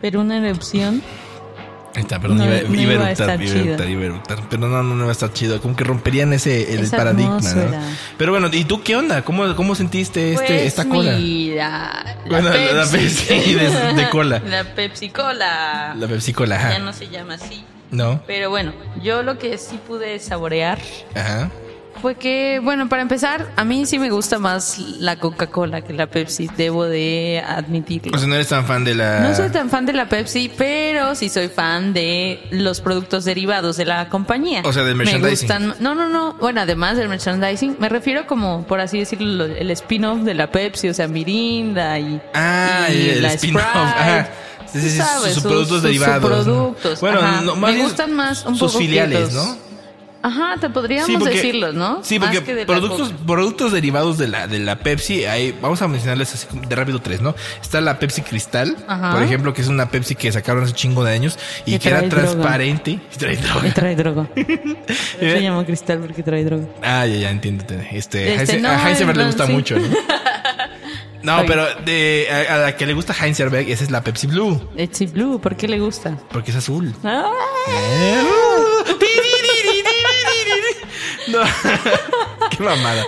Pero 0.00 0.20
una 0.20 0.38
erupción. 0.38 1.02
Ahí 1.96 2.02
está, 2.02 2.20
perdón, 2.20 2.38
No, 2.38 2.44
iba, 2.44 2.54
no 2.68 2.74
iba 2.74 2.78
a 2.78 2.82
iba 2.82 2.90
a 2.90 3.10
eructar, 3.10 3.12
estar 3.12 3.42
iba 3.42 3.50
a 3.50 3.54
chido. 3.54 3.64
eructar, 3.64 3.88
iba 3.88 4.02
a 4.02 4.04
eructar. 4.04 4.38
Pero 4.50 4.68
no, 4.68 4.82
no, 4.82 4.94
no 4.94 5.04
va 5.04 5.08
a 5.08 5.12
estar 5.12 5.32
chido. 5.32 5.60
Como 5.62 5.74
que 5.74 5.82
romperían 5.84 6.32
ese 6.34 6.74
el 6.74 6.80
Esa 6.80 6.96
paradigma, 6.98 7.40
¿no? 7.40 7.80
Pero 8.18 8.32
bueno, 8.32 8.48
¿y 8.52 8.64
tú 8.64 8.82
qué 8.82 8.96
onda? 8.96 9.22
¿Cómo, 9.22 9.56
cómo 9.56 9.74
sentiste 9.74 10.32
este, 10.34 10.46
Pues 10.46 10.62
esta 10.62 10.84
cola? 10.84 11.12
Mira, 11.16 12.16
la 12.26 12.40
Bueno, 12.40 12.50
Pepsi. 12.52 12.74
la 12.74 12.86
Pepsi 12.86 13.54
de- 13.54 13.94
de 13.94 14.08
cola. 14.10 14.42
La 14.46 14.64
Pepsi 14.74 15.08
Cola. 15.08 15.94
La 15.98 16.06
Pepsi 16.06 16.32
Cola, 16.34 16.56
Ya 16.58 16.68
ajá. 16.68 16.78
no 16.80 16.92
se 16.92 17.08
llama 17.08 17.34
así. 17.34 17.64
¿No? 17.90 18.20
Pero 18.26 18.50
bueno, 18.50 18.72
yo 19.02 19.22
lo 19.22 19.38
que 19.38 19.56
sí 19.58 19.78
pude 19.86 20.18
saborear 20.18 20.78
Ajá. 21.14 21.50
Fue 22.00 22.14
que, 22.16 22.60
bueno, 22.62 22.88
para 22.88 23.02
empezar, 23.02 23.46
a 23.56 23.64
mí 23.64 23.86
sí 23.86 23.98
me 23.98 24.10
gusta 24.10 24.38
más 24.38 24.78
la 24.78 25.16
Coca-Cola 25.16 25.82
que 25.82 25.92
la 25.92 26.06
Pepsi, 26.06 26.48
debo 26.56 26.84
de 26.84 27.42
admitirlo. 27.46 28.12
O 28.14 28.18
sea, 28.18 28.28
no 28.28 28.34
eres 28.34 28.48
tan 28.48 28.64
fan 28.66 28.84
de 28.84 28.94
la... 28.94 29.20
No 29.20 29.34
soy 29.34 29.50
tan 29.50 29.70
fan 29.70 29.86
de 29.86 29.92
la 29.92 30.08
Pepsi, 30.08 30.50
pero 30.56 31.14
sí 31.14 31.28
soy 31.28 31.48
fan 31.48 31.92
de 31.92 32.40
los 32.50 32.80
productos 32.80 33.24
derivados 33.24 33.76
de 33.76 33.84
la 33.84 34.08
compañía. 34.08 34.62
O 34.64 34.72
sea, 34.72 34.84
del 34.84 34.94
Me 34.96 35.04
merchandising. 35.04 35.48
gustan- 35.48 35.74
no, 35.80 35.94
no, 35.94 36.08
no. 36.08 36.34
Bueno, 36.40 36.60
además 36.60 36.96
del 36.96 37.08
merchandising, 37.08 37.76
me 37.80 37.88
refiero 37.88 38.26
como, 38.26 38.66
por 38.66 38.80
así 38.80 38.98
decirlo, 38.98 39.44
el 39.44 39.70
spin-off 39.70 40.20
de 40.20 40.34
la 40.34 40.50
Pepsi, 40.50 40.88
o 40.88 40.94
sea, 40.94 41.08
Mirinda 41.08 41.98
y, 41.98 42.20
Ah, 42.34 42.86
y 42.90 43.10
el 43.10 43.24
spin-off. 43.24 43.62
Sprite. 43.62 43.78
Ajá. 43.78 44.28
Sí, 44.72 44.80
sí, 44.80 44.90
sí, 44.90 44.98
Tú 44.98 45.04
sabes, 45.04 45.34
sus 45.34 45.42
productos 45.44 45.82
derivados, 45.82 46.22
¿no? 46.22 46.44
subproductos. 46.44 47.00
Bueno, 47.00 47.20
no, 47.42 47.54
más 47.56 47.70
me 47.70 47.76
bien 47.76 47.86
gustan 47.88 48.12
más 48.14 48.44
un 48.44 48.56
sus 48.56 48.72
poco 48.72 48.80
filiales. 48.82 49.32
¿no? 49.32 49.56
Ajá, 50.26 50.56
te 50.60 50.68
podríamos 50.70 51.06
Sí, 51.06 51.16
porque- 51.18 51.34
decirlos, 51.36 51.74
¿no? 51.74 52.00
Sí, 52.02 52.18
Más 52.18 52.30
porque 52.30 52.44
que 52.44 52.54
de 52.54 52.60
la 52.62 52.66
productos, 52.66 53.12
productos 53.26 53.70
derivados 53.72 54.18
de 54.18 54.26
la, 54.26 54.48
de 54.48 54.58
la 54.58 54.76
Pepsi, 54.80 55.24
hay, 55.24 55.56
vamos 55.62 55.80
a 55.82 55.88
mencionarles 55.88 56.34
así 56.34 56.46
de 56.68 56.74
rápido 56.74 57.00
tres, 57.00 57.20
¿no? 57.20 57.34
Está 57.62 57.80
la 57.80 57.98
Pepsi 58.00 58.22
Cristal, 58.22 58.76
Ajá. 58.88 59.12
por 59.12 59.22
ejemplo, 59.22 59.54
que 59.54 59.62
es 59.62 59.68
una 59.68 59.88
Pepsi 59.90 60.16
que 60.16 60.32
sacaron 60.32 60.64
hace 60.64 60.72
chingo 60.72 61.04
de 61.04 61.12
años 61.12 61.38
y 61.64 61.72
Que 61.72 61.78
que 61.78 61.88
era 61.90 62.08
transparente. 62.08 62.90
Y 63.14 63.16
trae 63.18 63.36
droga. 63.36 63.62
Me 63.62 63.70
trae 63.70 63.94
droga. 63.96 64.28
Se 65.20 65.40
llama 65.42 65.64
cristal 65.64 65.98
porque 66.00 66.22
trae 66.24 66.44
droga. 66.44 66.64
Ah, 66.82 67.06
ya, 67.06 67.16
ya, 67.16 67.30
entiendo. 67.30 67.64
Este, 67.92 68.34
Este, 68.34 68.58
Heinz- 68.58 68.60
no, 68.62 68.68
a 68.70 68.88
Heinzenberg 68.88 69.16
le 69.18 69.22
no, 69.24 69.28
gusta 69.28 69.46
sí. 69.46 69.52
mucho, 69.52 69.78
¿no? 69.78 69.86
No, 71.22 71.42
pero 71.44 71.66
de, 71.84 72.28
a, 72.48 72.54
a 72.54 72.58
la 72.58 72.76
que 72.76 72.86
le 72.86 72.92
gusta 72.94 73.12
Heinzenberg, 73.12 73.68
esa 73.68 73.82
es 73.82 73.90
la 73.90 74.00
Pepsi 74.04 74.28
Blue, 74.28 74.60
Etsy 74.76 75.06
Blue, 75.06 75.40
¿por 75.40 75.56
qué 75.56 75.66
le 75.66 75.80
gusta? 75.80 76.16
porque 76.30 76.52
es 76.52 76.56
azul. 76.56 76.94
Ah, 77.02 77.30
Eh, 77.68 78.22
Qué 82.50 82.62
mamada. 82.62 83.04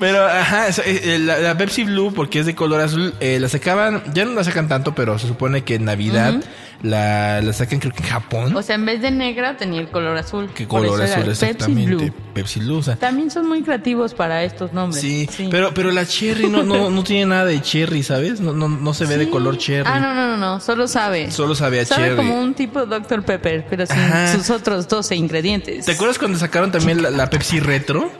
Pero, 0.00 0.24
ajá, 0.24 0.68
eh, 0.68 0.74
eh, 0.86 1.18
la, 1.18 1.56
Pepsi 1.58 1.84
Blue, 1.84 2.12
porque 2.12 2.40
es 2.40 2.46
de 2.46 2.54
color 2.54 2.80
azul, 2.80 3.14
eh, 3.20 3.38
la 3.38 3.50
sacaban, 3.50 4.02
ya 4.14 4.24
no 4.24 4.32
la 4.32 4.44
sacan 4.44 4.66
tanto, 4.66 4.94
pero 4.94 5.18
se 5.18 5.26
supone 5.26 5.62
que 5.62 5.74
en 5.74 5.84
Navidad 5.84 6.34
la, 6.82 7.42
la 7.42 7.52
sacan 7.52 7.78
creo 7.78 7.92
que 7.92 8.02
en 8.02 8.08
Japón. 8.08 8.56
O 8.56 8.62
sea, 8.62 8.76
en 8.76 8.86
vez 8.86 9.02
de 9.02 9.10
negra 9.10 9.56
tenía 9.56 9.80
el 9.80 9.88
color 9.88 10.16
azul. 10.16 10.48
que 10.54 10.66
color 10.66 11.02
azul, 11.02 11.24
Pepsi 11.24 11.44
exactamente. 11.46 11.94
Blue. 11.94 12.12
Pepsi 12.32 12.60
Blue, 12.60 12.78
o 12.78 12.82
sea, 12.82 12.96
También 12.96 13.30
son 13.30 13.46
muy 13.48 13.62
creativos 13.62 14.14
para 14.14 14.42
estos 14.44 14.72
nombres. 14.72 15.00
Sí, 15.02 15.28
pero 15.50 15.74
pero 15.74 15.90
la 15.90 16.06
cherry 16.06 16.48
no, 16.48 16.62
no, 16.62 16.88
no 16.90 17.04
tiene 17.04 17.26
nada 17.26 17.44
de 17.44 17.60
cherry, 17.60 18.02
¿sabes? 18.02 18.40
No, 18.40 18.52
no, 18.52 18.68
no 18.68 18.94
se 18.94 19.04
ve 19.04 19.18
de 19.18 19.28
color 19.28 19.58
cherry. 19.58 19.88
Ah, 19.92 20.00
no, 20.00 20.14
no, 20.14 20.28
no, 20.28 20.36
no, 20.36 20.60
solo 20.60 20.88
sabe. 20.88 21.30
Solo 21.30 21.54
sabe 21.54 21.80
a 21.80 21.84
Sabe 21.84 22.02
cherry. 22.04 22.16
como 22.16 22.40
un 22.40 22.54
tipo 22.54 22.86
Dr. 22.86 23.22
Pepper, 23.24 23.66
pero 23.68 23.84
sin 23.86 23.98
Ajá. 23.98 24.32
sus 24.32 24.48
otros 24.50 24.88
12 24.88 25.16
ingredientes. 25.16 25.84
¿Te 25.84 25.92
acuerdas 25.92 26.18
cuando 26.18 26.38
sacaron 26.38 26.70
también 26.72 27.02
la, 27.02 27.10
la 27.10 27.28
Pepsi 27.28 27.60
Retro? 27.60 28.10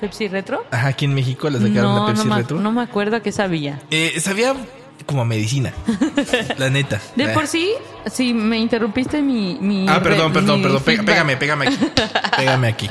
¿Pepsi 0.00 0.28
Retro? 0.28 0.62
Ajá, 0.70 0.88
aquí 0.88 1.06
en 1.06 1.14
México 1.14 1.48
la 1.48 1.58
sacaron 1.58 1.82
No, 1.94 2.00
la 2.00 2.12
Pepsi 2.12 2.28
no, 2.28 2.36
Retro. 2.36 2.60
no 2.60 2.72
me 2.72 2.82
acuerdo 2.82 3.22
qué 3.22 3.32
sabía. 3.32 3.78
Eh, 3.90 4.20
sabía 4.20 4.54
como 5.04 5.24
medicina. 5.24 5.72
la 6.58 6.70
neta. 6.70 7.00
De 7.14 7.28
por 7.28 7.46
sí, 7.46 7.72
si 8.10 8.32
me 8.34 8.58
interrumpiste 8.58 9.20
mi... 9.22 9.58
mi 9.60 9.86
Ah, 9.88 10.00
perdón, 10.02 10.32
perdón, 10.32 10.58
mi 10.58 10.62
perdón. 10.64 10.82
Feedback. 10.82 11.06
pégame, 11.06 11.36
pégame 11.36 11.66
aquí. 11.68 11.78
Pégame 12.36 12.68
aquí. 12.68 12.88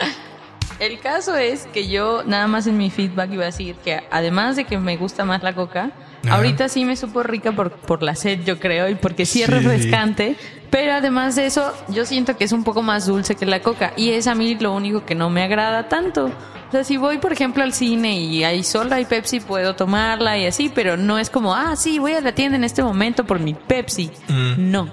El 0.79 0.99
caso 0.99 1.35
es 1.37 1.67
que 1.73 1.87
yo 1.87 2.23
nada 2.25 2.47
más 2.47 2.67
en 2.67 2.77
mi 2.77 2.89
feedback 2.89 3.31
iba 3.31 3.43
a 3.43 3.47
decir 3.47 3.75
que 3.75 4.01
además 4.11 4.57
de 4.57 4.65
que 4.65 4.77
me 4.77 4.97
gusta 4.97 5.23
más 5.23 5.41
la 5.41 5.53
coca, 5.55 5.91
Ajá. 6.25 6.35
ahorita 6.35 6.67
sí 6.67 6.83
me 6.83 6.97
supo 6.97 7.23
rica 7.23 7.53
por, 7.53 7.71
por 7.71 8.03
la 8.03 8.13
sed, 8.15 8.41
yo 8.43 8.59
creo, 8.59 8.89
y 8.89 8.95
porque 8.95 9.25
sí 9.25 9.41
es 9.41 9.47
Sí. 9.47 9.51
refrescante. 9.53 10.35
Pero 10.71 10.91
además 10.93 11.35
de 11.37 11.45
eso, 11.45 11.71
yo 11.87 12.05
siento 12.05 12.35
que 12.35 12.43
es 12.43 12.51
un 12.51 12.65
poco 12.65 12.81
más 12.81 13.05
dulce 13.05 13.35
que 13.35 13.45
la 13.45 13.61
coca. 13.61 13.93
Y 13.95 14.09
es 14.11 14.27
a 14.27 14.35
mí 14.35 14.55
lo 14.55 14.73
único 14.73 15.05
que 15.05 15.15
no 15.15 15.29
me 15.29 15.43
agrada 15.43 15.87
tanto. 15.87 16.29
Sea, 16.75 16.83
si 16.83 16.97
voy, 16.97 17.19
por 17.19 17.31
ejemplo, 17.31 17.63
al 17.63 17.71
cine 17.73 18.19
y 18.19 18.43
hay 18.43 18.63
solo 18.63 18.93
hay 18.95 19.05
Pepsi, 19.05 19.39
puedo 19.39 19.75
tomarla 19.75 20.37
y 20.37 20.45
así, 20.45 20.69
pero 20.73 20.97
no 20.97 21.17
es 21.19 21.29
como, 21.29 21.55
ah, 21.55 21.75
sí, 21.77 21.99
voy 21.99 22.13
a 22.13 22.21
la 22.21 22.33
tienda 22.33 22.57
en 22.57 22.63
este 22.65 22.83
momento 22.83 23.25
por 23.25 23.39
mi 23.39 23.53
Pepsi. 23.53 24.11
Mm. 24.27 24.71
No, 24.71 24.89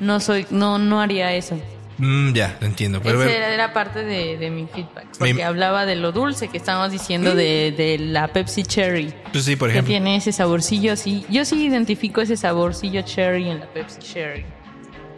no 0.00 0.20
soy, 0.20 0.46
no, 0.50 0.78
no 0.78 1.00
haría 1.00 1.32
eso. 1.34 1.58
Mm, 1.98 2.32
ya, 2.34 2.56
lo 2.60 2.66
entiendo. 2.66 3.00
Pero 3.02 3.20
Ese 3.22 3.30
bueno, 3.38 3.46
era 3.52 3.72
parte 3.72 4.04
de, 4.04 4.36
de 4.36 4.50
mi 4.50 4.66
feedback. 4.66 5.06
Porque 5.18 5.42
hablaba 5.44 5.86
de 5.86 5.94
lo 5.96 6.10
dulce 6.12 6.48
que 6.48 6.56
estábamos 6.56 6.90
diciendo 6.92 7.34
de, 7.34 7.72
de 7.76 7.98
la 7.98 8.28
Pepsi 8.28 8.62
Cherry. 8.64 9.12
pues 9.32 9.44
sí, 9.44 9.54
por 9.56 9.68
Que 9.68 9.74
ejemplo. 9.74 9.90
tiene 9.90 10.16
ese 10.16 10.32
saborcillo 10.32 10.92
así. 10.92 11.24
Yo 11.30 11.44
sí 11.44 11.64
identifico 11.66 12.20
ese 12.20 12.36
saborcillo 12.36 13.02
cherry 13.02 13.48
en 13.48 13.60
la 13.60 13.66
Pepsi 13.66 13.98
Cherry. 14.00 14.44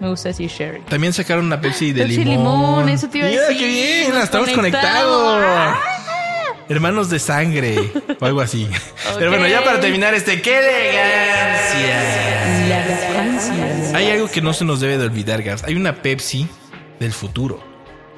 Me 0.01 0.09
gusta 0.09 0.29
decir 0.29 0.51
cherry. 0.51 0.81
También 0.83 1.13
sacaron 1.13 1.47
una 1.47 1.61
Pepsi 1.61 1.93
de 1.93 2.03
Pepsi 2.03 2.25
limón. 2.25 2.61
limón, 2.61 2.89
eso 2.91 3.09
te 3.09 3.19
iba 3.19 3.27
a 3.27 3.31
Mira, 3.31 3.43
decir. 3.45 3.59
qué 3.59 3.67
bien, 3.69 4.15
Nos 4.15 4.25
estamos 4.25 4.51
conectados. 4.51 5.77
Hermanos 6.69 7.09
de 7.11 7.19
sangre 7.21 7.93
o 8.21 8.25
algo 8.27 8.41
así. 8.41 8.69
Pero 9.19 9.31
bueno, 9.31 9.47
ya 9.47 9.63
para 9.65 9.81
terminar 9.81 10.15
este, 10.15 10.43
¡qué 10.43 10.59
elegancia! 10.59 12.03
Hay 13.97 14.11
algo 14.11 14.29
que 14.29 14.41
no 14.43 14.53
se 14.53 14.65
nos 14.65 14.81
debe 14.81 14.99
de 14.99 15.05
olvidar, 15.05 15.43
Gabs. 15.43 15.65
Hay 15.65 15.75
una 15.75 16.03
Pepsi 16.03 16.47
del 17.01 17.13
futuro. 17.13 17.63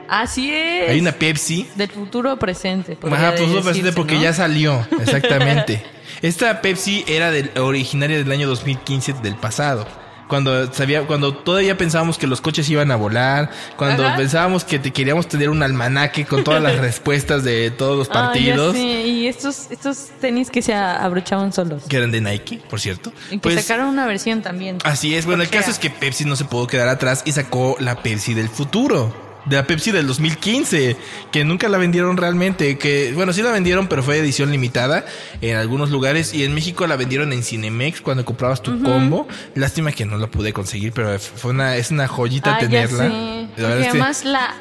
Así 0.08 0.50
es. 0.52 0.90
Hay 0.90 1.00
una 1.00 1.12
Pepsi 1.12 1.68
Del 1.74 1.90
futuro 1.90 2.38
presente. 2.38 2.96
Ajá, 3.12 3.34
pues 3.36 3.42
no 3.42 3.46
decirse, 3.56 3.62
presente 3.62 3.92
porque 3.92 4.14
¿no? 4.14 4.22
ya 4.22 4.32
salió, 4.32 4.86
exactamente. 5.00 5.82
Esta 6.22 6.62
Pepsi 6.62 7.04
era 7.06 7.30
del, 7.30 7.50
originaria 7.58 8.16
del 8.16 8.32
año 8.32 8.48
2015 8.48 9.12
del 9.22 9.36
pasado. 9.36 9.86
Cuando 10.28 10.72
sabía, 10.72 11.06
cuando 11.06 11.34
todavía 11.34 11.76
pensábamos 11.76 12.18
que 12.18 12.26
los 12.26 12.40
coches 12.40 12.68
iban 12.70 12.90
a 12.90 12.96
volar, 12.96 13.50
cuando 13.76 14.06
Ajá. 14.06 14.16
pensábamos 14.16 14.62
que 14.64 14.78
te 14.78 14.92
queríamos 14.92 15.26
tener 15.26 15.48
un 15.50 15.62
almanaque 15.62 16.24
con 16.26 16.44
todas 16.44 16.62
las 16.62 16.76
respuestas 16.80 17.42
de 17.44 17.70
todos 17.70 17.96
los 17.98 18.08
Ah, 18.10 18.12
partidos. 18.12 18.76
Y 18.76 19.26
estos, 19.26 19.70
estos 19.70 20.08
tenis 20.20 20.50
que 20.50 20.62
se 20.62 20.74
abrochaban 20.74 21.52
solos. 21.52 21.84
que 21.88 21.96
eran 21.96 22.10
de 22.12 22.20
Nike, 22.20 22.60
por 22.68 22.78
cierto. 22.80 23.12
Y 23.30 23.36
que 23.36 23.38
Pues, 23.38 23.64
sacaron 23.64 23.86
una 23.88 24.06
versión 24.06 24.42
también. 24.42 24.78
Así 24.84 25.14
es, 25.14 25.24
bueno, 25.26 25.42
el 25.42 25.48
caso 25.48 25.70
es 25.70 25.78
que 25.78 25.90
Pepsi 25.90 26.24
no 26.24 26.36
se 26.36 26.44
pudo 26.44 26.66
quedar 26.66 26.88
atrás 26.88 27.22
y 27.24 27.32
sacó 27.32 27.76
la 27.80 28.02
Pepsi 28.02 28.34
del 28.34 28.48
futuro. 28.48 29.27
De 29.46 29.56
la 29.56 29.66
Pepsi 29.66 29.92
del 29.92 30.06
2015, 30.06 30.96
que 31.32 31.44
nunca 31.44 31.68
la 31.68 31.78
vendieron 31.78 32.16
realmente, 32.18 32.76
que 32.76 33.12
bueno, 33.14 33.32
sí 33.32 33.40
la 33.42 33.50
vendieron, 33.50 33.86
pero 33.88 34.02
fue 34.02 34.18
edición 34.18 34.50
limitada 34.50 35.06
en 35.40 35.56
algunos 35.56 35.90
lugares 35.90 36.34
y 36.34 36.44
en 36.44 36.54
México 36.54 36.86
la 36.86 36.96
vendieron 36.96 37.32
en 37.32 37.42
Cinemex 37.42 38.00
cuando 38.02 38.24
comprabas 38.24 38.62
tu 38.62 38.82
combo. 38.82 39.26
Lástima 39.54 39.92
que 39.92 40.04
no 40.04 40.18
la 40.18 40.26
pude 40.26 40.52
conseguir, 40.52 40.92
pero 40.92 41.18
fue 41.18 41.52
una 41.52 41.76
es 41.76 41.90
una 41.90 42.06
joyita 42.08 42.56
Ah, 42.56 42.58
ya 42.60 42.68
tenerla. 42.68 43.04
sé. 43.04 43.48
Que- 43.56 43.64
además 43.64 44.24
la 44.24 44.54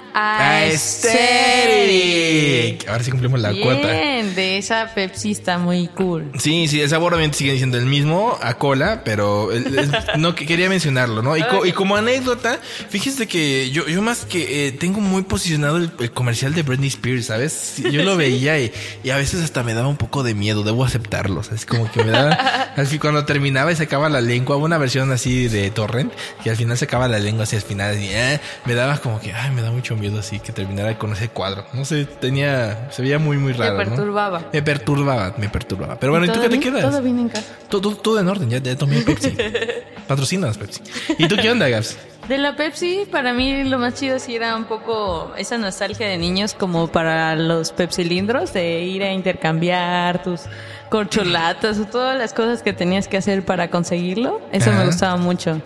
Aesthetic. 1.47 2.88
Ahora 2.89 3.03
sí 3.03 3.11
cumplimos 3.11 3.39
la 3.39 3.51
cuota. 3.53 3.88
De 3.88 4.57
esa 4.57 4.91
Pepsi 4.93 5.32
está 5.32 5.57
muy 5.57 5.88
cool. 5.89 6.32
Sí, 6.39 6.68
sí, 6.68 6.82
el 6.82 6.89
sabor 6.89 7.13
obviamente 7.13 7.38
sigue 7.38 7.55
siendo 7.57 7.78
el 7.78 7.86
mismo 7.86 8.38
a 8.41 8.55
cola, 8.55 9.01
pero 9.03 9.51
el- 9.51 9.78
el- 9.78 9.91
no 10.18 10.36
que- 10.36 10.45
quería 10.45 10.70
mencionarlo, 10.70 11.22
¿no? 11.22 11.36
Y, 11.38 11.43
co- 11.43 11.65
y 11.65 11.72
como 11.72 11.95
anécdota, 11.95 12.59
fíjese 12.89 13.28
que 13.28 13.70
yo, 13.72 13.88
yo 13.88 14.01
más 14.01 14.26
que 14.26 14.68
eh, 14.68 14.72
tengo 14.74 14.99
muy 15.01 15.22
posicionado 15.24 15.78
el, 15.78 15.91
el 15.99 16.11
comercial 16.11 16.53
de 16.53 16.63
Britney 16.63 16.89
Spears, 16.89 17.28
¿sabes? 17.28 17.76
Yo 17.91 18.03
lo 18.03 18.15
veía 18.18 18.59
y, 18.59 18.72
y 19.03 19.09
a 19.11 19.18
veces 19.18 19.41
hasta 19.43 19.63
me 19.63 19.74
daba 19.74 19.88
un 19.88 19.97
poco 19.97 20.24
de 20.24 20.34
miedo, 20.34 20.63
debo 20.63 20.84
aceptarlo, 20.84 21.43
¿sabes? 21.43 21.65
Como 21.65 21.91
que 21.91 22.03
me 22.03 22.11
daba, 22.11 22.74
fin 22.88 22.99
cuando 22.99 23.26
terminaba 23.26 23.72
y 23.72 23.76
sacaba 23.76 24.09
la 24.09 24.22
lengua, 24.22 24.57
una 24.57 24.78
versión 24.78 25.11
así 25.11 25.47
de 25.47 25.70
torrent, 25.72 26.11
que 26.43 26.49
al 26.49 26.55
final 26.55 26.78
sacaba 26.78 27.07
la 27.07 27.20
lengua 27.20 27.43
hacia 27.43 27.57
el 27.57 27.63
final 27.63 28.01
y 28.01 28.09
eh, 28.09 28.39
me 28.65 28.74
daba 28.74 28.97
como 28.97 29.20
que, 29.20 29.34
ay, 29.34 29.51
me 29.51 29.61
da 29.61 29.72
mucho 29.72 29.95
miedo 29.95 30.06
así 30.15 30.39
que 30.39 30.51
terminara 30.51 30.97
con 30.97 31.11
ese 31.13 31.29
cuadro. 31.29 31.65
No 31.73 31.85
sé, 31.85 32.05
tenía, 32.05 32.89
se 32.91 33.01
veía 33.01 33.19
muy, 33.19 33.37
muy 33.37 33.53
Me 33.53 33.57
raro. 33.57 33.73
¿no? 33.77 33.83
perturbaba. 33.85 34.45
Me 34.53 34.61
perturbaba, 34.61 35.33
me 35.37 35.49
perturbaba. 35.49 35.99
Pero 35.99 36.11
bueno, 36.11 36.25
¿y 36.25 36.29
tú 36.29 36.35
¿Todo 36.35 36.43
qué 36.43 36.49
te 36.49 36.59
quedas? 36.59 36.81
Todo 36.89 37.01
bien 37.01 37.19
en 37.19 37.29
casa. 37.29 37.53
Todo, 37.69 37.95
todo 37.95 38.19
en 38.19 38.27
orden, 38.27 38.49
ya, 38.49 38.59
ya 38.59 38.75
tomé 38.75 39.01
Pepsi. 39.01 39.35
Patrocínanos, 40.07 40.57
Pepsi. 40.57 40.81
¿Y 41.17 41.27
tú 41.27 41.35
qué 41.41 41.51
onda, 41.51 41.67
Gabs? 41.67 41.97
De 42.27 42.37
la 42.37 42.55
Pepsi, 42.55 43.07
para 43.09 43.33
mí 43.33 43.63
lo 43.63 43.77
más 43.79 43.93
chido 43.93 44.19
sí 44.19 44.35
era 44.35 44.55
un 44.55 44.65
poco 44.65 45.31
esa 45.37 45.57
nostalgia 45.57 46.07
de 46.07 46.17
niños 46.17 46.53
como 46.53 46.87
para 46.89 47.35
los 47.35 47.71
pepsilindros, 47.71 48.51
de 48.53 48.81
ir 48.81 49.03
a 49.03 49.13
intercambiar 49.13 50.21
tus 50.23 50.41
corcholatas 50.89 51.79
o 51.79 51.85
todas 51.85 52.17
las 52.17 52.33
cosas 52.33 52.63
que 52.63 52.73
tenías 52.73 53.07
que 53.07 53.17
hacer 53.17 53.45
para 53.45 53.69
conseguirlo. 53.69 54.41
Eso 54.51 54.69
Ajá. 54.71 54.79
me 54.79 54.85
gustaba 54.87 55.15
mucho. 55.17 55.61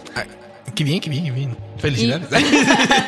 Qué 0.76 0.84
bien, 0.84 1.00
qué 1.00 1.10
bien, 1.10 1.26
qué 1.26 1.32
bien. 1.32 1.58
Felicidades. 1.78 2.30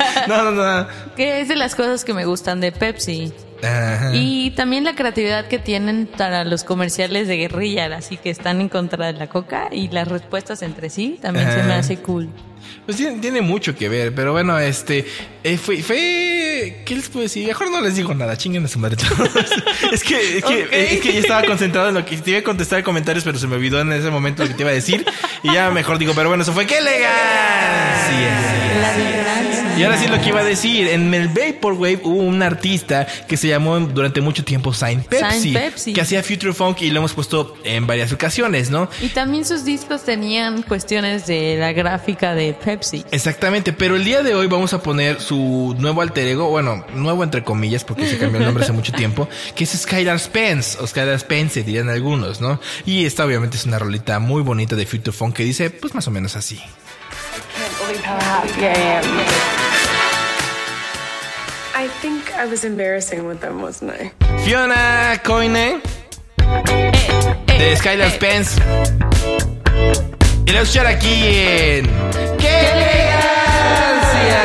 no, 0.27 0.51
no, 0.51 0.51
no. 0.51 0.87
Que 1.15 1.41
es 1.41 1.47
de 1.47 1.55
las 1.55 1.75
cosas 1.75 2.03
que 2.03 2.13
me 2.13 2.25
gustan 2.25 2.59
de 2.59 2.71
Pepsi. 2.71 3.33
Ajá. 3.63 4.11
Y 4.13 4.51
también 4.51 4.83
la 4.83 4.95
creatividad 4.95 5.47
que 5.47 5.59
tienen 5.59 6.07
para 6.17 6.43
los 6.43 6.63
comerciales 6.63 7.27
de 7.27 7.37
guerrilla, 7.37 7.85
así 7.95 8.17
que 8.17 8.29
están 8.29 8.61
en 8.61 8.69
contra 8.69 9.07
de 9.07 9.13
la 9.13 9.27
coca 9.27 9.69
y 9.71 9.87
las 9.89 10.07
respuestas 10.07 10.61
entre 10.61 10.89
sí 10.89 11.17
también 11.21 11.51
se 11.51 11.63
me 11.63 11.73
hace 11.73 11.97
cool. 11.97 12.29
Pues 12.85 12.97
tiene, 12.97 13.19
tiene 13.19 13.41
mucho 13.41 13.75
que 13.75 13.87
ver, 13.87 14.13
pero 14.13 14.33
bueno, 14.33 14.59
este 14.59 15.05
eh, 15.43 15.57
fue, 15.57 15.81
fue, 15.81 16.83
¿qué 16.85 16.95
les 16.95 17.07
puedo 17.09 17.23
decir? 17.23 17.47
Mejor 17.47 17.71
no 17.71 17.81
les 17.81 17.95
digo 17.95 18.13
nada, 18.13 18.35
chinguen 18.37 18.65
a 18.65 18.67
su 18.67 18.79
madre 18.79 18.97
es 19.91 20.03
que, 20.03 20.37
es 20.37 20.43
que, 20.43 20.93
es 20.93 21.01
que 21.01 21.13
yo 21.13 21.19
estaba 21.19 21.43
concentrado 21.43 21.89
en 21.89 21.95
lo 21.95 22.05
que 22.05 22.17
te 22.17 22.31
iba 22.31 22.39
a 22.39 22.43
contestar 22.43 22.83
comentarios, 22.83 23.23
pero 23.23 23.37
se 23.37 23.47
me 23.47 23.55
olvidó 23.55 23.79
en 23.79 23.91
ese 23.93 24.09
momento 24.09 24.43
lo 24.43 24.49
que 24.49 24.55
te 24.55 24.63
iba 24.63 24.71
a 24.71 24.73
decir 24.73 25.05
y 25.43 25.53
ya 25.53 25.71
mejor 25.71 25.97
digo, 25.97 26.13
pero 26.13 26.29
bueno, 26.29 26.43
eso 26.43 26.53
fue 26.53 26.65
qué 26.65 26.77
elegancia. 26.77 27.11
La 28.81 28.95
elegancia. 28.95 29.42
Y 29.77 29.83
ahora 29.83 29.97
sí 29.97 30.07
lo 30.07 30.21
que 30.21 30.29
iba 30.29 30.41
a 30.41 30.43
decir, 30.43 30.87
en 30.87 31.13
el 31.13 31.29
Vaporwave 31.29 32.01
hubo 32.03 32.21
un 32.21 32.43
artista 32.43 33.07
que 33.27 33.37
se 33.37 33.47
llamó 33.47 33.79
durante 33.79 34.21
mucho 34.21 34.43
tiempo 34.43 34.71
Saint 34.71 35.05
Pepsi, 35.07 35.53
Saint 35.53 35.57
Pepsi. 35.57 35.93
que 35.93 36.01
hacía 36.01 36.21
Future 36.21 36.53
Funk 36.53 36.81
y 36.81 36.91
lo 36.91 36.99
hemos 36.99 37.13
puesto 37.13 37.57
en 37.63 37.87
varias 37.87 38.11
ocasiones, 38.11 38.69
¿no? 38.69 38.87
Y 39.01 39.09
también 39.09 39.45
sus 39.45 39.65
discos 39.65 40.03
tenían 40.03 40.61
cuestiones 40.61 41.25
de 41.25 41.57
la 41.57 41.73
gráfica 41.73 42.35
de 42.35 42.53
Pepsi. 42.53 43.03
Exactamente, 43.11 43.73
pero 43.73 43.95
el 43.95 44.03
día 44.03 44.21
de 44.21 44.35
hoy 44.35 44.47
vamos 44.47 44.73
a 44.73 44.83
poner 44.83 45.19
su 45.19 45.75
nuevo 45.79 46.01
alter 46.01 46.27
ego, 46.27 46.49
bueno, 46.49 46.85
nuevo 46.93 47.23
entre 47.23 47.43
comillas, 47.43 47.83
porque 47.83 48.07
se 48.07 48.17
cambió 48.19 48.39
el 48.39 48.45
nombre 48.45 48.63
hace 48.63 48.73
mucho 48.73 48.91
tiempo, 48.95 49.27
que 49.55 49.63
es 49.63 49.71
Skylar 49.71 50.19
Spence, 50.19 50.77
o 50.79 50.85
Skylar 50.85 51.19
Spence 51.19 51.63
dirían 51.63 51.89
algunos, 51.89 52.41
¿no? 52.41 52.59
Y 52.85 53.05
esta 53.05 53.25
obviamente 53.25 53.57
es 53.57 53.65
una 53.65 53.79
rolita 53.79 54.19
muy 54.19 54.43
bonita 54.43 54.75
de 54.75 54.85
Future 54.85 55.11
Funk 55.11 55.35
que 55.35 55.43
dice, 55.43 55.71
pues 55.71 55.95
más 55.95 56.07
o 56.07 56.11
menos 56.11 56.35
así. 56.35 56.61
How 58.01 58.19
happy 58.19 58.65
I 58.65 58.73
am. 58.97 59.03
I 61.75 61.87
think 62.01 62.31
I 62.35 62.45
was 62.45 62.63
embarrassing 62.63 63.25
with 63.27 63.41
them, 63.41 63.61
wasn't 63.61 63.91
I? 63.91 64.11
Fiona 64.45 65.19
Coine 65.23 65.81
de 67.47 67.75
Skylar 67.75 68.11
Spence. 68.11 68.61
Y 70.45 70.51
lo 70.51 70.59
escuchar 70.59 70.85
aquí 70.87 71.13
en 71.25 71.85
¡Qué 72.37 72.59
elegancia! 72.71 74.43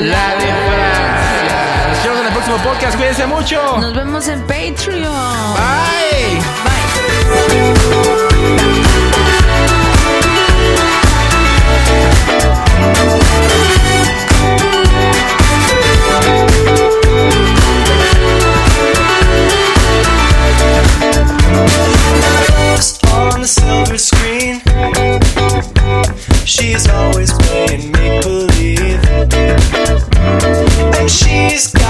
La 0.00 0.34
de 0.36 0.46
Francia. 0.68 1.88
Nos 1.88 2.04
vemos 2.04 2.20
en 2.20 2.26
el 2.26 2.32
próximo 2.32 2.56
podcast. 2.58 2.96
Cuídense 2.96 3.26
mucho. 3.26 3.78
Nos 3.78 3.94
vemos 3.94 4.28
en 4.28 4.40
Patreon. 4.46 5.54
Bye. 5.54 6.40
Bye. 6.64 8.29
Silver 23.50 23.98
screen. 23.98 24.60
She's 26.46 26.88
always 26.88 27.32
playing 27.32 27.90
make 27.90 28.22
believe. 28.22 29.02
And 30.94 31.10
she's 31.10 31.72
got 31.72 31.89